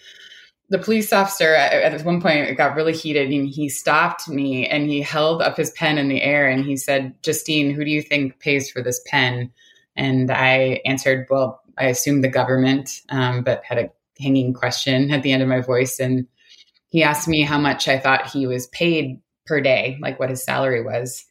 the 0.69 0.79
police 0.79 1.13
officer 1.13 1.55
at, 1.55 2.03
one 2.03 2.21
point 2.21 2.49
it 2.49 2.55
got 2.55 2.75
really 2.75 2.93
heated 2.93 3.29
and 3.29 3.47
he 3.47 3.69
stopped 3.69 4.27
me 4.27 4.67
and 4.67 4.89
he 4.89 5.01
held 5.01 5.41
up 5.41 5.55
his 5.55 5.71
pen 5.71 5.97
in 5.97 6.09
the 6.09 6.21
air 6.21 6.49
and 6.49 6.65
he 6.65 6.75
said, 6.75 7.15
Justine, 7.23 7.71
who 7.71 7.85
do 7.85 7.91
you 7.91 8.01
think 8.01 8.39
pays 8.39 8.69
for 8.69 8.81
this 8.81 9.01
pen? 9.05 9.51
And 9.95 10.29
I 10.29 10.81
answered, 10.85 11.27
well, 11.29 11.61
I 11.77 11.85
assumed 11.85 12.23
the 12.23 12.29
government, 12.29 13.01
um, 13.09 13.43
but 13.43 13.63
had 13.63 13.77
a 13.77 13.89
hanging 14.19 14.53
question 14.53 15.11
at 15.11 15.23
the 15.23 15.31
end 15.31 15.41
of 15.41 15.47
my 15.47 15.61
voice. 15.61 15.99
And 15.99 16.27
he 16.89 17.03
asked 17.03 17.27
me 17.27 17.43
how 17.43 17.59
much 17.59 17.87
I 17.87 17.99
thought 17.99 18.29
he 18.29 18.45
was 18.45 18.67
paid 18.67 19.21
per 19.47 19.61
day, 19.61 19.97
like 20.01 20.19
what 20.19 20.29
his 20.29 20.43
salary 20.43 20.83
was. 20.83 21.25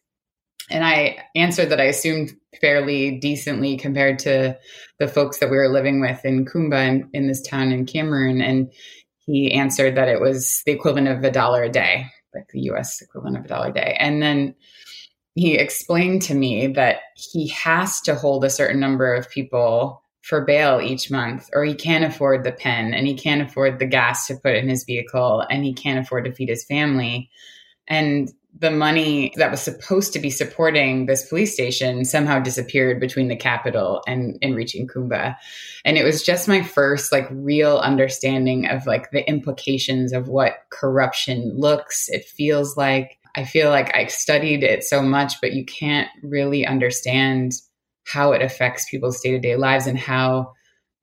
And 0.71 0.85
I 0.85 1.19
answered 1.35 1.71
that 1.71 1.81
I 1.81 1.85
assumed 1.85 2.33
fairly 2.61 3.19
decently 3.19 3.77
compared 3.77 4.19
to 4.21 4.59
the 4.99 5.09
folks 5.09 5.39
that 5.39 5.51
we 5.51 5.57
were 5.57 5.69
living 5.69 6.01
with 6.01 6.25
in 6.25 6.45
Kumba 6.45 6.89
in, 6.89 7.09
in 7.13 7.29
this 7.29 7.43
town 7.43 7.71
in 7.71 7.87
Cameroon. 7.87 8.41
And 8.41 8.73
he 9.19 9.53
answered 9.53 9.97
that 9.97 10.09
it 10.09 10.21
was 10.21 10.63
the 10.67 10.73
equivalent 10.73 11.09
of 11.09 11.23
a 11.23 11.31
dollar 11.31 11.63
a 11.63 11.71
day, 11.71 12.07
like 12.35 12.49
the 12.49 12.61
US 12.71 13.01
equivalent 13.01 13.39
of 13.39 13.45
a 13.45 13.49
dollar 13.49 13.69
a 13.69 13.73
day. 13.73 13.97
And 14.01 14.21
then 14.21 14.55
he 15.35 15.55
explained 15.55 16.23
to 16.23 16.35
me 16.35 16.67
that 16.69 17.01
he 17.15 17.49
has 17.49 18.01
to 18.03 18.15
hold 18.15 18.45
a 18.45 18.51
certain 18.51 18.81
number 18.81 19.15
of 19.15 19.31
people 19.31 20.03
for 20.23 20.45
bail 20.45 20.81
each 20.81 21.11
month, 21.11 21.49
or 21.53 21.65
he 21.65 21.75
can't 21.75 22.05
afford 22.05 22.43
the 22.43 22.51
pen 22.51 22.95
and 22.95 23.07
he 23.07 23.15
can't 23.15 23.43
afford 23.43 23.79
the 23.79 23.87
gas 23.87 24.27
to 24.27 24.35
put 24.35 24.57
in 24.57 24.69
his 24.69 24.83
vehicle 24.85 25.45
and 25.49 25.65
he 25.65 25.73
can't 25.73 26.01
afford 26.01 26.25
to 26.25 26.33
feed 26.33 26.49
his 26.49 26.65
family. 26.65 27.31
And 27.89 28.33
the 28.59 28.71
money 28.71 29.33
that 29.37 29.51
was 29.51 29.61
supposed 29.61 30.13
to 30.13 30.19
be 30.19 30.31
supporting 30.31 31.07
this 31.07 31.29
police 31.29 31.53
station 31.53 32.05
somehow 32.05 32.39
disappeared 32.39 33.01
between 33.01 33.29
the 33.29 33.37
capital 33.37 34.03
and, 34.07 34.39
and 34.41 34.55
reaching 34.57 34.87
Kumba. 34.87 35.37
And 35.85 35.99
it 35.99 36.05
was 36.05 36.23
just 36.23 36.49
my 36.49 36.63
first 36.63 37.13
like 37.13 37.29
real 37.31 37.79
understanding 37.79 38.67
of 38.67 38.87
like 38.87 39.11
the 39.11 39.29
implications 39.29 40.13
of 40.13 40.29
what 40.29 40.55
corruption 40.71 41.53
looks, 41.55 42.09
it 42.09 42.25
feels 42.25 42.77
like, 42.77 43.19
I 43.35 43.45
feel 43.45 43.69
like 43.69 43.95
I 43.95 44.07
studied 44.07 44.63
it 44.63 44.83
so 44.83 45.03
much, 45.03 45.35
but 45.43 45.53
you 45.53 45.67
can't 45.67 46.09
really 46.23 46.67
understand 46.67 47.53
how 48.07 48.33
it 48.33 48.41
affects 48.41 48.89
people's 48.89 49.21
day 49.21 49.33
to 49.33 49.39
day 49.39 49.57
lives 49.57 49.87
and 49.87 49.99
how, 49.99 50.55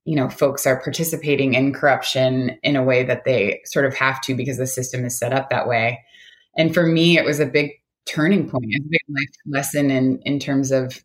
you 0.05 0.15
know, 0.15 0.29
folks 0.29 0.65
are 0.65 0.81
participating 0.81 1.53
in 1.53 1.73
corruption 1.73 2.57
in 2.63 2.75
a 2.75 2.83
way 2.83 3.03
that 3.03 3.25
they 3.25 3.61
sort 3.65 3.85
of 3.85 3.93
have 3.95 4.19
to 4.21 4.33
because 4.33 4.57
the 4.57 4.65
system 4.65 5.05
is 5.05 5.17
set 5.17 5.33
up 5.33 5.51
that 5.51 5.67
way. 5.67 6.03
And 6.57 6.73
for 6.73 6.85
me, 6.85 7.17
it 7.17 7.25
was 7.25 7.39
a 7.39 7.45
big 7.45 7.71
turning 8.05 8.49
point, 8.49 8.65
a 8.65 8.81
big 8.89 9.01
life 9.09 9.35
lesson 9.45 9.89
in, 9.89 10.19
in 10.23 10.39
terms 10.39 10.71
of 10.71 11.03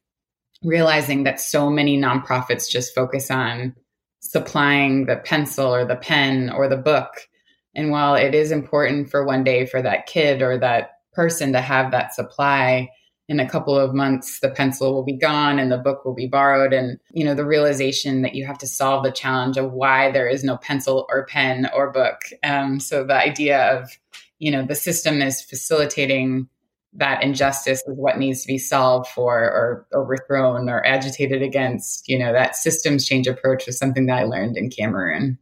realizing 0.62 1.24
that 1.24 1.40
so 1.40 1.70
many 1.70 1.98
nonprofits 1.98 2.68
just 2.68 2.94
focus 2.94 3.30
on 3.30 3.74
supplying 4.20 5.06
the 5.06 5.16
pencil 5.16 5.72
or 5.72 5.84
the 5.84 5.96
pen 5.96 6.50
or 6.50 6.68
the 6.68 6.76
book. 6.76 7.28
And 7.74 7.90
while 7.90 8.14
it 8.14 8.34
is 8.34 8.50
important 8.50 9.10
for 9.10 9.24
one 9.24 9.44
day 9.44 9.66
for 9.66 9.80
that 9.80 10.06
kid 10.06 10.42
or 10.42 10.58
that 10.58 10.90
person 11.12 11.52
to 11.52 11.60
have 11.60 11.92
that 11.92 12.14
supply 12.14 12.88
in 13.28 13.40
a 13.40 13.48
couple 13.48 13.78
of 13.78 13.94
months 13.94 14.40
the 14.40 14.48
pencil 14.48 14.94
will 14.94 15.04
be 15.04 15.16
gone 15.16 15.58
and 15.58 15.70
the 15.70 15.76
book 15.76 16.04
will 16.04 16.14
be 16.14 16.26
borrowed 16.26 16.72
and 16.72 16.98
you 17.12 17.24
know 17.24 17.34
the 17.34 17.44
realization 17.44 18.22
that 18.22 18.34
you 18.34 18.46
have 18.46 18.58
to 18.58 18.66
solve 18.66 19.04
the 19.04 19.12
challenge 19.12 19.56
of 19.56 19.72
why 19.72 20.10
there 20.10 20.28
is 20.28 20.42
no 20.42 20.56
pencil 20.56 21.06
or 21.10 21.26
pen 21.26 21.68
or 21.74 21.90
book 21.90 22.16
um, 22.42 22.80
so 22.80 23.04
the 23.04 23.14
idea 23.14 23.78
of 23.78 23.90
you 24.38 24.50
know 24.50 24.64
the 24.64 24.74
system 24.74 25.20
is 25.22 25.42
facilitating 25.42 26.48
that 26.94 27.22
injustice 27.22 27.82
is 27.86 27.94
what 27.96 28.18
needs 28.18 28.42
to 28.42 28.48
be 28.48 28.58
solved 28.58 29.06
for 29.08 29.38
or 29.38 29.86
overthrown 29.94 30.68
or 30.68 30.84
agitated 30.86 31.42
against 31.42 32.08
you 32.08 32.18
know 32.18 32.32
that 32.32 32.56
systems 32.56 33.06
change 33.06 33.26
approach 33.26 33.66
was 33.66 33.78
something 33.78 34.06
that 34.06 34.18
i 34.18 34.24
learned 34.24 34.56
in 34.56 34.70
cameroon 34.70 35.38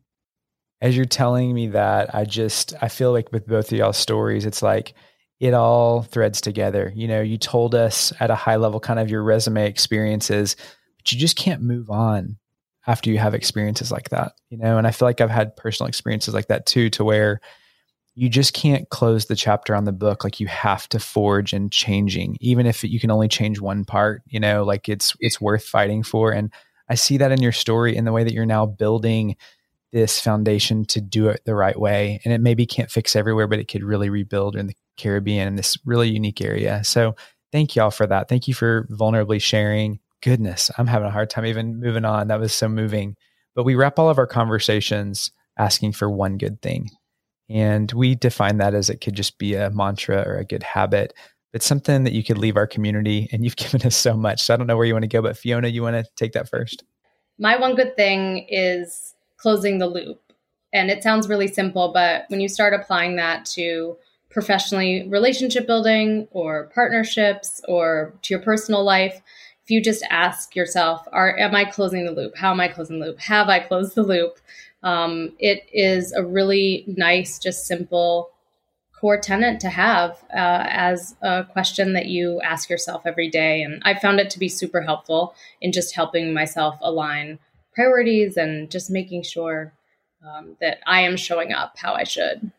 as 0.81 0.97
you're 0.97 1.05
telling 1.05 1.55
me 1.55 1.69
that 1.69 2.15
i 2.15 2.25
just 2.25 2.75
i 2.83 2.89
feel 2.89 3.13
like 3.13 3.31
with 3.33 3.47
both 3.47 3.71
of 3.71 3.79
y'all 3.79 3.93
stories 3.93 4.45
it's 4.45 4.63
like 4.63 4.95
it 5.41 5.55
all 5.55 6.03
threads 6.03 6.41
together. 6.41 6.93
You 6.95 7.09
know, 7.09 7.21
you 7.21 7.37
told 7.37 7.75
us 7.75 8.13
at 8.21 8.31
a 8.31 8.35
high 8.35 8.57
level 8.57 8.81
kind 8.81 8.99
of 8.99 9.11
your 9.11 9.23
resume 9.23 9.67
experiences, 9.67 10.57
but 10.97 11.13
you 11.13 11.19
just 11.19 11.37
can't 11.37 11.63
move 11.63 11.91
on 11.91 12.39
after 12.87 13.11
you 13.11 13.19
have 13.19 13.35
experiences 13.35 13.91
like 13.91 14.11
that, 14.11 14.33
you 14.49 14.57
know? 14.57 14.79
And 14.79 14.87
I 14.87 14.93
feel 14.93 15.07
like 15.07 15.21
I've 15.21 15.31
had 15.31 15.57
personal 15.57 15.89
experiences 15.89 16.33
like 16.33 16.49
that 16.49 16.67
too, 16.67 16.89
to 16.91 17.05
where 17.05 17.41
you 18.19 18.31
just 18.31 18.55
can't 18.55 18.89
close 18.89 19.27
the 19.27 19.37
chapter 19.37 19.75
on 19.75 19.85
the 19.85 19.93
book. 19.93 20.25
Like 20.25 20.41
you 20.41 20.47
have 20.47 20.89
to 20.89 20.99
forge 20.99 21.53
and 21.53 21.71
changing, 21.71 22.39
even 22.41 22.67
if 22.67 22.83
you 22.83 22.99
can 22.99 23.11
only 23.11 23.29
change 23.29 23.61
one 23.61 23.85
part, 23.85 24.23
you 24.27 24.41
know, 24.41 24.65
like 24.65 24.89
it's, 24.89 25.15
it's 25.21 25.39
worth 25.39 25.65
fighting 25.65 26.03
for. 26.03 26.33
And 26.33 26.51
I 26.89 26.95
see 26.95 27.19
that 27.19 27.31
in 27.31 27.43
your 27.43 27.53
story 27.53 27.95
in 27.95 28.07
the 28.07 28.13
way 28.13 28.25
that 28.25 28.33
you're 28.33 28.47
now 28.47 28.65
building 28.65 29.37
this 29.93 30.19
foundation 30.19 30.87
to 30.87 31.01
do 31.03 31.29
it 31.29 31.43
the 31.45 31.55
right 31.55 31.79
way. 31.79 32.21
And 32.25 32.33
it 32.33 32.41
maybe 32.41 32.65
can't 32.65 32.91
fix 32.91 33.15
everywhere, 33.15 33.47
but 33.47 33.59
it 33.59 33.69
could 33.69 33.85
really 33.85 34.09
rebuild 34.09 34.57
in 34.57 34.67
the 34.67 34.77
Caribbean 34.97 35.47
in 35.47 35.57
this 35.57 35.77
really 35.85 36.09
unique 36.09 36.41
area. 36.41 36.83
So 36.85 37.17
thank 37.53 37.77
y'all 37.77 37.91
for 37.91 38.07
that. 38.07 38.31
Thank 38.31 38.49
you 38.49 38.55
for 38.55 38.89
vulnerably 38.91 39.43
sharing. 39.43 40.01
Goodness, 40.23 40.71
I'm 40.79 40.87
having 40.87 41.07
a 41.07 41.13
hard 41.13 41.29
time 41.29 41.45
even 41.45 41.81
moving 41.81 42.07
on. 42.07 42.29
That 42.29 42.41
was 42.41 42.55
so 42.55 42.67
moving. 42.67 43.15
But 43.55 43.65
we 43.65 43.75
wrap 43.75 43.99
all 43.99 44.09
of 44.09 44.19
our 44.19 44.27
conversations 44.27 45.31
asking 45.59 45.93
for 45.93 46.11
one 46.11 46.39
good 46.39 46.63
thing. 46.63 46.91
And 47.49 47.91
we 47.93 48.15
define 48.15 48.59
that 48.59 48.75
as 48.75 48.91
it 48.91 49.01
could 49.01 49.15
just 49.15 49.39
be 49.39 49.55
a 49.55 49.71
mantra 49.71 50.23
or 50.27 50.37
a 50.37 50.45
good 50.45 50.63
habit. 50.63 51.15
It's 51.53 51.67
something 51.67 52.05
that 52.05 52.13
you 52.13 52.25
could 52.25 52.39
leave 52.39 52.57
our 52.57 52.67
community 52.67 53.29
and 53.33 53.45
you've 53.45 53.57
given 53.57 53.83
us 53.83 53.97
so 53.97 54.17
much. 54.17 54.43
So 54.43 54.55
I 54.55 54.57
don't 54.57 54.67
know 54.67 54.77
where 54.77 54.87
you 54.87 54.95
want 54.95 55.05
to 55.05 55.09
go, 55.09 55.23
but 55.23 55.37
Fiona, 55.37 55.69
you 55.69 55.83
want 55.83 55.97
to 55.97 56.11
take 56.17 56.33
that 56.33 56.49
first? 56.49 56.85
My 57.39 57.57
one 57.57 57.75
good 57.75 57.97
thing 57.97 58.47
is 58.49 59.15
closing 59.37 59.79
the 59.79 59.87
loop. 59.87 60.21
And 60.73 60.91
it 60.91 61.03
sounds 61.03 61.29
really 61.29 61.49
simple, 61.49 61.93
but 61.93 62.25
when 62.29 62.41
you 62.41 62.49
start 62.49 62.75
applying 62.75 63.17
that 63.17 63.45
to 63.47 63.97
professionally 64.37 65.09
relationship 65.09 65.67
building 65.67 66.29
or 66.31 66.71
partnerships 66.75 67.63
or 67.69 68.13
to 68.23 68.35
your 68.35 68.43
personal 68.43 68.85
life 68.85 69.23
if 69.65 69.71
you 69.71 69.83
just 69.83 70.05
ask 70.11 70.55
yourself 70.55 71.09
are 71.11 71.39
am 71.39 71.55
i 71.55 71.65
closing 71.65 72.05
the 72.05 72.13
loop 72.13 72.37
how 72.37 72.51
am 72.51 72.61
i 72.61 72.69
closing 72.69 72.99
the 72.99 73.07
loop 73.07 73.19
have 73.19 73.49
i 73.49 73.59
closed 73.59 73.95
the 73.95 74.03
loop 74.03 74.39
um, 74.87 75.33
it 75.41 75.67
is 75.73 76.13
a 76.13 76.25
really 76.25 76.85
nice 76.87 77.41
just 77.41 77.67
simple 77.67 78.31
core 78.99 79.21
tenant 79.21 79.61
to 79.61 79.69
have 79.69 80.13
uh, 80.33 80.65
as 80.69 81.17
a 81.23 81.45
question 81.45 81.93
that 81.93 82.07
you 82.07 82.41
ask 82.43 82.71
yourself 82.71 83.03
every 83.05 83.29
day 83.29 83.61
and 83.61 83.83
i 83.85 83.93
found 83.93 84.21
it 84.21 84.31
to 84.31 84.39
be 84.39 84.49
super 84.49 84.81
helpful 84.81 85.35
in 85.61 85.73
just 85.73 85.95
helping 85.95 86.33
myself 86.33 86.77
align 86.81 87.39
priorities 87.75 88.37
and 88.37 88.71
just 88.71 88.89
making 88.89 89.23
sure 89.23 89.73
um, 90.27 90.57
that 90.61 90.79
i 90.87 91.01
am 91.01 91.17
showing 91.17 91.53
up 91.53 91.77
how 91.77 91.93
i 91.93 92.05
should 92.05 92.51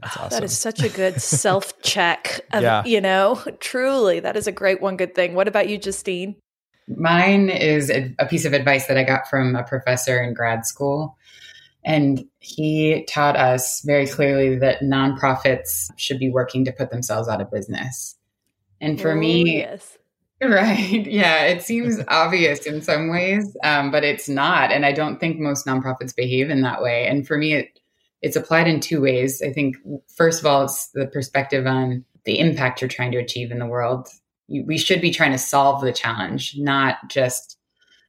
that's 0.00 0.16
awesome. 0.16 0.30
That 0.30 0.44
is 0.44 0.56
such 0.56 0.80
a 0.84 0.88
good 0.88 1.20
self 1.44 1.82
check. 1.82 2.42
yeah. 2.54 2.84
You 2.84 3.00
know, 3.00 3.42
truly, 3.58 4.20
that 4.20 4.36
is 4.36 4.46
a 4.46 4.52
great 4.52 4.80
one 4.80 4.96
good 4.96 5.12
thing. 5.12 5.34
What 5.34 5.48
about 5.48 5.68
you, 5.68 5.76
Justine? 5.76 6.36
Mine 6.96 7.50
is 7.50 7.90
a, 7.90 8.14
a 8.18 8.26
piece 8.26 8.44
of 8.44 8.52
advice 8.52 8.86
that 8.86 8.96
I 8.96 9.04
got 9.04 9.28
from 9.28 9.54
a 9.56 9.62
professor 9.62 10.22
in 10.22 10.34
grad 10.34 10.66
school. 10.66 11.16
And 11.84 12.24
he 12.40 13.04
taught 13.08 13.36
us 13.36 13.82
very 13.84 14.06
clearly 14.06 14.56
that 14.58 14.80
nonprofits 14.82 15.90
should 15.96 16.18
be 16.18 16.30
working 16.30 16.64
to 16.64 16.72
put 16.72 16.90
themselves 16.90 17.28
out 17.28 17.40
of 17.40 17.50
business. 17.50 18.16
And 18.80 19.00
for 19.00 19.14
me, 19.14 19.58
yes. 19.58 19.96
right. 20.42 21.06
Yeah. 21.06 21.44
It 21.44 21.62
seems 21.62 21.98
obvious 22.08 22.66
in 22.66 22.82
some 22.82 23.10
ways, 23.10 23.56
um, 23.64 23.90
but 23.90 24.04
it's 24.04 24.28
not. 24.28 24.70
And 24.70 24.84
I 24.84 24.92
don't 24.92 25.18
think 25.18 25.38
most 25.38 25.66
nonprofits 25.66 26.14
behave 26.14 26.50
in 26.50 26.62
that 26.62 26.82
way. 26.82 27.06
And 27.06 27.26
for 27.26 27.36
me, 27.38 27.54
it 27.54 27.78
it's 28.20 28.36
applied 28.36 28.66
in 28.66 28.80
two 28.80 29.00
ways. 29.00 29.42
I 29.42 29.52
think, 29.52 29.76
first 30.16 30.40
of 30.40 30.46
all, 30.46 30.64
it's 30.64 30.88
the 30.88 31.06
perspective 31.06 31.66
on 31.66 32.04
the 32.24 32.40
impact 32.40 32.80
you're 32.80 32.88
trying 32.88 33.12
to 33.12 33.18
achieve 33.18 33.50
in 33.52 33.58
the 33.58 33.66
world. 33.66 34.08
We 34.48 34.78
should 34.78 35.00
be 35.00 35.10
trying 35.10 35.32
to 35.32 35.38
solve 35.38 35.82
the 35.82 35.92
challenge, 35.92 36.54
not 36.56 36.96
just 37.08 37.56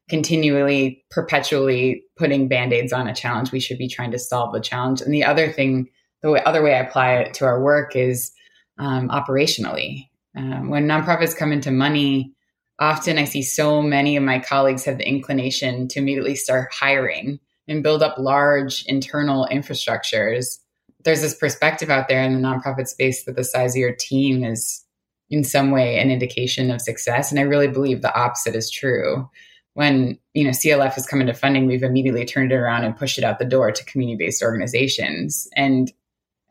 continually, 0.10 1.04
perpetually 1.12 2.04
putting 2.18 2.48
band 2.48 2.74
aids 2.74 2.94
on 2.94 3.08
a 3.08 3.16
challenge. 3.16 3.52
We 3.52 3.60
should 3.60 3.78
be 3.78 3.88
trying 3.88 4.12
to 4.12 4.20
solve 4.20 4.54
the 4.54 4.60
challenge. 4.60 5.02
And 5.02 5.14
the 5.14 5.24
other 5.24 5.52
thing, 5.52 5.90
the 6.22 6.32
way, 6.32 6.42
other 6.46 6.64
way 6.64 6.76
I 6.76 6.80
apply 6.80 7.14
it 7.16 7.34
to 7.36 7.46
our 7.46 7.62
work 7.62 7.96
is 7.96 8.32
um, 8.78 9.10
operationally. 9.10 10.08
Um, 10.36 10.70
when 10.70 10.88
nonprofits 10.88 11.36
come 11.36 11.52
into 11.52 11.72
money, 11.72 12.34
often 12.80 13.18
I 13.18 13.26
see 13.26 13.42
so 13.42 13.82
many 13.82 14.16
of 14.16 14.24
my 14.24 14.40
colleagues 14.40 14.86
have 14.86 14.98
the 14.98 15.08
inclination 15.08 15.88
to 15.90 16.00
immediately 16.00 16.36
start 16.36 16.70
hiring 16.74 17.40
and 17.68 17.84
build 17.84 18.02
up 18.02 18.18
large 18.18 18.84
internal 18.86 19.48
infrastructures 19.52 20.60
there's 21.04 21.22
this 21.22 21.36
perspective 21.36 21.90
out 21.90 22.08
there 22.08 22.24
in 22.24 22.34
the 22.34 22.48
nonprofit 22.48 22.88
space 22.88 23.24
that 23.24 23.36
the 23.36 23.44
size 23.44 23.74
of 23.74 23.80
your 23.80 23.96
team 23.96 24.44
is 24.44 24.84
in 25.30 25.44
some 25.44 25.72
way 25.72 26.00
an 26.00 26.10
indication 26.10 26.72
of 26.72 26.82
success. 26.82 27.32
And 27.32 27.40
I 27.40 27.44
really 27.44 27.68
believe 27.68 28.02
the 28.02 28.16
opposite 28.18 28.56
is 28.56 28.70
true. 28.70 29.30
When 29.74 30.18
you 30.34 30.44
know 30.44 30.50
CLF 30.50 30.94
has 30.94 31.06
come 31.06 31.22
into 31.22 31.34
funding, 31.34 31.68
we've 31.68 31.84
immediately 31.84 32.26
turned 32.26 32.52
it 32.52 32.56
around 32.56 32.84
and 32.84 32.98
pushed 32.98 33.18
it 33.18 33.24
out 33.24 33.40
the 33.40 33.46
door 33.46 33.72
to 33.72 33.86
community-based 33.86 34.42
organizations, 34.42 35.48
and 35.56 35.92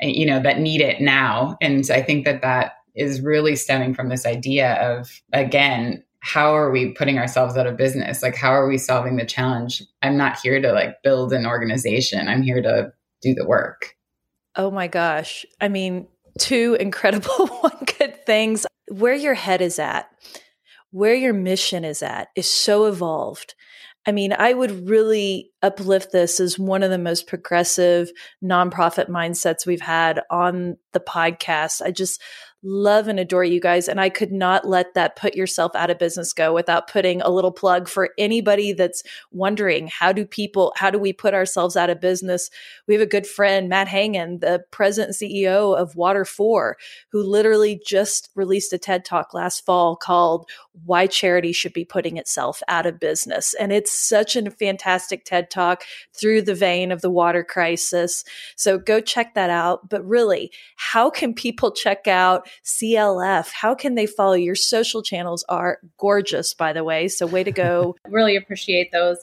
you 0.00 0.24
know 0.24 0.40
that 0.40 0.60
need 0.60 0.80
it 0.80 1.00
now. 1.00 1.56
And 1.60 1.84
I 1.90 2.00
think 2.00 2.24
that 2.24 2.42
that 2.42 2.74
is 2.94 3.20
really 3.20 3.56
stemming 3.56 3.94
from 3.94 4.08
this 4.08 4.26
idea 4.26 4.74
of 4.74 5.20
again 5.32 6.02
how 6.20 6.54
are 6.54 6.70
we 6.70 6.92
putting 6.92 7.18
ourselves 7.18 7.56
out 7.56 7.66
of 7.66 7.76
business 7.76 8.22
like 8.22 8.34
how 8.34 8.50
are 8.50 8.66
we 8.66 8.76
solving 8.76 9.16
the 9.16 9.24
challenge 9.24 9.82
i'm 10.02 10.16
not 10.16 10.38
here 10.40 10.60
to 10.60 10.72
like 10.72 11.00
build 11.02 11.32
an 11.32 11.46
organization 11.46 12.28
i'm 12.28 12.42
here 12.42 12.60
to 12.60 12.92
do 13.22 13.34
the 13.34 13.46
work 13.46 13.94
oh 14.56 14.70
my 14.70 14.88
gosh 14.88 15.46
i 15.60 15.68
mean 15.68 16.06
two 16.38 16.76
incredible 16.80 17.46
one 17.60 17.84
good 17.98 18.24
things 18.26 18.66
where 18.90 19.14
your 19.14 19.34
head 19.34 19.60
is 19.60 19.78
at 19.78 20.08
where 20.90 21.14
your 21.14 21.34
mission 21.34 21.84
is 21.84 22.02
at 22.02 22.28
is 22.34 22.50
so 22.50 22.86
evolved 22.86 23.54
I 24.08 24.12
mean, 24.12 24.32
I 24.32 24.54
would 24.54 24.88
really 24.88 25.50
uplift 25.62 26.12
this 26.12 26.40
as 26.40 26.58
one 26.58 26.82
of 26.82 26.90
the 26.90 26.96
most 26.96 27.26
progressive 27.26 28.10
nonprofit 28.42 29.10
mindsets 29.10 29.66
we've 29.66 29.82
had 29.82 30.22
on 30.30 30.78
the 30.94 31.00
podcast. 31.00 31.82
I 31.82 31.90
just 31.90 32.22
love 32.62 33.06
and 33.06 33.20
adore 33.20 33.44
you 33.44 33.60
guys. 33.60 33.86
And 33.86 34.00
I 34.00 34.08
could 34.08 34.32
not 34.32 34.66
let 34.66 34.94
that 34.94 35.14
put 35.14 35.36
yourself 35.36 35.74
out 35.76 35.90
of 35.90 35.98
business 35.98 36.32
go 36.32 36.52
without 36.52 36.90
putting 36.90 37.22
a 37.22 37.30
little 37.30 37.52
plug 37.52 37.88
for 37.88 38.10
anybody 38.18 38.72
that's 38.72 39.04
wondering 39.30 39.86
how 39.86 40.12
do 40.12 40.24
people, 40.24 40.72
how 40.76 40.90
do 40.90 40.98
we 40.98 41.12
put 41.12 41.34
ourselves 41.34 41.76
out 41.76 41.88
of 41.88 42.00
business? 42.00 42.50
We 42.88 42.94
have 42.94 43.02
a 43.02 43.06
good 43.06 43.28
friend, 43.28 43.68
Matt 43.68 43.86
Hangen, 43.86 44.40
the 44.40 44.64
president 44.72 45.16
and 45.20 45.30
CEO 45.30 45.76
of 45.76 45.94
Water 45.94 46.24
4, 46.24 46.76
who 47.12 47.22
literally 47.22 47.80
just 47.86 48.30
released 48.34 48.72
a 48.72 48.78
TED 48.78 49.04
talk 49.04 49.34
last 49.34 49.64
fall 49.64 49.94
called 49.94 50.50
Why 50.84 51.06
Charity 51.06 51.52
Should 51.52 51.72
Be 51.72 51.84
Putting 51.84 52.16
Itself 52.16 52.60
Out 52.66 52.86
of 52.86 52.98
Business. 52.98 53.54
And 53.54 53.72
it's 53.72 53.92
such 53.92 54.34
a 54.34 54.50
fantastic 54.50 55.24
TED 55.24 55.50
talk 55.50 55.84
through 56.12 56.42
the 56.42 56.56
vein 56.56 56.90
of 56.90 57.02
the 57.02 57.10
water 57.10 57.44
crisis. 57.44 58.24
So 58.56 58.78
go 58.78 59.00
check 59.00 59.34
that 59.34 59.50
out. 59.50 59.88
But 59.88 60.04
really, 60.04 60.50
how 60.74 61.08
can 61.08 61.34
people 61.34 61.70
check 61.70 62.08
out 62.08 62.47
CLF? 62.64 63.50
How 63.52 63.74
can 63.74 63.94
they 63.94 64.06
follow? 64.06 64.34
Your 64.34 64.54
social 64.54 65.02
channels 65.02 65.44
are 65.48 65.78
gorgeous, 65.98 66.54
by 66.54 66.72
the 66.72 66.84
way. 66.84 67.08
So 67.08 67.26
way 67.26 67.44
to 67.44 67.52
go. 67.52 67.96
really 68.08 68.36
appreciate 68.36 68.92
those 68.92 69.18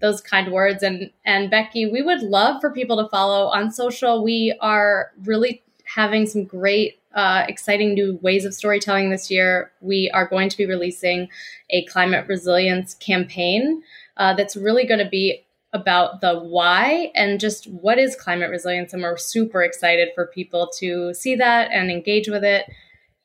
those 0.00 0.20
kind 0.20 0.52
words 0.52 0.82
and 0.82 1.10
and 1.24 1.50
Becky, 1.50 1.90
we 1.90 2.02
would 2.02 2.22
love 2.22 2.60
for 2.60 2.70
people 2.70 3.02
to 3.02 3.08
follow 3.08 3.46
on 3.46 3.70
social. 3.70 4.22
We 4.22 4.56
are 4.60 5.10
really 5.24 5.62
having 5.84 6.26
some 6.26 6.44
great 6.44 7.00
uh, 7.14 7.44
exciting 7.48 7.94
new 7.94 8.18
ways 8.22 8.44
of 8.44 8.54
storytelling 8.54 9.10
this 9.10 9.30
year. 9.30 9.72
We 9.80 10.10
are 10.12 10.28
going 10.28 10.50
to 10.50 10.56
be 10.56 10.66
releasing 10.66 11.28
a 11.70 11.84
climate 11.86 12.28
resilience 12.28 12.94
campaign 12.94 13.82
uh, 14.16 14.34
that's 14.34 14.56
really 14.56 14.86
going 14.86 15.02
to 15.02 15.08
be 15.08 15.44
about 15.78 16.20
the 16.20 16.38
why 16.38 17.10
and 17.14 17.40
just 17.40 17.66
what 17.66 17.98
is 17.98 18.16
climate 18.16 18.50
resilience. 18.50 18.92
And 18.92 19.02
we're 19.02 19.16
super 19.16 19.62
excited 19.62 20.08
for 20.14 20.26
people 20.26 20.68
to 20.78 21.14
see 21.14 21.36
that 21.36 21.70
and 21.72 21.90
engage 21.90 22.28
with 22.28 22.44
it. 22.44 22.64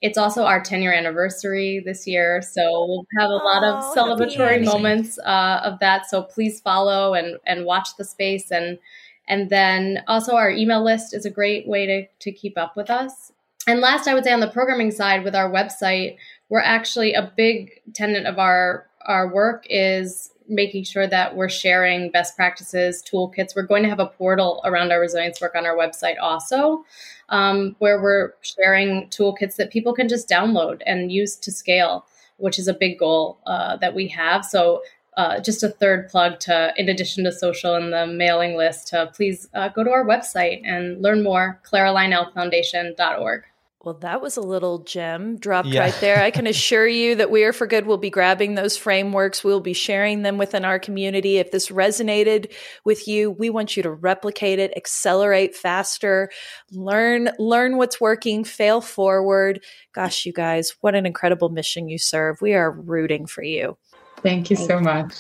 It's 0.02 0.18
also 0.18 0.44
our 0.44 0.62
10 0.62 0.82
year 0.82 0.94
anniversary 0.94 1.82
this 1.84 2.06
year. 2.06 2.42
So 2.42 2.86
we'll 2.88 3.06
have 3.18 3.30
a 3.30 3.34
lot 3.34 3.64
of 3.64 3.84
oh, 3.84 3.94
celebratory 3.96 4.64
moments 4.64 5.18
uh, 5.20 5.62
of 5.64 5.80
that. 5.80 6.10
So 6.10 6.24
please 6.24 6.60
follow 6.60 7.14
and, 7.14 7.38
and 7.46 7.66
watch 7.66 7.96
the 7.98 8.04
space. 8.04 8.52
And, 8.52 8.80
and 9.28 9.50
then 9.50 10.04
also 10.08 10.36
our 10.36 10.52
email 10.52 10.84
list 10.84 11.14
is 11.14 11.26
a 11.26 11.30
great 11.30 11.68
way 11.68 11.86
to, 11.86 12.06
to 12.20 12.32
keep 12.32 12.58
up 12.58 12.76
with 12.76 12.90
us. 12.90 13.32
And 13.66 13.80
last, 13.80 14.08
I 14.08 14.14
would 14.14 14.26
say 14.26 14.34
on 14.34 14.42
the 14.42 14.50
programming 14.50 14.92
side 14.92 15.24
with 15.24 15.36
our 15.36 15.50
website, 15.50 16.18
we're 16.50 16.60
actually 16.60 17.14
a 17.14 17.32
big 17.38 17.72
tenant 17.94 18.28
of 18.28 18.38
our, 18.40 18.88
our 19.06 19.34
work 19.34 19.66
is 19.70 20.33
making 20.54 20.84
sure 20.84 21.08
that 21.08 21.36
we're 21.36 21.50
sharing 21.50 22.12
best 22.12 22.36
practices, 22.36 23.04
toolkits. 23.04 23.56
We're 23.56 23.64
going 23.64 23.84
to 23.84 23.90
have 23.90 24.00
a 24.00 24.08
portal 24.08 24.62
around 24.66 24.92
our 24.92 25.00
resilience 25.00 25.42
work 25.42 25.56
on 25.56 25.66
our 25.66 25.76
website 25.76 26.16
also, 26.22 26.86
um, 27.30 27.76
where 27.80 28.02
we're 28.02 28.34
sharing 28.42 29.08
toolkits 29.10 29.56
that 29.58 29.72
people 29.72 29.94
can 29.94 30.08
just 30.08 30.30
download 30.30 30.82
and 30.86 31.12
use 31.12 31.36
to 31.38 31.52
scale, 31.52 32.06
which 32.38 32.60
is 32.60 32.68
a 32.68 32.74
big 32.74 33.00
goal 33.00 33.40
uh, 33.46 33.78
that 33.78 33.94
we 33.94 34.08
have. 34.08 34.46
So, 34.46 34.82
uh, 35.16 35.40
just 35.40 35.62
a 35.62 35.70
third 35.70 36.10
plug 36.10 36.40
to, 36.40 36.74
in 36.76 36.90
addition 36.90 37.24
to 37.24 37.32
social 37.32 37.76
and 37.76 37.94
the 37.94 38.08
mailing 38.08 38.58
list, 38.58 38.88
to 38.88 39.12
please 39.14 39.48
uh, 39.54 39.70
go 39.70 39.84
to 39.84 39.92
our 39.92 40.04
website 40.04 40.62
and 40.66 41.02
learn 41.04 41.22
more, 41.22 41.62
claralionelfoundation.org. 41.70 43.44
Well, 43.84 43.96
that 43.96 44.22
was 44.22 44.38
a 44.38 44.42
little 44.42 44.80
gem 44.80 45.38
dropped 45.38 45.68
yeah. 45.68 45.82
right 45.82 45.98
there. 46.00 46.24
I 46.24 46.32
can 46.32 46.48
assure 46.48 46.88
you 46.88 47.16
that 47.16 47.30
We 47.30 47.44
Are 47.44 47.52
for 47.52 47.68
Good 47.68 47.86
will 47.86 47.98
be 47.98 48.10
grabbing 48.10 48.56
those 48.56 48.78
frameworks. 48.78 49.44
We'll 49.44 49.60
be 49.60 49.74
sharing 49.74 50.22
them 50.22 50.38
within 50.38 50.64
our 50.64 50.80
community. 50.80 51.38
If 51.38 51.52
this 51.52 51.68
resonated 51.68 52.54
with 52.86 53.10
you, 53.10 53.32
we 53.32 53.50
want 53.50 53.76
you 53.76 53.84
to 53.84 53.92
replicate 53.92 54.58
it, 54.58 54.72
accelerate 54.78 55.54
faster, 55.54 56.30
learn, 56.72 57.32
learn 57.38 57.76
what's 57.76 58.00
working, 58.00 58.46
fail 58.46 58.80
forward. 58.80 59.62
Gosh, 59.92 60.26
you 60.26 60.32
guys, 60.32 60.76
what 60.80 60.96
an 60.96 61.06
incredible 61.06 61.50
mission 61.50 61.90
you 61.90 61.98
serve. 61.98 62.42
We 62.42 62.54
are 62.54 62.72
rooting 62.72 63.26
for 63.26 63.44
you. 63.44 63.78
Thank 64.22 64.50
you 64.50 64.56
so 64.56 64.80
much. 64.80 65.14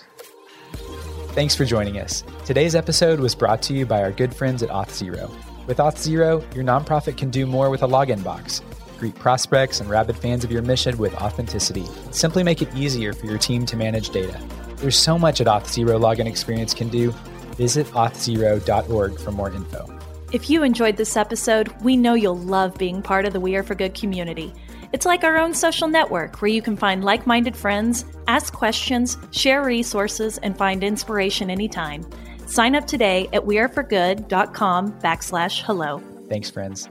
Thanks 1.34 1.54
for 1.54 1.66
joining 1.66 2.00
us. 2.00 2.24
Today's 2.46 2.76
episode 2.76 3.20
was 3.20 3.36
brought 3.36 3.62
to 3.64 3.74
you 3.74 3.86
by 3.86 4.02
our 4.02 4.12
good 4.12 4.34
friends 4.34 4.64
at 4.64 4.70
Auth0. 4.70 5.53
With 5.66 5.78
Auth0, 5.78 6.54
your 6.54 6.64
nonprofit 6.64 7.18
can 7.18 7.30
do 7.30 7.46
more 7.46 7.70
with 7.70 7.84
a 7.84 7.88
login 7.88 8.22
box. 8.22 8.62
Greet 9.00 9.16
prospects 9.16 9.80
and 9.80 9.90
rabid 9.90 10.18
fans 10.18 10.44
of 10.44 10.52
your 10.52 10.62
mission 10.62 10.98
with 10.98 11.14
authenticity. 11.16 11.86
Simply 12.12 12.44
make 12.44 12.62
it 12.62 12.74
easier 12.76 13.14
for 13.14 13.28
your 13.28 13.38
team 13.38 13.66
to 13.68 13.78
manage 13.78 14.10
data. 14.10 14.38
There's 14.78 14.98
so 14.98 15.18
much 15.18 15.40
at 15.40 15.48
Auth0 15.48 16.00
login 16.02 16.26
experience 16.26 16.74
can 16.74 16.90
do. 16.90 17.12
Visit 17.56 17.88
auth0.org 17.88 19.20
for 19.20 19.32
more 19.32 19.52
info. 19.52 19.90
If 20.34 20.50
you 20.50 20.64
enjoyed 20.64 20.98
this 20.98 21.16
episode, 21.16 21.70
we 21.82 21.96
know 21.96 22.16
you'll 22.16 22.36
love 22.36 22.78
being 22.78 23.02
part 23.02 23.26
of 23.26 23.32
the 23.32 23.40
We 23.40 23.56
Are 23.56 23.64
for 23.64 23.76
Good 23.76 23.94
community. 23.94 24.54
It's 24.92 25.06
like 25.06 25.24
our 25.24 25.38
own 25.38 25.54
social 25.54 25.88
network 25.88 26.42
where 26.42 26.52
you 26.52 26.62
can 26.62 26.76
find 26.76 27.06
like 27.06 27.26
minded 27.26 27.56
friends, 27.56 28.04
ask 28.28 28.52
questions, 28.52 29.18
share 29.32 29.64
resources, 29.64 30.40
and 30.40 30.58
find 30.58 30.84
inspiration 30.84 31.50
anytime. 31.50 32.06
Sign 32.54 32.76
up 32.76 32.86
today 32.86 33.28
at 33.34 33.42
weareforgood.com 33.46 34.92
backslash 35.02 35.64
hello. 35.64 36.04
Thanks, 36.30 36.52
friends. 36.52 36.88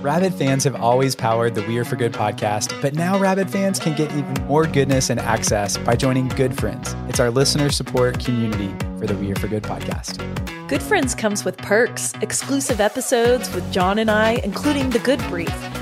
Rabid 0.00 0.32
fans 0.32 0.64
have 0.64 0.76
always 0.76 1.14
powered 1.14 1.54
the 1.54 1.62
We 1.68 1.76
Are 1.76 1.84
for 1.84 1.96
Good 1.96 2.14
podcast, 2.14 2.80
but 2.80 2.94
now 2.94 3.18
Rabid 3.18 3.50
fans 3.50 3.78
can 3.78 3.94
get 3.94 4.10
even 4.12 4.32
more 4.46 4.66
goodness 4.66 5.10
and 5.10 5.20
access 5.20 5.76
by 5.76 5.94
joining 5.94 6.28
Good 6.28 6.58
Friends. 6.58 6.96
It's 7.06 7.20
our 7.20 7.30
listener 7.30 7.68
support 7.70 8.18
community 8.18 8.74
for 8.98 9.06
the 9.06 9.14
We 9.14 9.30
Are 9.30 9.36
for 9.36 9.46
Good 9.46 9.62
podcast. 9.62 10.26
Good 10.68 10.82
Friends 10.82 11.14
comes 11.14 11.44
with 11.44 11.58
perks, 11.58 12.14
exclusive 12.22 12.80
episodes 12.80 13.52
with 13.54 13.70
John 13.74 13.98
and 13.98 14.10
I, 14.10 14.40
including 14.42 14.88
the 14.88 15.00
Good 15.00 15.20
Brief 15.28 15.81